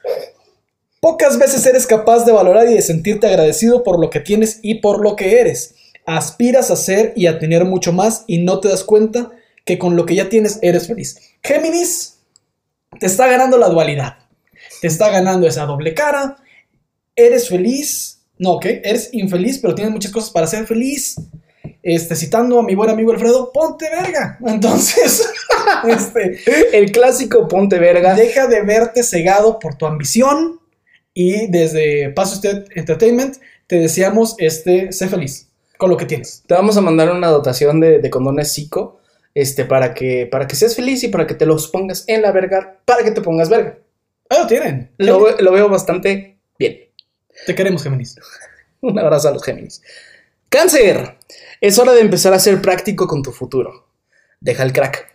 [1.01, 4.77] Pocas veces eres capaz de valorar y de sentirte agradecido por lo que tienes y
[4.77, 5.75] por lo que eres.
[6.05, 9.31] Aspiras a ser y a tener mucho más y no te das cuenta
[9.65, 11.19] que con lo que ya tienes eres feliz.
[11.43, 12.19] Géminis,
[12.99, 14.19] te está ganando la dualidad.
[14.83, 16.37] Te está ganando esa doble cara.
[17.17, 18.21] Eres feliz.
[18.37, 18.67] No, ok.
[18.67, 21.17] Eres infeliz, pero tienes muchas cosas para ser feliz.
[21.83, 24.39] Este, citando a mi buen amigo Alfredo, ponte verga.
[24.47, 25.31] Entonces,
[25.89, 28.15] este, El clásico ponte verga.
[28.15, 30.60] Deja de verte cegado por tu ambición
[31.15, 36.43] y desde Paso Usted Entertainment te deseamos este, sé feliz con lo que tienes.
[36.47, 39.01] Te vamos a mandar una dotación de, de condones psico.
[39.33, 42.33] Este, para que, para que seas feliz y para que te los pongas en la
[42.33, 43.79] verga, para que te pongas verga.
[44.29, 44.91] Ahí lo tienen.
[44.99, 46.89] Lo, lo veo bastante bien.
[47.47, 48.17] Te queremos, Géminis.
[48.81, 49.83] Un abrazo a los Géminis.
[50.49, 51.17] Cáncer.
[51.61, 53.87] Es hora de empezar a ser práctico con tu futuro.
[54.41, 55.13] Deja el crack.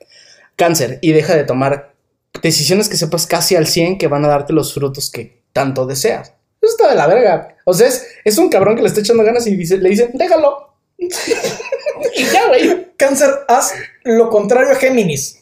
[0.56, 1.00] Cáncer.
[1.02, 1.94] Y deja de tomar
[2.42, 6.34] decisiones que sepas casi al 100 que van a darte los frutos que tanto deseas.
[6.62, 7.56] Eso está de la verga.
[7.64, 10.12] O sea, es, es un cabrón que le está echando ganas y dice, le dicen,
[10.14, 10.74] déjalo.
[10.98, 12.88] y ya, güey.
[12.98, 13.74] Cáncer, haz
[14.04, 15.42] lo contrario a Géminis.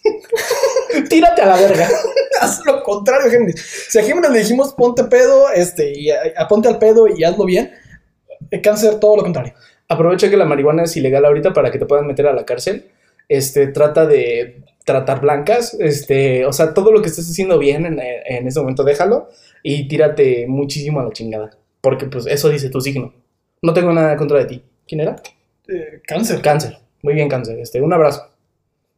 [1.09, 1.89] Tírate a la verga.
[2.41, 3.87] haz lo contrario a Géminis.
[3.89, 7.23] Si a Géminis le dijimos ponte pedo, este, y a, a ponte al pedo y
[7.23, 7.73] hazlo bien,
[8.51, 9.53] eh, Cáncer, todo lo contrario.
[9.87, 12.91] Aprovecha que la marihuana es ilegal ahorita para que te puedan meter a la cárcel.
[13.27, 15.75] Este, trata de tratar blancas.
[15.79, 19.29] Este, o sea, todo lo que estés haciendo bien en, en ese momento, déjalo
[19.63, 21.51] y tírate muchísimo a la chingada.
[21.81, 23.13] Porque, pues, eso dice tu signo.
[23.61, 24.63] No tengo nada contra de ti.
[24.87, 25.15] ¿Quién era?
[25.67, 26.41] Eh, cáncer.
[26.41, 26.77] Cáncer.
[27.01, 27.59] Muy bien, cáncer.
[27.59, 28.29] Este, un abrazo.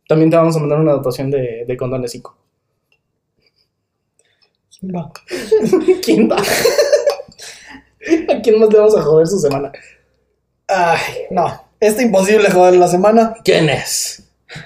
[0.08, 2.38] También te vamos a mandar una dotación de, de condones psico.
[4.84, 5.12] Va.
[6.04, 6.38] ¿Quién va?
[6.38, 9.72] ¿A quién más le vamos a joder su semana?
[10.68, 11.00] Ay,
[11.32, 11.66] no.
[11.80, 13.36] Está imposible joder la semana.
[13.44, 14.25] ¿Quién es?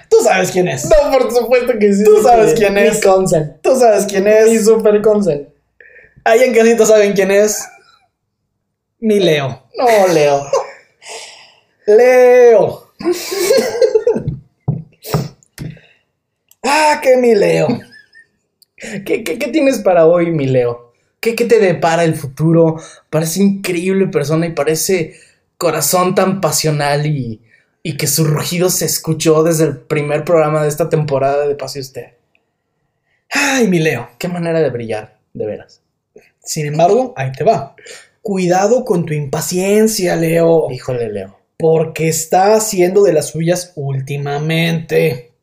[0.10, 0.86] Tú sabes quién es.
[0.86, 2.04] No, por supuesto que sí.
[2.04, 3.02] Tú sabes Mi- quién mi es.
[3.04, 3.58] Consen.
[3.62, 4.66] Tú sabes quién Mi es.
[4.66, 5.50] super Consen.
[6.24, 7.64] Ahí en casita saben quién es.
[9.00, 9.64] Mi Leo.
[9.78, 10.46] No, Leo.
[11.88, 12.92] Leo.
[16.64, 17.68] ah, que mi Leo.
[19.06, 20.94] ¿Qué, qué, qué tienes para hoy, mi Leo?
[21.20, 22.78] ¿Qué, ¿Qué te depara el futuro?
[23.10, 25.16] Parece increíble persona y parece
[25.58, 27.42] corazón tan pasional y,
[27.84, 31.80] y que su rugido se escuchó desde el primer programa de esta temporada de Pase
[31.80, 32.08] Usted.
[33.32, 34.10] Ay, mi Leo.
[34.18, 35.82] Qué manera de brillar, de veras.
[36.44, 37.76] Sin embargo, ahí te va.
[38.22, 40.70] Cuidado con tu impaciencia, Leo.
[40.72, 41.40] Híjole, Leo.
[41.58, 45.34] Porque está haciendo de las suyas últimamente.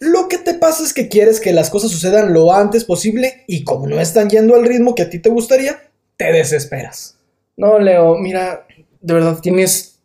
[0.00, 3.64] Lo que te pasa es que quieres que las cosas sucedan lo antes posible y
[3.64, 5.80] como no están yendo al ritmo que a ti te gustaría,
[6.16, 7.16] te desesperas.
[7.56, 8.66] No, Leo, mira,
[9.00, 9.98] de verdad tienes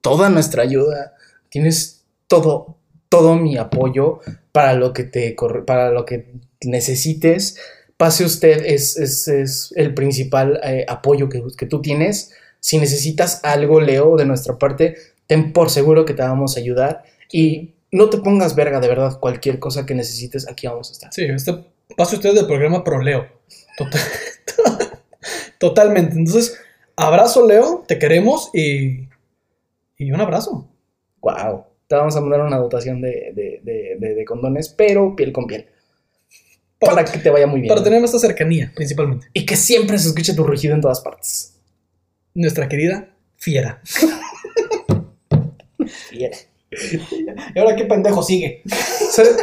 [0.00, 1.14] toda nuestra ayuda,
[1.50, 2.76] tienes todo,
[3.08, 4.20] todo mi apoyo
[4.52, 5.34] para lo que te
[5.66, 6.26] para lo que
[6.64, 7.56] necesites.
[7.96, 12.32] Pase usted, es, es- es el principal eh, apoyo que, que tú tienes.
[12.60, 14.96] Si necesitas algo, Leo, de nuestra parte,
[15.26, 17.02] ten por seguro que te vamos a ayudar.
[17.32, 21.12] Y no te pongas verga, de verdad, cualquier cosa que necesites, aquí vamos a estar.
[21.12, 21.64] Sí, este
[21.96, 23.26] pase usted del programa Pro Leo.
[23.76, 24.00] Total-
[25.58, 26.14] Totalmente.
[26.16, 26.56] Entonces,
[26.96, 29.08] abrazo Leo, te queremos y,
[29.96, 30.67] y un abrazo.
[31.20, 31.64] Wow.
[31.86, 35.66] Te vamos a mandar una dotación de, de- de- condones, pero piel con piel.
[36.78, 37.68] Para que te vaya muy bien.
[37.68, 39.26] Para tener esta cercanía, principalmente.
[39.32, 41.58] Y que siempre se escuche tu rugido en todas partes.
[42.34, 43.80] Nuestra querida Fiera.
[46.10, 46.30] Bien.
[47.54, 48.62] ¿Y ahora qué pendejo sigue?
[48.66, 49.36] ¿Sabes?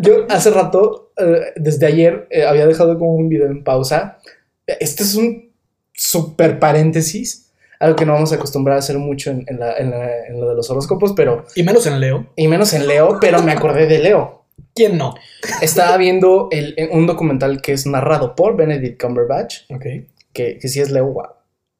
[0.00, 4.18] Yo hace rato, eh, desde ayer, eh, había dejado como un video en pausa.
[4.66, 5.52] Este es un
[5.92, 7.45] super paréntesis,
[7.80, 10.40] algo que no vamos a acostumbrar a hacer mucho en, en la- en la- en
[10.40, 12.26] lo de los horóscopos, pero, Y menos en Leo.
[12.36, 14.44] y menos en Leo, pero me acordé de Leo.
[14.74, 15.14] ¿Quién no?
[15.62, 19.84] Estaba viendo el- un documental que es narrado por Benedict Cumberbatch, Ok.
[20.32, 21.26] que, que sí es Leo, wow.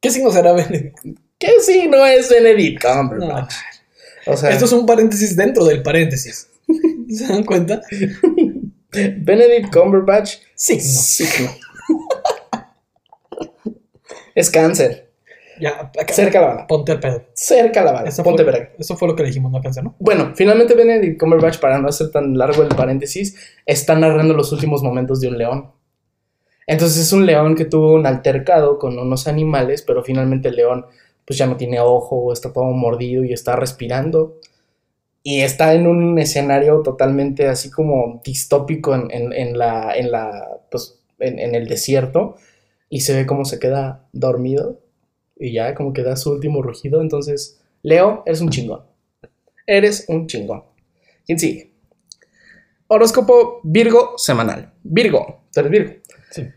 [0.01, 0.99] ¿Qué signo será Benedict?
[1.39, 3.53] Que sí, no es Benedict Cumberbatch.
[4.27, 6.49] O sea, Esto es un paréntesis dentro del paréntesis.
[7.09, 7.81] ¿Se dan cuenta?
[8.93, 10.83] Benedict Cumberbatch Signo.
[10.83, 11.51] Signo.
[14.35, 15.06] es cáncer.
[15.61, 16.13] Ya, acá.
[16.13, 16.67] Cerca la bala.
[16.67, 17.23] Ponte al pedo.
[17.35, 18.09] Cerca la bala.
[18.09, 18.71] Eso Ponte fue, verga.
[18.79, 19.95] eso fue lo que le dijimos, no cáncer, ¿no?
[19.99, 24.83] Bueno, finalmente Benedict Cumberbatch, para no hacer tan largo el paréntesis, está narrando los últimos
[24.83, 25.71] momentos de un león.
[26.67, 30.87] Entonces es un león que tuvo un altercado con unos animales, pero finalmente el león
[31.25, 34.39] pues ya no tiene ojo, está todo mordido y está respirando.
[35.23, 40.61] Y está en un escenario totalmente así como distópico en, en- en la, en la,
[40.71, 42.37] pues, en, en el desierto.
[42.89, 44.79] Y se ve cómo se queda dormido.
[45.37, 47.01] Y ya como que da su último rugido.
[47.01, 48.83] Entonces, Leo, eres un chingón.
[49.67, 50.65] Eres un chingón.
[51.25, 51.73] ¿Quién sigue?
[52.89, 54.73] Horóscopo Virgo semanal.
[54.83, 55.93] Virgo, tú eres Virgo.
[56.31, 56.49] Sí.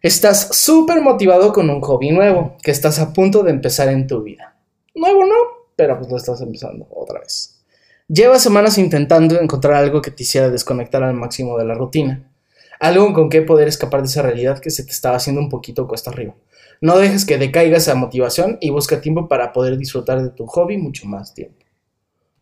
[0.00, 4.22] Estás súper motivado con un hobby nuevo que estás a punto de empezar en tu
[4.22, 4.56] vida.
[4.94, 5.34] Nuevo no,
[5.76, 7.62] pero pues lo estás empezando otra vez.
[8.08, 12.28] Llevas semanas intentando encontrar algo que te hiciera desconectar al máximo de la rutina.
[12.80, 15.86] Algo con que poder escapar de esa realidad que se te estaba haciendo un poquito
[15.86, 16.34] cuesta arriba.
[16.82, 20.78] No dejes que decaiga esa motivación y busca tiempo para poder disfrutar de tu hobby
[20.78, 21.64] mucho más tiempo.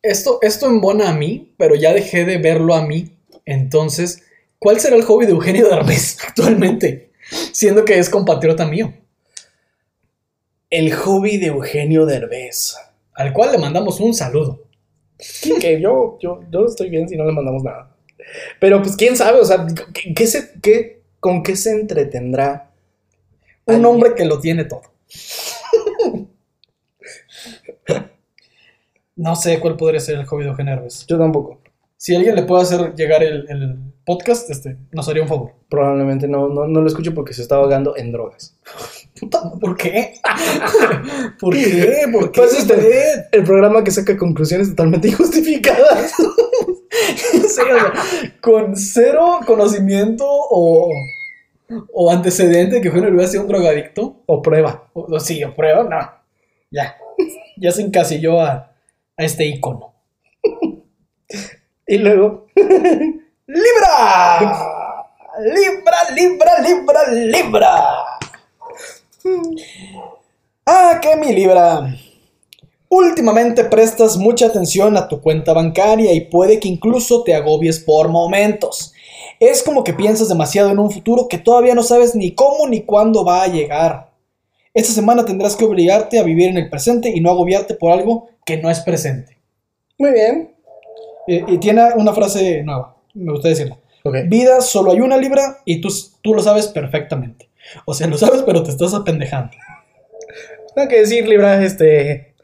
[0.03, 3.13] Esto, esto embona a mí, pero ya dejé de verlo a mí.
[3.45, 4.23] Entonces,
[4.59, 7.11] ¿cuál será el hobby de Eugenio Derbez actualmente?
[7.53, 8.95] Siendo que es compatriota mío,
[10.71, 12.77] El hobby de Eugenio Derbez.
[13.13, 14.63] al cual le mandamos un saludo.
[15.61, 17.95] que yo, yo, yo estoy bien si no le mandamos nada.
[18.59, 22.70] Pero pues quién sabe, o sea, ¿qué, qué se, qué, ¿con qué se entretendrá?
[23.67, 24.83] Un hombre que lo tiene todo.
[29.17, 30.83] No sé cuál podría ser el hobby de Eugenio.
[31.07, 31.61] Yo tampoco.
[31.99, 33.77] Si alguien le puede hacer llegar el, el
[34.07, 35.53] podcast, este, nos haría un favor.
[35.69, 38.59] Probablemente no, no, no lo escucho porque se está ahogando en drogas.
[39.21, 40.15] Puta, ¿Por qué?
[41.39, 42.09] ¿Por qué?
[42.11, 42.41] ¿Por qué?
[42.41, 46.13] Pues este, el programa que saca conclusiones totalmente injustificadas.
[47.17, 47.93] Sí, o sea,
[48.41, 50.91] con cero conocimiento o,
[51.93, 54.23] o antecedente de que Eugenio Derbez sea un drogadicto.
[54.27, 54.89] O prueba.
[54.93, 56.11] O, o sí, o prueba, no.
[56.71, 56.97] Ya.
[57.57, 58.73] Ya se encasilló a,
[59.17, 59.95] a este icono.
[61.87, 62.47] Y luego,
[63.47, 64.39] ¡Libra!
[65.43, 67.75] ¡Libra, libra, libra, libra!
[70.65, 71.97] Ah, que mi libra.
[72.89, 78.09] Últimamente prestas mucha atención a tu cuenta bancaria y puede que incluso te agobies por
[78.09, 78.93] momentos.
[79.41, 82.83] Es como que piensas demasiado en un futuro que todavía no sabes ni cómo ni
[82.83, 84.11] cuándo va a llegar.
[84.73, 88.29] Esta semana tendrás que obligarte a vivir en el presente y no agobiarte por algo
[88.45, 89.39] que no es presente.
[89.99, 90.55] muy bien.
[91.27, 93.79] Y, y tiene una frase nueva, me gusta decirla.
[94.27, 95.89] Vida solo hay una libra y tú,
[96.23, 97.51] tú lo sabes perfectamente.
[97.85, 99.53] O sea, lo sabes, pero te estás apendejando.
[100.75, 102.35] Tengo que decir, Libra, este.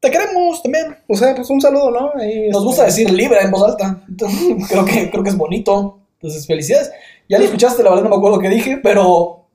[0.00, 0.96] Te queremos también.
[1.06, 2.12] O sea, pues un saludo, ¿no?
[2.16, 4.02] Ahí, Nos este, gusta decir libra en voz alta.
[4.68, 6.00] Creo, que, creo que es bonito.
[6.22, 6.92] Entonces, felicidades.
[7.28, 9.48] Ya lo escuchaste, la verdad no me acuerdo qué dije, pero.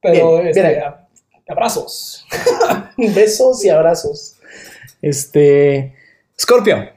[0.00, 0.82] Pero, Bien, este, bien.
[1.48, 2.24] abrazos.
[2.96, 4.36] Besos y abrazos.
[5.00, 5.94] Este.
[6.40, 6.90] Scorpio.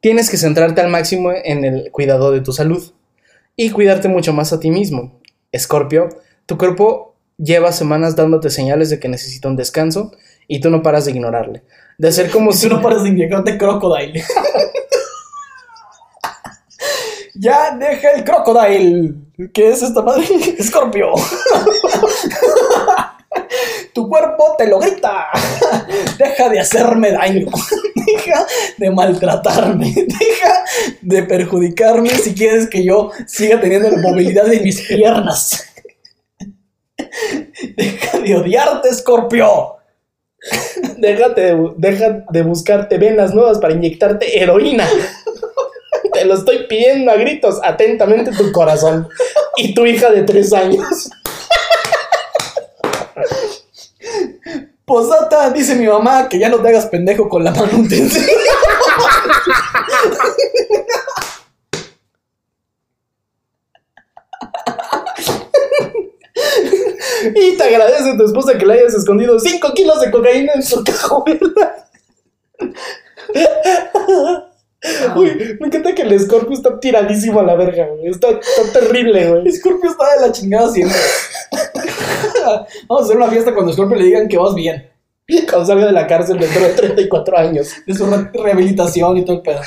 [0.00, 2.92] Tienes que centrarte al máximo en el cuidado de tu salud
[3.54, 5.20] y cuidarte mucho más a ti mismo.
[5.56, 6.08] Scorpio,
[6.46, 10.12] tu cuerpo lleva semanas dándote señales de que necesita un descanso
[10.46, 11.62] y tú no paras de ignorarle.
[11.98, 14.22] De hacer como Si tú no paras de inyectarte crocodile.
[17.38, 19.14] Ya deja el crocodile.
[19.52, 20.26] ¿Qué es esta madre?
[20.58, 21.12] Escorpio.
[23.92, 25.26] Tu cuerpo te lo grita.
[26.18, 27.46] Deja de hacerme daño.
[27.94, 28.46] Deja
[28.78, 29.92] de maltratarme.
[29.94, 30.64] Deja
[31.02, 35.62] de perjudicarme si quieres que yo siga teniendo la movilidad de mis piernas.
[37.76, 39.76] Deja de odiarte, Escorpio.
[40.96, 44.88] Deja de buscarte venas nuevas para inyectarte heroína.
[46.18, 49.08] Te lo estoy pidiendo a gritos, atentamente tu corazón.
[49.56, 51.08] Y tu hija de tres años.
[54.84, 58.24] Posata, dice mi mamá que ya no te hagas pendejo con la manutención.
[67.34, 70.82] Y te agradece tu esposa que le hayas escondido 5 kilos de cocaína en su
[70.82, 71.88] cajuela.
[75.16, 78.10] Uy, me encanta que el Scorpio está tiradísimo a la verga, güey.
[78.10, 79.52] Está, está terrible, güey.
[79.52, 80.96] Scorpio está de la chingada siempre.
[82.88, 84.88] Vamos a hacer una fiesta cuando Scorpio le digan que vas bien.
[85.50, 87.72] Cuando salga de la cárcel dentro de 34 años.
[87.86, 89.60] De su re- rehabilitación y todo el pedo.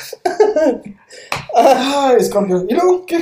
[1.54, 2.64] Ay, Scorpio.
[2.68, 3.20] ¿Y luego qué?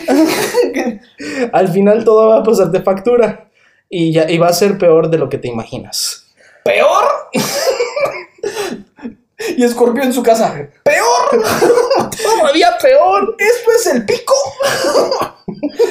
[0.72, 1.00] ¿Qué?
[1.52, 3.50] Al final todo va a pasarte factura.
[3.90, 6.26] Y, ya, y va a ser peor de lo que te imaginas.
[6.64, 7.04] ¿Peor?
[9.56, 10.68] y Scorpio en su casa.
[10.82, 12.10] ¿Peor?
[12.22, 13.36] Todavía peor.
[13.38, 14.34] ¿Esto es el pico?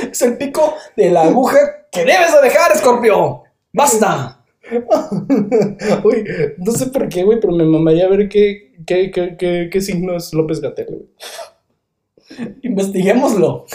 [0.11, 1.57] es el pico de la aguja
[1.91, 3.43] que debes de dejar, Scorpio.
[3.73, 4.43] ¡Basta!
[6.03, 6.25] Uy,
[6.57, 10.15] no sé por qué, güey, pero me mamaría ver qué, qué, qué, qué, qué signo
[10.15, 12.55] es López Gatel, güey.
[12.61, 13.65] Investiguémoslo.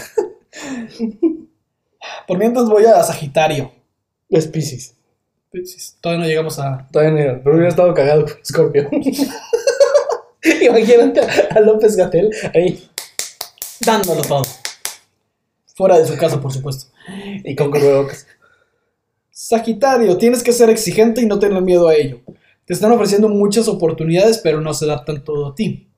[2.28, 3.72] Por mientras voy a Sagitario.
[4.28, 4.94] Es Pisces.
[6.00, 6.88] Todavía no llegamos a.
[6.90, 8.88] Todavía no, pero hubiera estado cagado con Scorpio.
[10.60, 12.88] Imagínate a, López Gatel ahí
[13.84, 14.42] dándolo todo.
[15.74, 16.92] Fuera de su casa, por supuesto.
[17.44, 18.26] y con cubrebocas.
[19.30, 22.20] Sagitario, tienes que ser exigente y no tener miedo a ello.
[22.64, 25.88] Te están ofreciendo muchas oportunidades, pero no se adaptan todo a ti.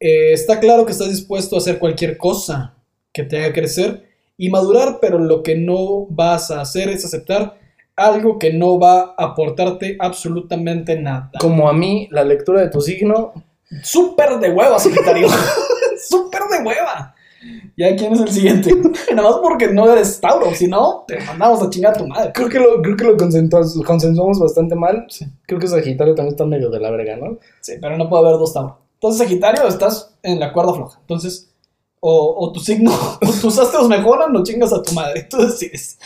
[0.00, 2.74] Eh, está claro que estás dispuesto a hacer cualquier cosa
[3.12, 7.58] que te haga crecer y madurar, pero lo que no vas a hacer es aceptar
[7.96, 11.30] algo que no va a aportarte absolutamente nada.
[11.40, 13.32] Como a mí, la lectura de tu signo.
[13.82, 15.28] Súper de hueva, Sagitario.
[16.08, 17.14] Súper de hueva.
[17.76, 18.70] ¿Ya quién es el siguiente?
[19.14, 22.32] Nada más porque no eres Tauro, si no, te mandamos a chingar a tu madre.
[22.32, 25.06] Creo que lo, creo que lo consensuamos, consensuamos bastante mal.
[25.08, 25.26] Sí.
[25.46, 27.38] Creo que Sagitario también está medio de la verga, ¿no?
[27.60, 28.78] Sí, pero no puede haber dos Tauro.
[28.94, 30.98] Entonces, Sagitario, estás en la cuerda floja.
[31.00, 31.50] Entonces,
[32.00, 32.90] o, o tu signo,
[33.20, 35.26] o tus astros mejoran o chingas a tu madre.
[35.28, 35.98] Tú decides.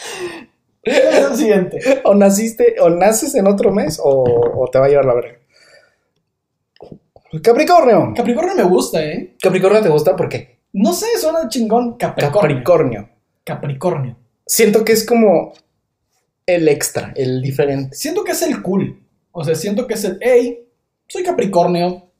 [0.82, 2.02] ¿Quién es el siguiente?
[2.04, 5.39] O naciste, o naces en otro mes, o, o te va a llevar la verga.
[7.42, 8.12] Capricornio.
[8.14, 9.36] Capricornio me gusta, ¿eh?
[9.40, 10.58] Capricornio te gusta por qué?
[10.72, 11.96] No sé, suena chingón.
[11.96, 12.40] Capricornio.
[12.40, 13.08] Capricornio.
[13.44, 14.16] Capricornio.
[14.46, 15.52] Siento que es como
[16.46, 17.94] el extra, el diferente.
[17.94, 19.00] Siento que es el cool.
[19.32, 20.66] O sea, siento que es el, hey,
[21.06, 22.10] soy Capricornio.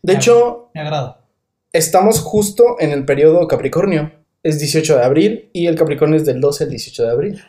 [0.00, 1.24] De hecho, Me agrada.
[1.72, 4.12] estamos justo en el periodo Capricornio.
[4.44, 7.44] Es 18 de abril y el Capricornio es del 12 al 18 de abril.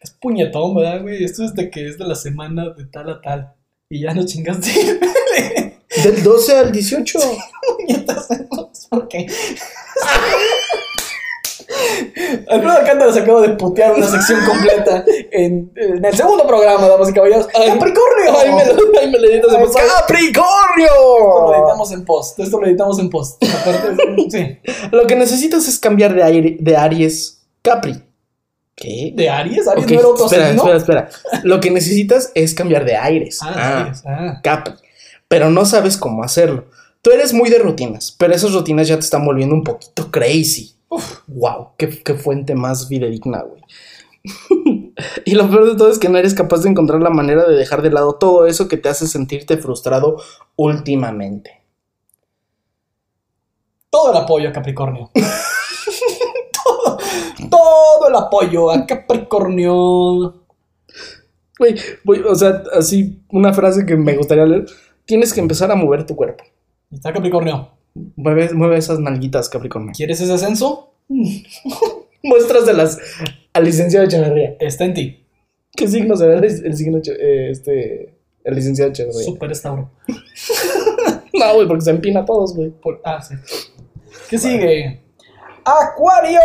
[0.00, 1.22] Es puñetón, ¿verdad, güey?
[1.22, 3.52] Esto es de que es de la semana de tal a tal.
[3.88, 4.70] Y ya no chingaste.
[6.02, 7.18] Del 12 al 18.
[7.78, 8.28] puñetas.
[8.90, 9.26] ¿Por qué?
[12.48, 17.08] Alfredo Alcántara se acaba de putear una sección completa en, en el segundo programa, damas
[17.08, 17.46] y caballeros.
[17.46, 18.38] ¡Capricornio!
[18.38, 19.78] Ay, me, lo- ay, me lo editas en post.
[19.78, 21.54] Esto lo ¡Capricornio!
[21.56, 22.38] editamos en post.
[22.40, 23.42] Esto lo editamos en post.
[23.44, 23.96] Aparte,
[24.30, 24.58] sí.
[24.90, 28.02] Lo que necesitas es cambiar de, aire, de Aries Capri.
[28.74, 29.12] ¿Qué?
[29.14, 29.66] ¿De Aries?
[29.68, 30.72] ¿Aries Ok, no era otro espera, signo?
[30.74, 31.40] espera, espera.
[31.44, 33.38] Lo que necesitas es cambiar de aires.
[33.42, 34.02] Ah, Ah, Aries.
[34.06, 34.40] Ah.
[34.42, 34.74] Capri.
[35.32, 36.66] Pero no sabes cómo hacerlo.
[37.00, 40.74] Tú eres muy de rutinas, pero esas rutinas ya te están volviendo un poquito crazy.
[41.26, 43.62] wow, qué, qué fuente más fidedigna, güey.
[45.24, 47.56] y lo peor de todo es que no eres capaz de encontrar la manera de
[47.56, 50.18] dejar de lado todo eso que te hace sentirte frustrado
[50.54, 51.62] últimamente.
[53.88, 55.10] Todo el apoyo a Capricornio.
[56.62, 56.98] todo,
[57.48, 60.44] todo el apoyo a Capricornio.
[61.58, 64.66] Güey, o sea, así una frase que me gustaría leer.
[65.04, 66.44] Tienes que empezar a mover tu cuerpo.
[66.90, 67.70] Está Capricornio.
[68.16, 69.92] Mueve, mueve esas nalguitas, Capricornio.
[69.94, 70.94] ¿Quieres ese ascenso?
[72.22, 72.98] Muéstraselas
[73.52, 74.56] al licenciado Echeverría.
[74.60, 75.24] Está en ti.
[75.74, 78.14] ¿Qué signo será el, el signo eh, este
[78.44, 79.22] el licenciado Echeverría?
[79.24, 79.90] Super Estauro.
[81.34, 82.68] No, güey, porque se empina a todos, güey.
[82.70, 83.34] Por- ah, sí.
[84.28, 85.00] ¿Qué sigue?
[85.64, 86.38] ¡Acuario!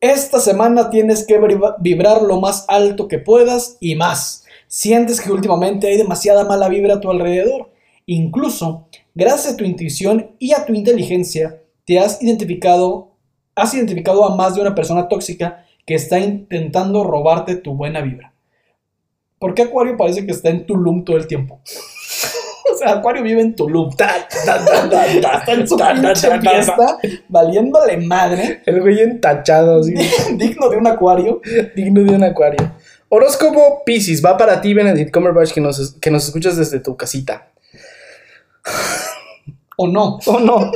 [0.00, 4.43] Esta semana tienes que vibra- vibrar lo más alto que puedas y más.
[4.76, 7.70] Sientes que últimamente hay demasiada mala vibra a tu alrededor.
[8.06, 13.12] Incluso Gracias a tu intuición y a tu inteligencia, te has identificado,
[13.54, 18.32] has identificado a más de una persona tóxica que está intentando robarte tu buena vibra.
[19.38, 21.60] ¿Por qué Acuario parece que está en Tulum todo el tiempo?
[22.72, 23.90] o sea, Acuario vive en Tulum.
[23.90, 26.98] Está en su fiesta,
[27.28, 29.94] valiéndole madre, El güey entachado, así,
[30.36, 31.40] digno de un Acuario.
[31.76, 32.72] digno de un acuario.
[33.16, 37.52] Horóscopo Pisces, va para ti, Benedict Cumberbatch, que nos, que nos escuchas desde tu casita.
[39.76, 40.18] ¿O no?
[40.26, 40.72] ¿O no?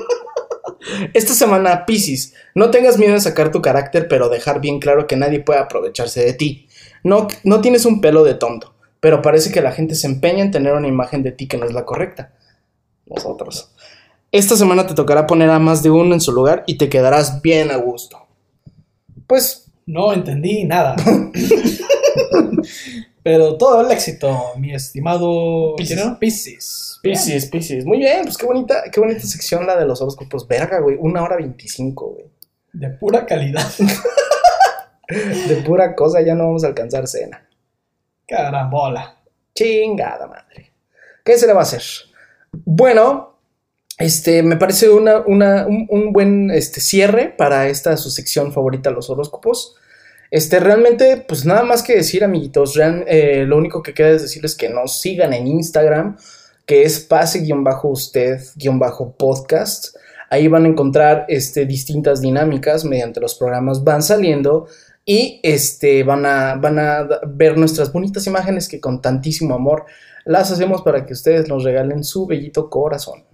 [1.15, 5.17] Esta semana, Pisces, no tengas miedo de sacar tu carácter, pero dejar bien claro que
[5.17, 6.69] nadie puede aprovecharse de ti.
[7.03, 10.53] No, no tienes un pelo de tonto, pero parece que la gente se empeña en
[10.53, 12.35] tener una imagen de ti que no es la correcta.
[13.07, 13.73] Nosotros.
[14.31, 17.43] Esta semana te tocará poner a más de uno en su lugar y te quedarás
[17.43, 18.29] bien a gusto.
[19.27, 20.95] Pues No entendí nada.
[23.23, 25.75] Pero todo el éxito, mi estimado.
[26.19, 26.99] Piscis.
[27.03, 27.85] Piscis, Piscis.
[27.85, 30.47] Muy bien, pues qué bonita, qué bonita sección la de los horóscopos.
[30.49, 30.97] Verga, güey.
[30.99, 32.27] Una hora veinticinco, güey.
[32.73, 33.67] De pura calidad.
[35.49, 37.47] De pura cosa ya no vamos a alcanzar cena.
[38.27, 39.17] Carambola.
[39.55, 40.73] Chingada madre.
[41.25, 41.83] ¿Qué se le va a hacer?
[42.53, 43.39] Bueno,
[43.99, 48.91] este, me parece una, una- un, un buen este, cierre para esta su sección favorita,
[48.91, 49.77] los horóscopos.
[50.31, 52.79] Este, realmente, pues nada más que decir, amiguitos.
[53.07, 56.19] eh, lo único que queda es decirles que nos sigan en Instagram,
[56.67, 59.97] que es pase-usted-podcast.
[60.31, 64.67] Ahí van a encontrar este, distintas dinámicas mediante los programas van saliendo
[65.07, 69.87] y este, van, a, van a ver nuestras bonitas imágenes que con tantísimo amor
[70.27, 73.25] las hacemos para que ustedes nos regalen su bellito corazón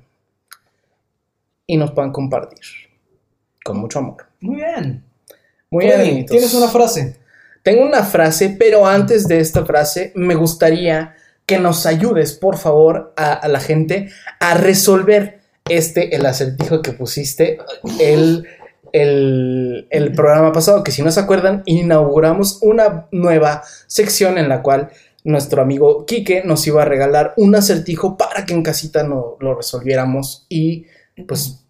[1.66, 2.60] y nos puedan compartir
[3.64, 4.26] con mucho amor.
[4.40, 5.02] Muy bien.
[5.74, 6.24] Muy bien.
[6.24, 7.16] Tienes una frase.
[7.64, 13.12] Tengo una frase, pero antes de esta frase me gustaría que nos ayudes, por favor,
[13.16, 17.58] a, a la gente a resolver este, el acertijo que pusiste
[17.98, 18.46] el,
[18.92, 24.62] el, el programa pasado, que si no se acuerdan, inauguramos una nueva sección en la
[24.62, 24.90] cual
[25.24, 29.56] nuestro amigo Quique nos iba a regalar un acertijo para que en casita no, lo
[29.56, 30.86] resolviéramos y
[31.26, 31.64] pues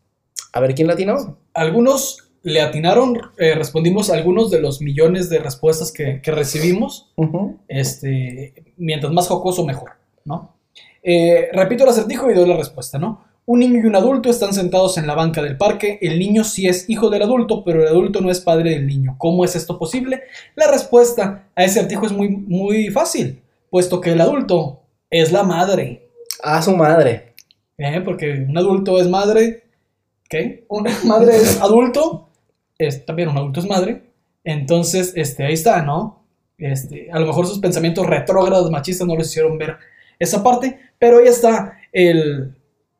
[0.52, 1.38] a ver quién latinó.
[1.54, 7.10] Algunos le atinaron, eh, respondimos algunos de los millones de respuestas que, que recibimos.
[7.66, 9.92] Este, mientras más jocoso, mejor,
[10.24, 10.54] ¿no?
[11.02, 13.24] Eh, repito el acertijo y doy la respuesta, ¿no?
[13.46, 15.98] Un niño y un adulto están sentados en la banca del parque.
[16.00, 19.16] El niño sí es hijo del adulto, pero el adulto no es padre del niño.
[19.18, 20.22] ¿Cómo es esto posible?
[20.54, 24.80] La respuesta a ese acertijo es muy, muy fácil, puesto que el adulto
[25.10, 26.08] es la madre.
[26.42, 27.34] A su madre.
[27.78, 28.02] ¿eh?
[28.04, 29.64] Porque un adulto es madre.
[30.28, 30.64] ¿Qué?
[30.68, 32.28] Una madre es adulto.
[32.78, 34.02] Es, también un adulto es madre.
[34.42, 36.24] Entonces, este, ahí está, ¿no?
[36.58, 39.76] Este, a lo mejor sus pensamientos retrógrados machistas no les hicieron ver
[40.18, 42.54] esa parte, pero ahí está el,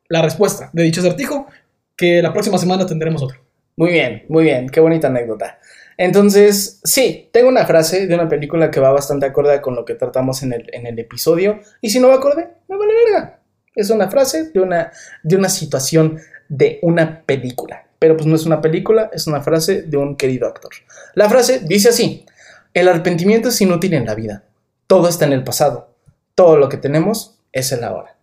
[0.09, 1.47] la respuesta de dicho acertijo,
[1.95, 3.39] que la próxima semana tendremos otro.
[3.77, 5.59] Muy bien, muy bien, qué bonita anécdota.
[5.97, 9.95] Entonces, sí, tengo una frase de una película que va bastante acorde con lo que
[9.95, 11.59] tratamos en el, en el episodio.
[11.81, 13.39] Y si no va acorde, me vale verga.
[13.75, 14.91] Es una frase de una,
[15.23, 16.19] de una situación
[16.49, 17.84] de una película.
[17.99, 20.71] Pero pues no es una película, es una frase de un querido actor.
[21.13, 22.25] La frase dice así:
[22.73, 24.43] El arrepentimiento es inútil en la vida.
[24.87, 25.89] Todo está en el pasado.
[26.35, 28.15] Todo lo que tenemos es el ahora.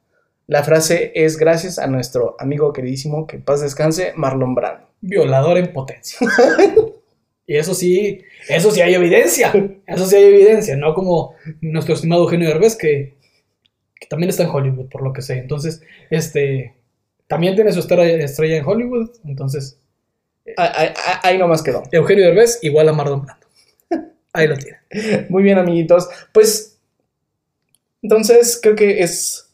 [0.47, 4.87] La frase es gracias a nuestro amigo queridísimo, que en paz descanse, Marlon Brando.
[5.01, 6.19] Violador en potencia.
[7.47, 9.53] y eso sí, eso sí hay evidencia.
[9.87, 13.15] Eso sí hay evidencia, no como nuestro estimado Eugenio que,
[13.99, 15.39] que también está en Hollywood, por lo que sé.
[15.39, 16.75] Entonces, este,
[17.33, 19.11] también tiene su estrella, en Hollywood.
[19.25, 19.79] Entonces,
[20.57, 20.93] Ahí, ahí-
[21.23, 21.83] ahí nomás quedó.
[21.93, 23.47] Eugenio Derbez igual a Marlon Brando.
[24.35, 24.79] Ahí lo tiene.
[25.31, 26.09] Muy bien, amiguitos.
[26.33, 26.79] Pues,
[28.03, 29.49] entonces creo que es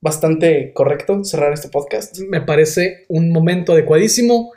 [0.00, 2.18] bastante correcto cerrar este podcast.
[2.20, 4.52] Me parece un momento adecuadísimo.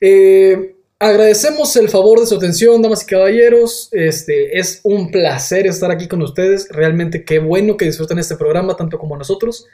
[0.00, 3.88] Eh, agradecemos el favor de su atención, damas y caballeros.
[3.92, 6.68] Este, es un placer estar aquí con ustedes.
[6.70, 9.66] Realmente qué bueno que disfruten este programa, tanto como nosotros.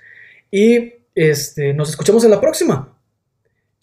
[0.50, 2.96] Y este, nos escuchamos en la próxima.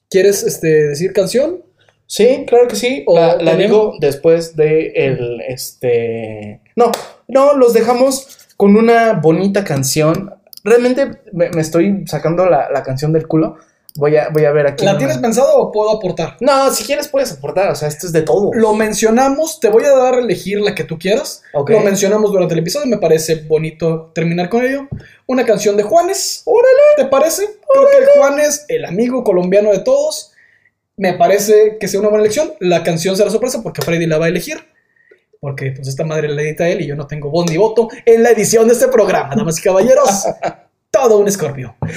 [0.09, 1.63] ¿Quieres este, decir canción?
[2.05, 3.03] Sí, claro que sí.
[3.05, 6.61] O La, digo después de el, este...
[6.75, 6.91] No,
[7.27, 10.33] no, los dejamos con una bonita canción.
[10.63, 13.57] Realmente me, me estoy sacando la, la canción del culo.
[13.97, 14.85] Voy a, voy a ver aquí.
[14.85, 16.37] ¿La tienes pensado o puedo aportar?
[16.39, 17.71] No, si quieres puedes aportar.
[17.71, 18.51] O sea, esto es de todo.
[18.53, 21.41] Lo mencionamos, te voy a dar a elegir la que tú quieras.
[21.53, 21.71] Ok.
[21.71, 24.87] Lo mencionamos durante el episodio, me parece bonito terminar con ello.
[25.25, 26.43] Una canción de Juanes.
[26.45, 26.67] Órale.
[26.95, 27.43] ¿Te parece?
[27.73, 30.31] Creo que Juanes, el amigo colombiano de todos,
[30.95, 32.53] me parece que sea una buena elección.
[32.59, 34.57] La canción será sorpresa porque Freddy la va a elegir.
[35.39, 38.21] Porque pues esta madre la edita él y yo no tengo voz ni voto en
[38.21, 40.23] la edición de este programa, damas y caballeros.
[40.41, 40.53] Todo
[41.09, 41.75] Todo un escorpio.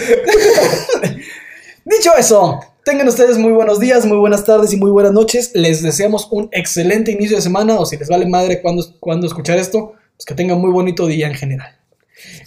[1.84, 5.52] Dicho eso, tengan ustedes muy buenos días, muy buenas tardes y muy buenas noches.
[5.54, 9.58] Les deseamos un excelente inicio de semana o si les vale madre cuando, cuando escuchar
[9.58, 11.74] esto, pues que tengan muy bonito día en general.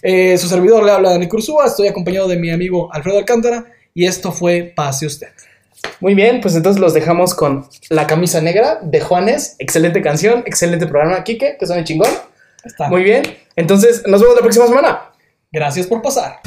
[0.04, 3.66] Eh, su servidor le habla Dani Cursúa, estoy acompañado de mi amigo Alfredo Alcántara
[3.96, 5.30] y esto fue Pase Usted.
[6.00, 9.56] Muy bien, pues entonces los dejamos con La camisa negra de Juanes.
[9.58, 12.10] Excelente canción, excelente programa, Kike, que suena chingón.
[12.64, 12.88] Está.
[12.88, 13.24] Muy bien,
[13.56, 15.12] entonces nos vemos la próxima semana.
[15.52, 16.40] Gracias por pasar.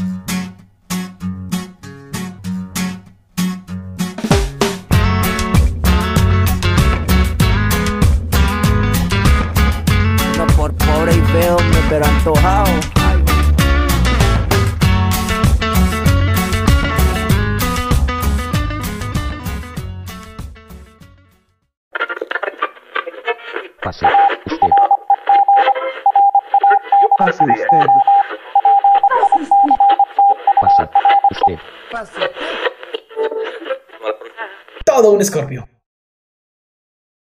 [12.27, 12.71] Antojado.
[23.81, 24.07] Pase
[24.47, 24.71] usted.
[27.19, 27.87] Pase usted.
[30.61, 30.89] Pase
[31.31, 31.59] usted.
[31.93, 32.31] Pase.
[34.85, 35.76] Todo un escorpio.